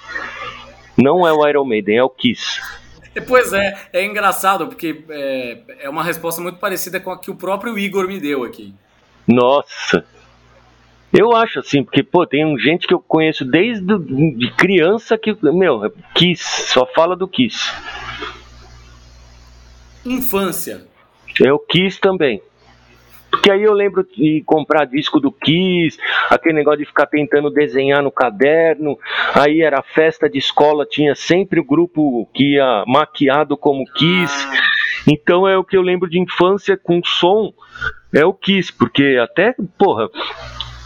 Não 0.98 1.28
é 1.28 1.34
o 1.34 1.48
Iron 1.48 1.66
Maiden, 1.66 1.98
é 1.98 2.04
o 2.04 2.10
Kiss. 2.10 2.62
Pois 3.28 3.54
é, 3.54 3.78
é 3.94 4.06
engraçado, 4.06 4.68
porque 4.68 5.04
é, 5.10 5.58
é 5.82 5.90
uma 5.90 6.04
resposta 6.04 6.42
muito 6.42 6.60
parecida 6.60 7.00
com 7.00 7.12
a 7.12 7.20
que 7.20 7.32
o 7.32 7.36
próprio 7.36 7.78
Igor 7.78 8.08
me 8.08 8.20
deu 8.20 8.44
aqui. 8.44 8.74
Nossa! 9.28 10.06
Eu 11.12 11.36
acho 11.36 11.60
assim, 11.60 11.84
porque, 11.84 12.04
pô, 12.04 12.26
tem 12.26 12.58
gente 12.60 12.86
que 12.86 12.94
eu 12.94 13.00
conheço 13.00 13.44
desde 13.44 13.98
de 13.98 14.52
criança 14.52 15.18
que, 15.18 15.36
meu, 15.42 15.92
Kiss, 16.14 16.68
só 16.68 16.86
fala 16.86 17.16
do 17.16 17.28
Kiss. 17.28 17.72
Infância. 20.06 20.86
Eu 21.40 21.58
Kiss 21.58 22.00
também. 22.00 22.42
Porque 23.40 23.52
aí 23.52 23.64
eu 23.64 23.72
lembro 23.72 24.04
de 24.04 24.44
comprar 24.46 24.84
disco 24.84 25.18
do 25.18 25.32
Kiss, 25.32 25.98
aquele 26.30 26.56
negócio 26.56 26.80
de 26.80 26.86
ficar 26.86 27.06
tentando 27.06 27.50
desenhar 27.50 28.04
no 28.04 28.12
caderno. 28.12 29.00
Aí 29.34 29.62
era 29.62 29.82
festa 29.82 30.30
de 30.30 30.38
escola, 30.38 30.86
tinha 30.86 31.16
sempre 31.16 31.58
o 31.58 31.64
grupo 31.64 32.30
que 32.34 32.56
ia 32.56 32.84
maquiado 32.86 33.56
como 33.56 33.86
Kiss. 33.94 34.46
Então 35.08 35.48
é 35.48 35.58
o 35.58 35.64
que 35.64 35.78
eu 35.78 35.82
lembro 35.82 36.10
de 36.10 36.20
infância 36.20 36.76
com 36.76 37.02
som, 37.02 37.54
é 38.14 38.26
o 38.26 38.34
Kiss, 38.34 38.74
porque 38.74 39.18
até, 39.24 39.56
porra, 39.78 40.10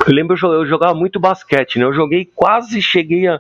eu 0.08 0.14
lembro 0.14 0.38
eu 0.44 0.66
jogava 0.66 0.94
muito 0.94 1.20
basquete, 1.20 1.80
né? 1.80 1.86
Eu 1.86 1.94
joguei, 1.94 2.26
quase 2.26 2.82
cheguei 2.82 3.28
a, 3.28 3.40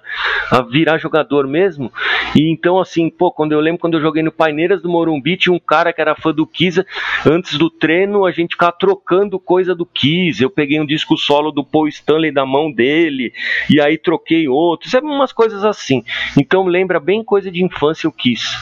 a, 0.49 0.61
virar 0.61 0.97
jogador 0.97 1.47
mesmo. 1.47 1.91
E 2.35 2.51
então, 2.51 2.79
assim, 2.79 3.09
pô, 3.09 3.31
quando 3.31 3.51
eu 3.51 3.59
lembro 3.59 3.79
quando 3.79 3.95
eu 3.95 4.01
joguei 4.01 4.23
no 4.23 4.31
Paineiras 4.31 4.81
do 4.81 4.89
Morumbi, 4.89 5.37
tinha 5.37 5.53
um 5.53 5.59
cara 5.59 5.91
que 5.91 6.01
era 6.01 6.15
fã 6.15 6.33
do 6.33 6.47
Kiss. 6.47 6.83
Antes 7.25 7.57
do 7.57 7.69
treino, 7.69 8.25
a 8.25 8.31
gente 8.31 8.51
ficava 8.51 8.71
trocando 8.71 9.39
coisa 9.39 9.75
do 9.75 9.85
Kiss. 9.85 10.41
Eu 10.41 10.49
peguei 10.49 10.79
um 10.79 10.85
disco 10.85 11.17
solo 11.17 11.51
do 11.51 11.63
Paul 11.63 11.87
Stanley 11.87 12.31
da 12.31 12.45
mão 12.45 12.71
dele, 12.71 13.33
e 13.69 13.81
aí 13.81 13.97
troquei 13.97 14.47
outro. 14.47 14.89
Sabe, 14.89 15.05
umas 15.05 15.33
coisas 15.33 15.63
assim. 15.63 16.03
Então, 16.37 16.65
lembra 16.65 16.99
bem 16.99 17.23
coisa 17.23 17.51
de 17.51 17.63
infância 17.63 18.07
o 18.07 18.11
Kiss. 18.11 18.55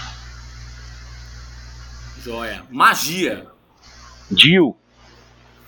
Joia. 2.24 2.64
Magia. 2.70 3.48
Jill. 4.36 4.78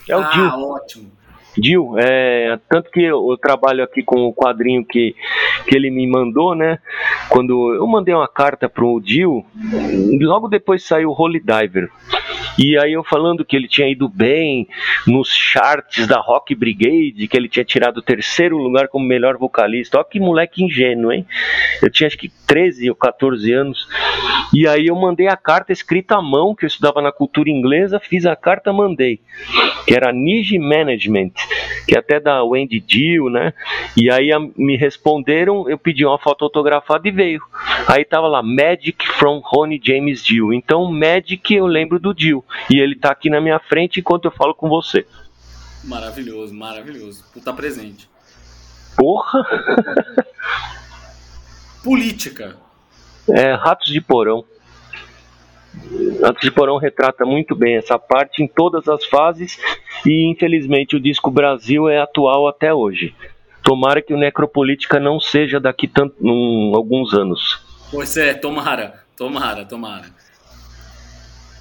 É 0.07 0.15
o 0.15 0.19
ah, 0.19 0.31
Jill. 0.31 0.49
ótimo. 0.49 1.22
Dil, 1.57 1.95
é, 1.97 2.57
tanto 2.69 2.89
que 2.89 3.03
eu, 3.03 3.37
trabalho 3.41 3.83
aqui 3.83 4.03
com 4.03 4.23
o 4.25 4.33
quadrinho 4.33 4.85
que, 4.85 5.15
que 5.67 5.75
ele 5.75 5.89
me 5.91 6.07
mandou, 6.07 6.55
né? 6.55 6.79
Quando 7.29 7.73
eu 7.73 7.85
mandei 7.87 8.13
uma 8.13 8.27
carta 8.27 8.67
pro 8.67 8.99
Dil, 8.99 9.45
logo 10.21 10.47
depois 10.47 10.83
saiu 10.83 11.09
o 11.09 11.21
Holy 11.21 11.39
Diver. 11.39 11.89
E 12.57 12.77
aí 12.77 12.93
eu 12.93 13.03
falando 13.03 13.43
que 13.43 13.55
ele 13.55 13.67
tinha 13.67 13.89
ido 13.89 14.07
bem 14.07 14.67
nos 15.07 15.33
charts 15.33 16.07
da 16.07 16.19
Rock 16.19 16.53
Brigade, 16.55 17.27
que 17.27 17.35
ele 17.35 17.49
tinha 17.49 17.65
tirado 17.65 17.97
o 17.97 18.01
terceiro 18.01 18.57
lugar 18.57 18.87
como 18.87 19.05
melhor 19.05 19.37
vocalista. 19.37 19.97
Olha 19.97 20.07
que 20.09 20.19
moleque 20.19 20.63
ingênuo, 20.63 21.11
hein? 21.11 21.25
Eu 21.81 21.89
tinha 21.89 22.07
acho 22.07 22.17
que 22.17 22.29
13 22.47 22.89
ou 22.89 22.95
14 22.95 23.51
anos. 23.51 23.87
E 24.53 24.67
aí 24.67 24.87
eu 24.87 24.95
mandei 24.95 25.27
a 25.27 25.35
carta 25.35 25.71
escrita 25.71 26.15
à 26.15 26.21
mão, 26.21 26.53
que 26.53 26.65
eu 26.65 26.67
estudava 26.67 27.01
na 27.01 27.11
cultura 27.11 27.49
inglesa, 27.49 27.99
fiz 27.99 28.25
a 28.25 28.35
carta, 28.35 28.71
mandei. 28.71 29.19
Que 29.87 29.95
era 29.95 30.13
Niji 30.13 30.59
Management, 30.59 31.31
que 31.87 31.95
é 31.95 31.99
até 31.99 32.19
da 32.19 32.43
Wendy 32.43 32.79
Dill, 32.79 33.29
né? 33.29 33.53
E 33.97 34.11
aí 34.11 34.29
me 34.55 34.77
responderam, 34.77 35.67
eu 35.67 35.77
pedi 35.77 36.05
uma 36.05 36.19
foto 36.19 36.45
autografada 36.45 37.07
e 37.07 37.11
veio. 37.11 37.41
Aí 37.87 38.05
tava 38.05 38.27
lá, 38.27 38.43
Magic 38.43 39.07
from 39.13 39.41
Ronnie 39.43 39.81
James 39.83 40.23
Dill. 40.23 40.53
Então, 40.53 40.91
Magic 40.91 41.53
eu 41.53 41.65
lembro 41.65 41.99
do 41.99 42.13
E 42.69 42.79
ele 42.79 42.95
tá 42.95 43.11
aqui 43.11 43.29
na 43.29 43.41
minha 43.41 43.59
frente 43.59 43.99
enquanto 43.99 44.25
eu 44.25 44.31
falo 44.31 44.53
com 44.53 44.69
você. 44.69 45.05
Maravilhoso, 45.83 46.53
maravilhoso. 46.53 47.23
Por 47.31 47.39
estar 47.39 47.51
tá 47.51 47.57
presente. 47.57 48.09
Porra! 48.95 49.43
Política. 51.83 52.55
É, 53.29 53.53
ratos 53.53 53.91
de 53.91 53.99
porão. 53.99 54.45
A 56.23 56.51
Porão 56.51 56.77
retrata 56.77 57.25
muito 57.25 57.55
bem 57.55 57.75
essa 57.75 57.97
parte 57.97 58.43
em 58.43 58.47
todas 58.47 58.87
as 58.87 59.03
fases 59.05 59.57
e 60.05 60.31
infelizmente 60.31 60.95
o 60.95 60.99
disco 60.99 61.31
Brasil 61.31 61.89
é 61.89 61.99
atual 61.99 62.47
até 62.47 62.73
hoje. 62.73 63.15
Tomara 63.63 64.01
que 64.01 64.13
o 64.13 64.17
Necropolítica 64.17 64.99
não 64.99 65.19
seja 65.19 65.59
daqui 65.59 65.87
tanto, 65.87 66.15
um, 66.21 66.73
alguns 66.75 67.13
anos. 67.13 67.61
Pois 67.89 68.15
é, 68.17 68.33
tomara, 68.33 69.03
tomara, 69.17 69.65
tomara. 69.65 70.05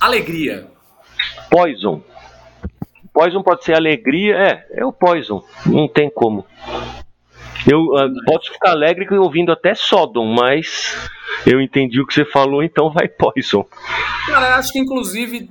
Alegria. 0.03 0.67
Poison. 1.49 2.03
Poison 3.15 3.41
pode 3.41 3.63
ser 3.63 3.77
alegria, 3.77 4.35
é, 4.35 4.67
é 4.81 4.85
o 4.85 4.93
Poison, 4.93 5.45
não 5.65 5.87
tem 5.87 6.11
como. 6.11 6.45
Eu 7.71 7.85
uh, 7.85 8.25
posso 8.27 8.53
ficar 8.53 8.71
alegre 8.73 9.07
ouvindo 9.17 9.53
até 9.53 9.77
Sodom, 9.77 10.27
mas 10.27 11.09
eu 11.47 11.61
entendi 11.61 12.01
o 12.01 12.07
que 12.07 12.15
você 12.15 12.25
falou, 12.25 12.65
então 12.65 12.91
vai 12.91 13.07
Poison. 13.07 13.65
Cara, 14.27 14.57
acho 14.57 14.73
que 14.73 14.81
inclusive 14.81 15.49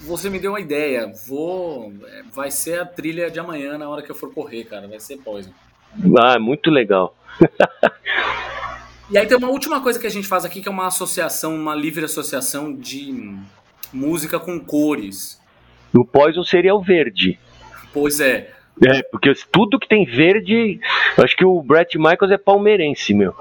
você 0.00 0.30
me 0.30 0.38
deu 0.38 0.52
uma 0.52 0.60
ideia. 0.60 1.12
Vou. 1.28 1.92
É, 2.06 2.22
vai 2.32 2.50
ser 2.50 2.80
a 2.80 2.86
trilha 2.86 3.30
de 3.30 3.38
amanhã 3.38 3.76
na 3.76 3.86
hora 3.86 4.00
que 4.00 4.10
eu 4.10 4.14
for 4.16 4.32
correr, 4.32 4.64
cara. 4.64 4.88
Vai 4.88 4.98
ser 4.98 5.18
Poison. 5.18 5.52
Ah, 6.18 6.38
muito 6.38 6.70
legal. 6.70 7.14
e 9.10 9.18
aí 9.18 9.26
tem 9.26 9.36
uma 9.36 9.50
última 9.50 9.82
coisa 9.82 9.98
que 9.98 10.06
a 10.06 10.10
gente 10.10 10.26
faz 10.26 10.46
aqui, 10.46 10.62
que 10.62 10.68
é 10.68 10.72
uma 10.72 10.86
associação, 10.86 11.54
uma 11.54 11.74
livre 11.74 12.06
associação 12.06 12.74
de 12.74 13.36
música 13.94 14.38
com 14.38 14.58
cores. 14.58 15.40
O 15.94 16.04
Poison 16.04 16.42
seria 16.42 16.74
o 16.74 16.82
verde. 16.82 17.38
Pois 17.92 18.18
é. 18.20 18.50
É, 18.82 19.02
porque 19.04 19.32
tudo 19.52 19.78
que 19.78 19.88
tem 19.88 20.04
verde, 20.04 20.80
acho 21.16 21.36
que 21.36 21.44
o 21.44 21.62
Brett 21.62 21.96
Michaels 21.96 22.32
é 22.32 22.36
palmeirense, 22.36 23.14
meu. 23.14 23.32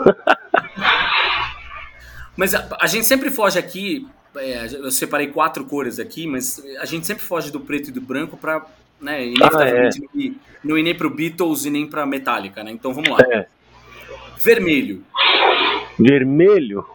mas 2.38 2.54
a, 2.54 2.78
a, 2.80 2.86
gente 2.86 3.08
sempre 3.08 3.32
foge 3.32 3.58
aqui, 3.58 4.08
é, 4.36 4.68
eu 4.72 4.92
separei 4.92 5.28
quatro 5.28 5.66
cores 5.66 6.00
aqui, 6.00 6.28
mas 6.28 6.64
a 6.80 6.86
gente 6.86 7.08
sempre 7.08 7.24
foge 7.24 7.52
do 7.52 7.60
preto 7.60 7.90
e 7.90 7.92
do 7.92 8.00
branco 8.00 8.38
pra, 8.38 8.64
né, 9.02 9.26
inevitavelmente 9.26 10.04
ah, 10.04 10.20
é. 10.20 10.32
não 10.64 10.78
ir 10.78 10.84
nem 10.84 10.94
pro 10.94 11.10
Beatles 11.10 11.66
e 11.66 11.72
nem 11.72 11.88
pra 11.88 12.06
Metallica, 12.06 12.64
né? 12.64 12.70
Então 12.70 12.94
vamos 12.94 13.10
lá. 13.10 13.18
É. 13.32 13.48
Vermelho. 14.38 15.04
Vermelho? 15.98 16.86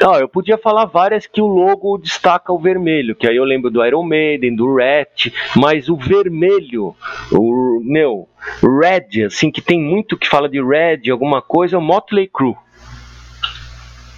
Não, 0.00 0.14
eu 0.14 0.26
podia 0.26 0.56
falar 0.56 0.86
várias 0.86 1.26
que 1.26 1.42
o 1.42 1.46
logo 1.46 1.98
destaca 1.98 2.50
o 2.52 2.58
vermelho, 2.58 3.14
que 3.14 3.28
aí 3.28 3.36
eu 3.36 3.44
lembro 3.44 3.70
do 3.70 3.84
Iron 3.84 4.02
Maiden, 4.02 4.56
do 4.56 4.74
Rat, 4.74 5.26
mas 5.54 5.90
o 5.90 5.96
vermelho, 5.96 6.96
o 7.30 7.80
meu, 7.84 8.26
Red, 8.62 9.26
assim, 9.26 9.50
que 9.50 9.60
tem 9.60 9.78
muito 9.78 10.16
que 10.16 10.26
fala 10.26 10.48
de 10.48 10.62
Red, 10.62 11.10
alguma 11.10 11.42
coisa, 11.42 11.76
é 11.76 11.78
o 11.78 11.82
Motley 11.82 12.28
Crue. 12.28 12.56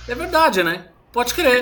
É 0.08 0.14
verdade, 0.14 0.62
né? 0.62 0.84
Pode 1.12 1.34
crer. 1.34 1.60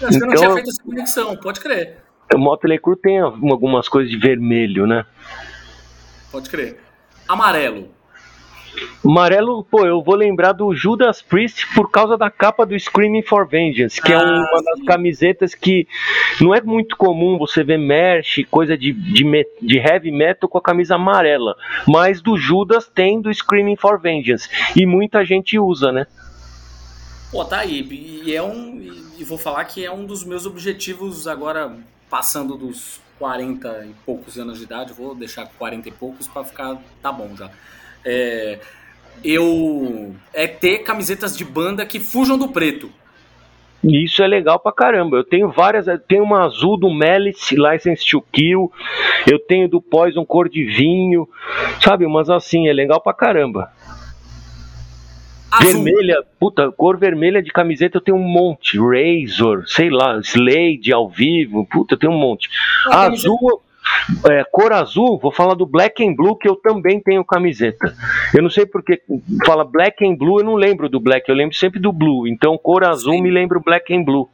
Eu 0.00 0.08
acho 0.08 0.16
então, 0.16 0.18
que 0.18 0.24
eu 0.24 0.26
não 0.26 0.34
tinha 0.34 0.44
então- 0.44 0.54
feito 0.54 0.70
essa 0.70 0.82
conexão, 0.82 1.36
pode 1.36 1.60
crer. 1.60 1.98
O 2.34 2.38
Motley 2.38 2.78
Crue 2.78 2.96
tem 2.96 3.18
algumas 3.18 3.88
coisas 3.88 4.10
de 4.10 4.16
vermelho, 4.16 4.86
né? 4.86 5.04
Pode 6.32 6.48
crer. 6.48 6.80
Amarelo. 7.28 7.88
Amarelo, 9.04 9.64
pô, 9.64 9.86
eu 9.86 10.02
vou 10.02 10.14
lembrar 10.14 10.52
do 10.52 10.74
Judas 10.74 11.22
Priest 11.22 11.66
por 11.74 11.90
causa 11.90 12.16
da 12.16 12.30
capa 12.30 12.66
do 12.66 12.78
Screaming 12.78 13.22
for 13.22 13.46
Vengeance, 13.46 14.00
que 14.00 14.12
é 14.12 14.16
ah, 14.16 14.20
é 14.20 14.24
uma 14.24 14.62
das 14.62 14.82
camisetas 14.86 15.54
que 15.54 15.88
não 16.40 16.54
é 16.54 16.60
muito 16.60 16.96
comum 16.96 17.38
você 17.38 17.64
ver 17.64 17.78
merch, 17.78 18.44
coisa 18.50 18.76
de, 18.76 18.92
de, 18.92 19.24
de, 19.60 19.78
heavy 19.78 20.12
metal 20.12 20.48
com 20.48 20.58
a 20.58 20.62
camisa 20.62 20.96
amarela. 20.96 21.56
Mas 21.88 22.20
do 22.20 22.36
Judas 22.36 22.86
tem 22.86 23.20
do 23.20 23.32
Screaming 23.32 23.76
for 23.76 23.98
Vengeance. 23.98 24.48
E 24.76 24.84
muita 24.84 25.24
gente 25.24 25.58
usa, 25.58 25.90
né? 25.90 26.06
Pô, 27.32 27.44
tá 27.44 27.60
aí. 27.60 27.82
E 28.24 28.34
é 28.34 28.42
um. 28.42 28.80
E 29.18 29.24
vou 29.24 29.38
falar 29.38 29.64
que 29.64 29.84
é 29.84 29.90
um 29.90 30.04
dos 30.04 30.24
meus 30.24 30.46
objetivos 30.46 31.26
agora, 31.26 31.74
passando 32.08 32.56
dos 32.56 33.00
40 33.18 33.86
e 33.86 33.94
poucos 34.04 34.38
anos 34.38 34.58
de 34.58 34.64
idade, 34.64 34.92
vou 34.92 35.14
deixar 35.14 35.46
40 35.46 35.88
e 35.88 35.92
poucos 35.92 36.28
para 36.28 36.44
ficar. 36.44 36.78
tá 37.02 37.10
bom 37.10 37.34
já 37.36 37.50
é, 38.04 38.58
eu 39.24 40.14
é 40.32 40.46
ter 40.46 40.78
camisetas 40.78 41.36
de 41.36 41.44
banda 41.44 41.84
que 41.84 42.00
fujam 42.00 42.38
do 42.38 42.48
preto. 42.48 42.90
Isso 43.82 44.22
é 44.22 44.26
legal 44.26 44.58
pra 44.58 44.72
caramba. 44.72 45.16
Eu 45.16 45.24
tenho 45.24 45.50
várias. 45.50 45.88
Eu 45.88 45.98
tenho 45.98 46.22
uma 46.22 46.44
azul 46.44 46.76
do 46.76 46.90
Malice, 46.90 47.56
License 47.56 48.06
to 48.06 48.22
Kill. 48.30 48.70
Eu 49.30 49.38
tenho 49.38 49.68
do 49.68 49.80
Poison 49.80 50.24
cor 50.24 50.48
de 50.48 50.64
vinho. 50.64 51.26
Sabe, 51.82 52.04
umas 52.04 52.28
assim, 52.28 52.68
é 52.68 52.72
legal 52.72 53.00
pra 53.00 53.14
caramba. 53.14 53.70
Azul. 55.50 55.82
Vermelha, 55.82 56.22
puta, 56.38 56.70
cor 56.70 56.96
vermelha 56.96 57.42
de 57.42 57.50
camiseta 57.50 57.96
eu 57.96 58.00
tenho 58.00 58.16
um 58.16 58.22
monte. 58.22 58.78
Razor, 58.78 59.64
sei 59.66 59.90
lá, 59.90 60.20
Slade 60.20 60.92
ao 60.92 61.08
vivo, 61.08 61.66
puta, 61.66 61.94
eu 61.94 61.98
tenho 61.98 62.12
um 62.12 62.18
monte. 62.18 62.48
Ah, 62.86 63.06
azul, 63.08 63.60
é, 64.28 64.44
cor 64.50 64.72
azul, 64.72 65.18
vou 65.18 65.32
falar 65.32 65.54
do 65.54 65.66
Black 65.66 66.06
and 66.06 66.14
Blue, 66.14 66.36
que 66.36 66.48
eu 66.48 66.56
também 66.56 67.00
tenho 67.00 67.24
camiseta. 67.24 67.94
Eu 68.34 68.42
não 68.42 68.50
sei 68.50 68.66
porque 68.66 69.02
fala 69.44 69.64
Black 69.64 70.04
and 70.04 70.16
Blue, 70.16 70.40
eu 70.40 70.44
não 70.44 70.54
lembro 70.54 70.88
do 70.88 71.00
Black, 71.00 71.28
eu 71.28 71.34
lembro 71.34 71.56
sempre 71.56 71.80
do 71.80 71.92
Blue. 71.92 72.26
Então, 72.26 72.58
cor 72.58 72.84
azul 72.84 73.14
sim. 73.14 73.22
me 73.22 73.30
lembra 73.30 73.58
o 73.58 73.62
Black 73.62 73.94
and 73.94 74.02
Blue. 74.04 74.28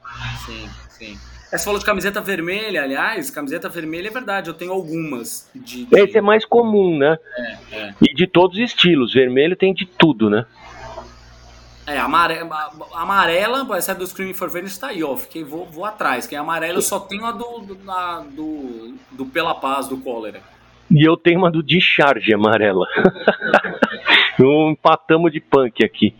Sim, 0.45 0.69
sim. 0.89 1.19
Você 1.51 1.65
falou 1.65 1.79
de 1.79 1.87
camiseta 1.87 2.21
vermelha, 2.21 2.83
aliás, 2.83 3.31
camiseta 3.31 3.69
vermelha 3.69 4.09
é 4.09 4.11
verdade, 4.11 4.49
eu 4.49 4.55
tenho 4.55 4.73
algumas. 4.73 5.49
De, 5.55 5.85
de... 5.85 5.99
Esse 5.99 6.19
é 6.19 6.21
mais 6.21 6.45
comum, 6.45 6.99
né? 6.99 7.17
É, 7.39 7.77
é. 7.77 7.95
E 8.03 8.15
de 8.15 8.27
todos 8.27 8.57
os 8.57 8.63
estilos, 8.63 9.15
vermelho 9.15 9.57
tem 9.57 9.73
de 9.73 9.87
tudo, 9.87 10.29
né? 10.29 10.45
É, 11.87 11.99
amarela, 11.99 12.73
amarela 12.95 13.77
essa 13.77 13.95
do 13.95 14.05
Screaming 14.05 14.35
for 14.35 14.51
Vengeance 14.51 14.79
tá 14.79 14.89
aí, 14.89 15.05
ó. 15.05 15.17
Fiquei, 15.17 15.45
vou, 15.45 15.67
vou 15.67 15.85
atrás. 15.85 16.27
Que 16.27 16.35
é 16.35 16.39
amarela, 16.39 16.79
eu 16.79 16.83
só 16.83 16.99
tenho 16.99 17.25
a 17.25 17.31
do, 17.31 17.61
do, 17.61 17.91
a, 17.91 18.25
do, 18.29 18.95
do 19.13 19.27
Pela 19.27 19.55
Paz, 19.55 19.87
do 19.87 19.97
Cólera. 19.99 20.43
E 20.91 21.07
eu 21.07 21.17
tenho 21.17 21.39
uma 21.39 21.51
do 21.51 21.63
Discharge 21.63 22.35
amarela. 22.35 22.87
um 24.41 24.71
empatamos 24.71 25.33
de 25.33 25.41
punk 25.41 25.85
aqui. 25.85 26.13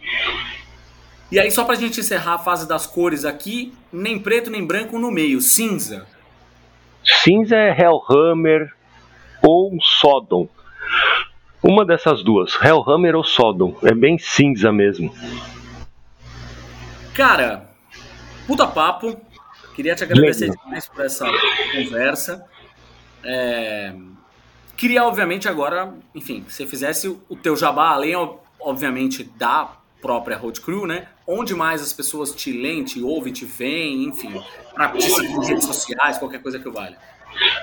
E 1.33 1.41
aí, 1.41 1.51
só 1.51 1.65
pra 1.65 1.75
gente 1.75 1.99
encerrar 1.99 2.35
a 2.35 2.39
fase 2.39 2.69
das 2.69 2.87
cores 2.87 3.25
aqui, 3.25 3.73
nem 3.93 4.19
preto 4.19 4.51
nem 4.51 4.65
branco 4.65 4.97
no 4.99 5.11
meio, 5.11 5.41
cinza. 5.41 6.07
Cinza 7.05 7.57
é 7.57 7.77
Hellhammer 7.77 8.73
ou 9.43 9.77
Sodom. 9.81 10.49
Uma 11.61 11.85
dessas 11.85 12.23
duas, 12.23 12.57
Hellhammer 12.63 13.17
ou 13.17 13.25
Sodom. 13.25 13.77
É 13.83 13.93
bem 13.93 14.19
cinza 14.19 14.71
mesmo. 14.71 15.13
Cara, 17.17 17.71
puta 18.47 18.67
papo. 18.67 19.19
Queria 19.75 19.95
te 19.95 20.05
agradecer 20.05 20.51
demais 20.51 20.87
por 20.87 21.03
essa 21.03 21.27
conversa. 21.73 22.45
É... 23.25 23.95
Queria, 24.77 25.03
obviamente, 25.03 25.49
agora, 25.49 25.95
enfim, 26.15 26.43
que 26.43 26.53
você 26.53 26.67
fizesse 26.67 27.09
o 27.09 27.35
teu 27.35 27.57
jabá, 27.57 27.89
além, 27.89 28.15
obviamente, 28.61 29.25
da 29.25 29.79
própria 30.03 30.37
Road 30.37 30.61
Crew, 30.61 30.87
né? 30.87 31.09
Onde 31.27 31.55
mais 31.55 31.81
as 31.81 31.91
pessoas 31.91 32.33
te 32.35 32.53
leem, 32.53 32.85
te 32.85 33.03
ouvem, 33.03 33.33
te 33.33 33.47
veem, 33.47 34.05
enfim, 34.05 34.39
para 34.75 34.91
te 34.91 35.11
seguir 35.11 35.33
em 35.33 35.47
redes 35.47 35.65
sociais, 35.65 36.19
qualquer 36.19 36.43
coisa 36.43 36.59
que 36.59 36.69
valha. 36.69 36.99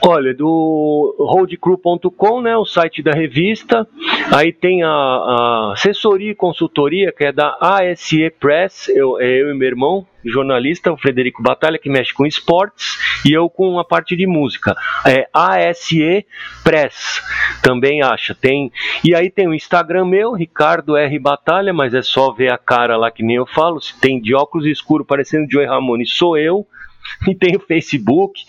Olha, 0.06 0.34
do 0.34 1.16
roadcrew.com, 1.20 2.42
né, 2.42 2.56
o 2.58 2.66
site 2.66 3.02
da 3.02 3.12
revista. 3.12 3.88
Aí 4.34 4.52
tem 4.52 4.84
a, 4.84 4.90
a, 4.90 5.72
assessoria 5.74 6.32
e 6.32 6.36
consultoria, 6.36 7.12
que 7.12 7.26
é 7.26 7.32
da 7.32 7.58
ASE 7.60 8.30
Press, 8.40 8.90
eu, 8.90 9.20
é 9.20 9.42
eu 9.42 9.50
e 9.50 9.54
meu 9.54 9.68
irmão, 9.68 10.06
jornalista, 10.26 10.92
o 10.92 10.98
Frederico 10.98 11.42
Batalha, 11.42 11.78
que 11.78 11.90
mexe 11.90 12.14
com 12.14 12.26
esportes, 12.26 12.98
e 13.26 13.34
eu 13.34 13.50
com 13.50 13.80
a 13.80 13.86
parte 13.86 14.16
de 14.16 14.26
música. 14.26 14.76
É 15.06 15.28
ASE 15.34 16.26
Press, 16.64 17.22
também 17.62 18.02
acha. 18.02 18.36
Tem, 18.36 18.72
e 19.04 19.16
aí 19.16 19.30
tem 19.30 19.48
o 19.48 19.54
Instagram 19.54 20.06
meu, 20.06 20.34
Ricardo 20.34 20.96
R. 20.96 21.20
Batalha, 21.20 21.74
mas 21.74 21.94
é 21.94 22.02
só 22.02 22.32
ver 22.32 22.52
a 22.52 22.58
cara 22.58 22.98
lá 22.98 23.12
que 23.12 23.24
nem 23.24 23.38
eu 23.38 23.46
falo. 23.46 23.82
Se 23.82 24.00
tem 24.00 24.20
de 24.20 24.34
óculos 24.34 24.66
escuro 24.66 25.06
parecendo 25.06 25.50
Joey 25.50 25.68
Ramone, 25.68 26.06
sou 26.06 26.38
eu. 26.38 26.66
e 27.28 27.36
tem 27.36 27.56
o 27.56 27.60
Facebook. 27.60 28.42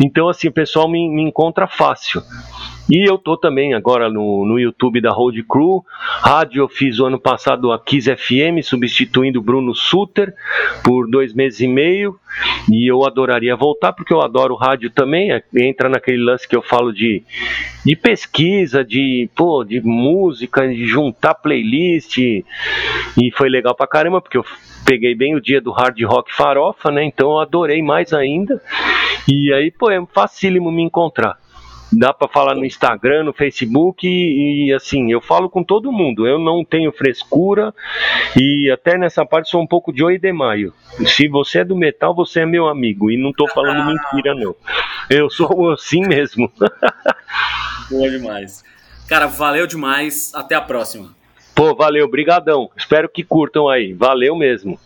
Então, 0.00 0.28
assim, 0.28 0.48
o 0.48 0.52
pessoal 0.52 0.88
me, 0.88 1.08
me 1.08 1.22
encontra 1.22 1.66
fácil. 1.66 2.22
E 2.90 3.08
eu 3.08 3.16
tô 3.16 3.36
também 3.36 3.72
agora 3.72 4.10
no, 4.10 4.44
no 4.44 4.58
YouTube 4.58 5.00
da 5.00 5.10
Road 5.10 5.40
Crew. 5.44 5.84
Rádio 6.22 6.62
eu 6.62 6.68
fiz 6.68 6.98
o 6.98 7.06
ano 7.06 7.20
passado 7.20 7.70
a 7.70 7.78
Kiss 7.78 8.12
FM, 8.12 8.64
substituindo 8.64 9.38
o 9.38 9.42
Bruno 9.42 9.74
Suter 9.76 10.34
por 10.82 11.08
dois 11.08 11.32
meses 11.32 11.60
e 11.60 11.68
meio. 11.68 12.18
E 12.68 12.90
eu 12.90 13.06
adoraria 13.06 13.54
voltar, 13.54 13.92
porque 13.92 14.12
eu 14.12 14.20
adoro 14.20 14.56
rádio 14.56 14.90
também. 14.90 15.30
É, 15.30 15.40
entra 15.56 15.88
naquele 15.88 16.22
lance 16.22 16.48
que 16.48 16.56
eu 16.56 16.62
falo 16.62 16.92
de, 16.92 17.22
de 17.84 17.94
pesquisa, 17.94 18.84
de, 18.84 19.30
pô, 19.36 19.62
de 19.62 19.80
música, 19.80 20.66
de 20.66 20.84
juntar 20.84 21.34
playlist. 21.34 22.18
E 22.18 22.44
foi 23.36 23.48
legal 23.48 23.74
pra 23.74 23.86
caramba, 23.86 24.20
porque 24.20 24.38
eu 24.38 24.44
peguei 24.84 25.14
bem 25.14 25.36
o 25.36 25.40
dia 25.40 25.60
do 25.60 25.70
hard 25.70 26.00
rock 26.02 26.34
farofa, 26.34 26.90
né? 26.90 27.04
Então 27.04 27.30
eu 27.30 27.38
adorei 27.38 27.82
mais 27.82 28.12
ainda. 28.12 28.60
E 29.28 29.52
aí, 29.52 29.70
pô, 29.70 29.90
é 29.90 30.04
facílimo 30.12 30.72
me 30.72 30.82
encontrar. 30.82 31.38
Dá 31.92 32.12
para 32.12 32.28
falar 32.28 32.54
no 32.54 32.64
Instagram, 32.64 33.24
no 33.24 33.32
Facebook 33.32 34.06
e, 34.06 34.68
e, 34.68 34.72
assim, 34.72 35.10
eu 35.10 35.20
falo 35.20 35.50
com 35.50 35.64
todo 35.64 35.90
mundo. 35.90 36.26
Eu 36.26 36.38
não 36.38 36.64
tenho 36.64 36.92
frescura 36.92 37.74
e 38.40 38.70
até 38.70 38.96
nessa 38.96 39.26
parte 39.26 39.50
sou 39.50 39.60
um 39.60 39.66
pouco 39.66 39.92
de 39.92 40.04
oi 40.04 40.18
de 40.18 40.32
maio. 40.32 40.72
Se 41.06 41.26
você 41.26 41.60
é 41.60 41.64
do 41.64 41.76
metal, 41.76 42.14
você 42.14 42.40
é 42.40 42.46
meu 42.46 42.68
amigo 42.68 43.10
e 43.10 43.16
não 43.16 43.32
tô 43.32 43.48
falando 43.48 43.84
mentira 43.84 44.34
não. 44.34 44.54
Eu 45.08 45.28
sou 45.28 45.70
assim 45.72 46.02
mesmo. 46.06 46.50
Boa 47.90 48.08
demais. 48.08 48.62
Cara, 49.08 49.26
valeu 49.26 49.66
demais. 49.66 50.32
Até 50.34 50.54
a 50.54 50.60
próxima. 50.60 51.14
Pô, 51.54 51.74
valeu, 51.74 52.08
brigadão. 52.08 52.70
Espero 52.76 53.08
que 53.08 53.24
curtam 53.24 53.68
aí. 53.68 53.92
Valeu 53.92 54.36
mesmo. 54.36 54.78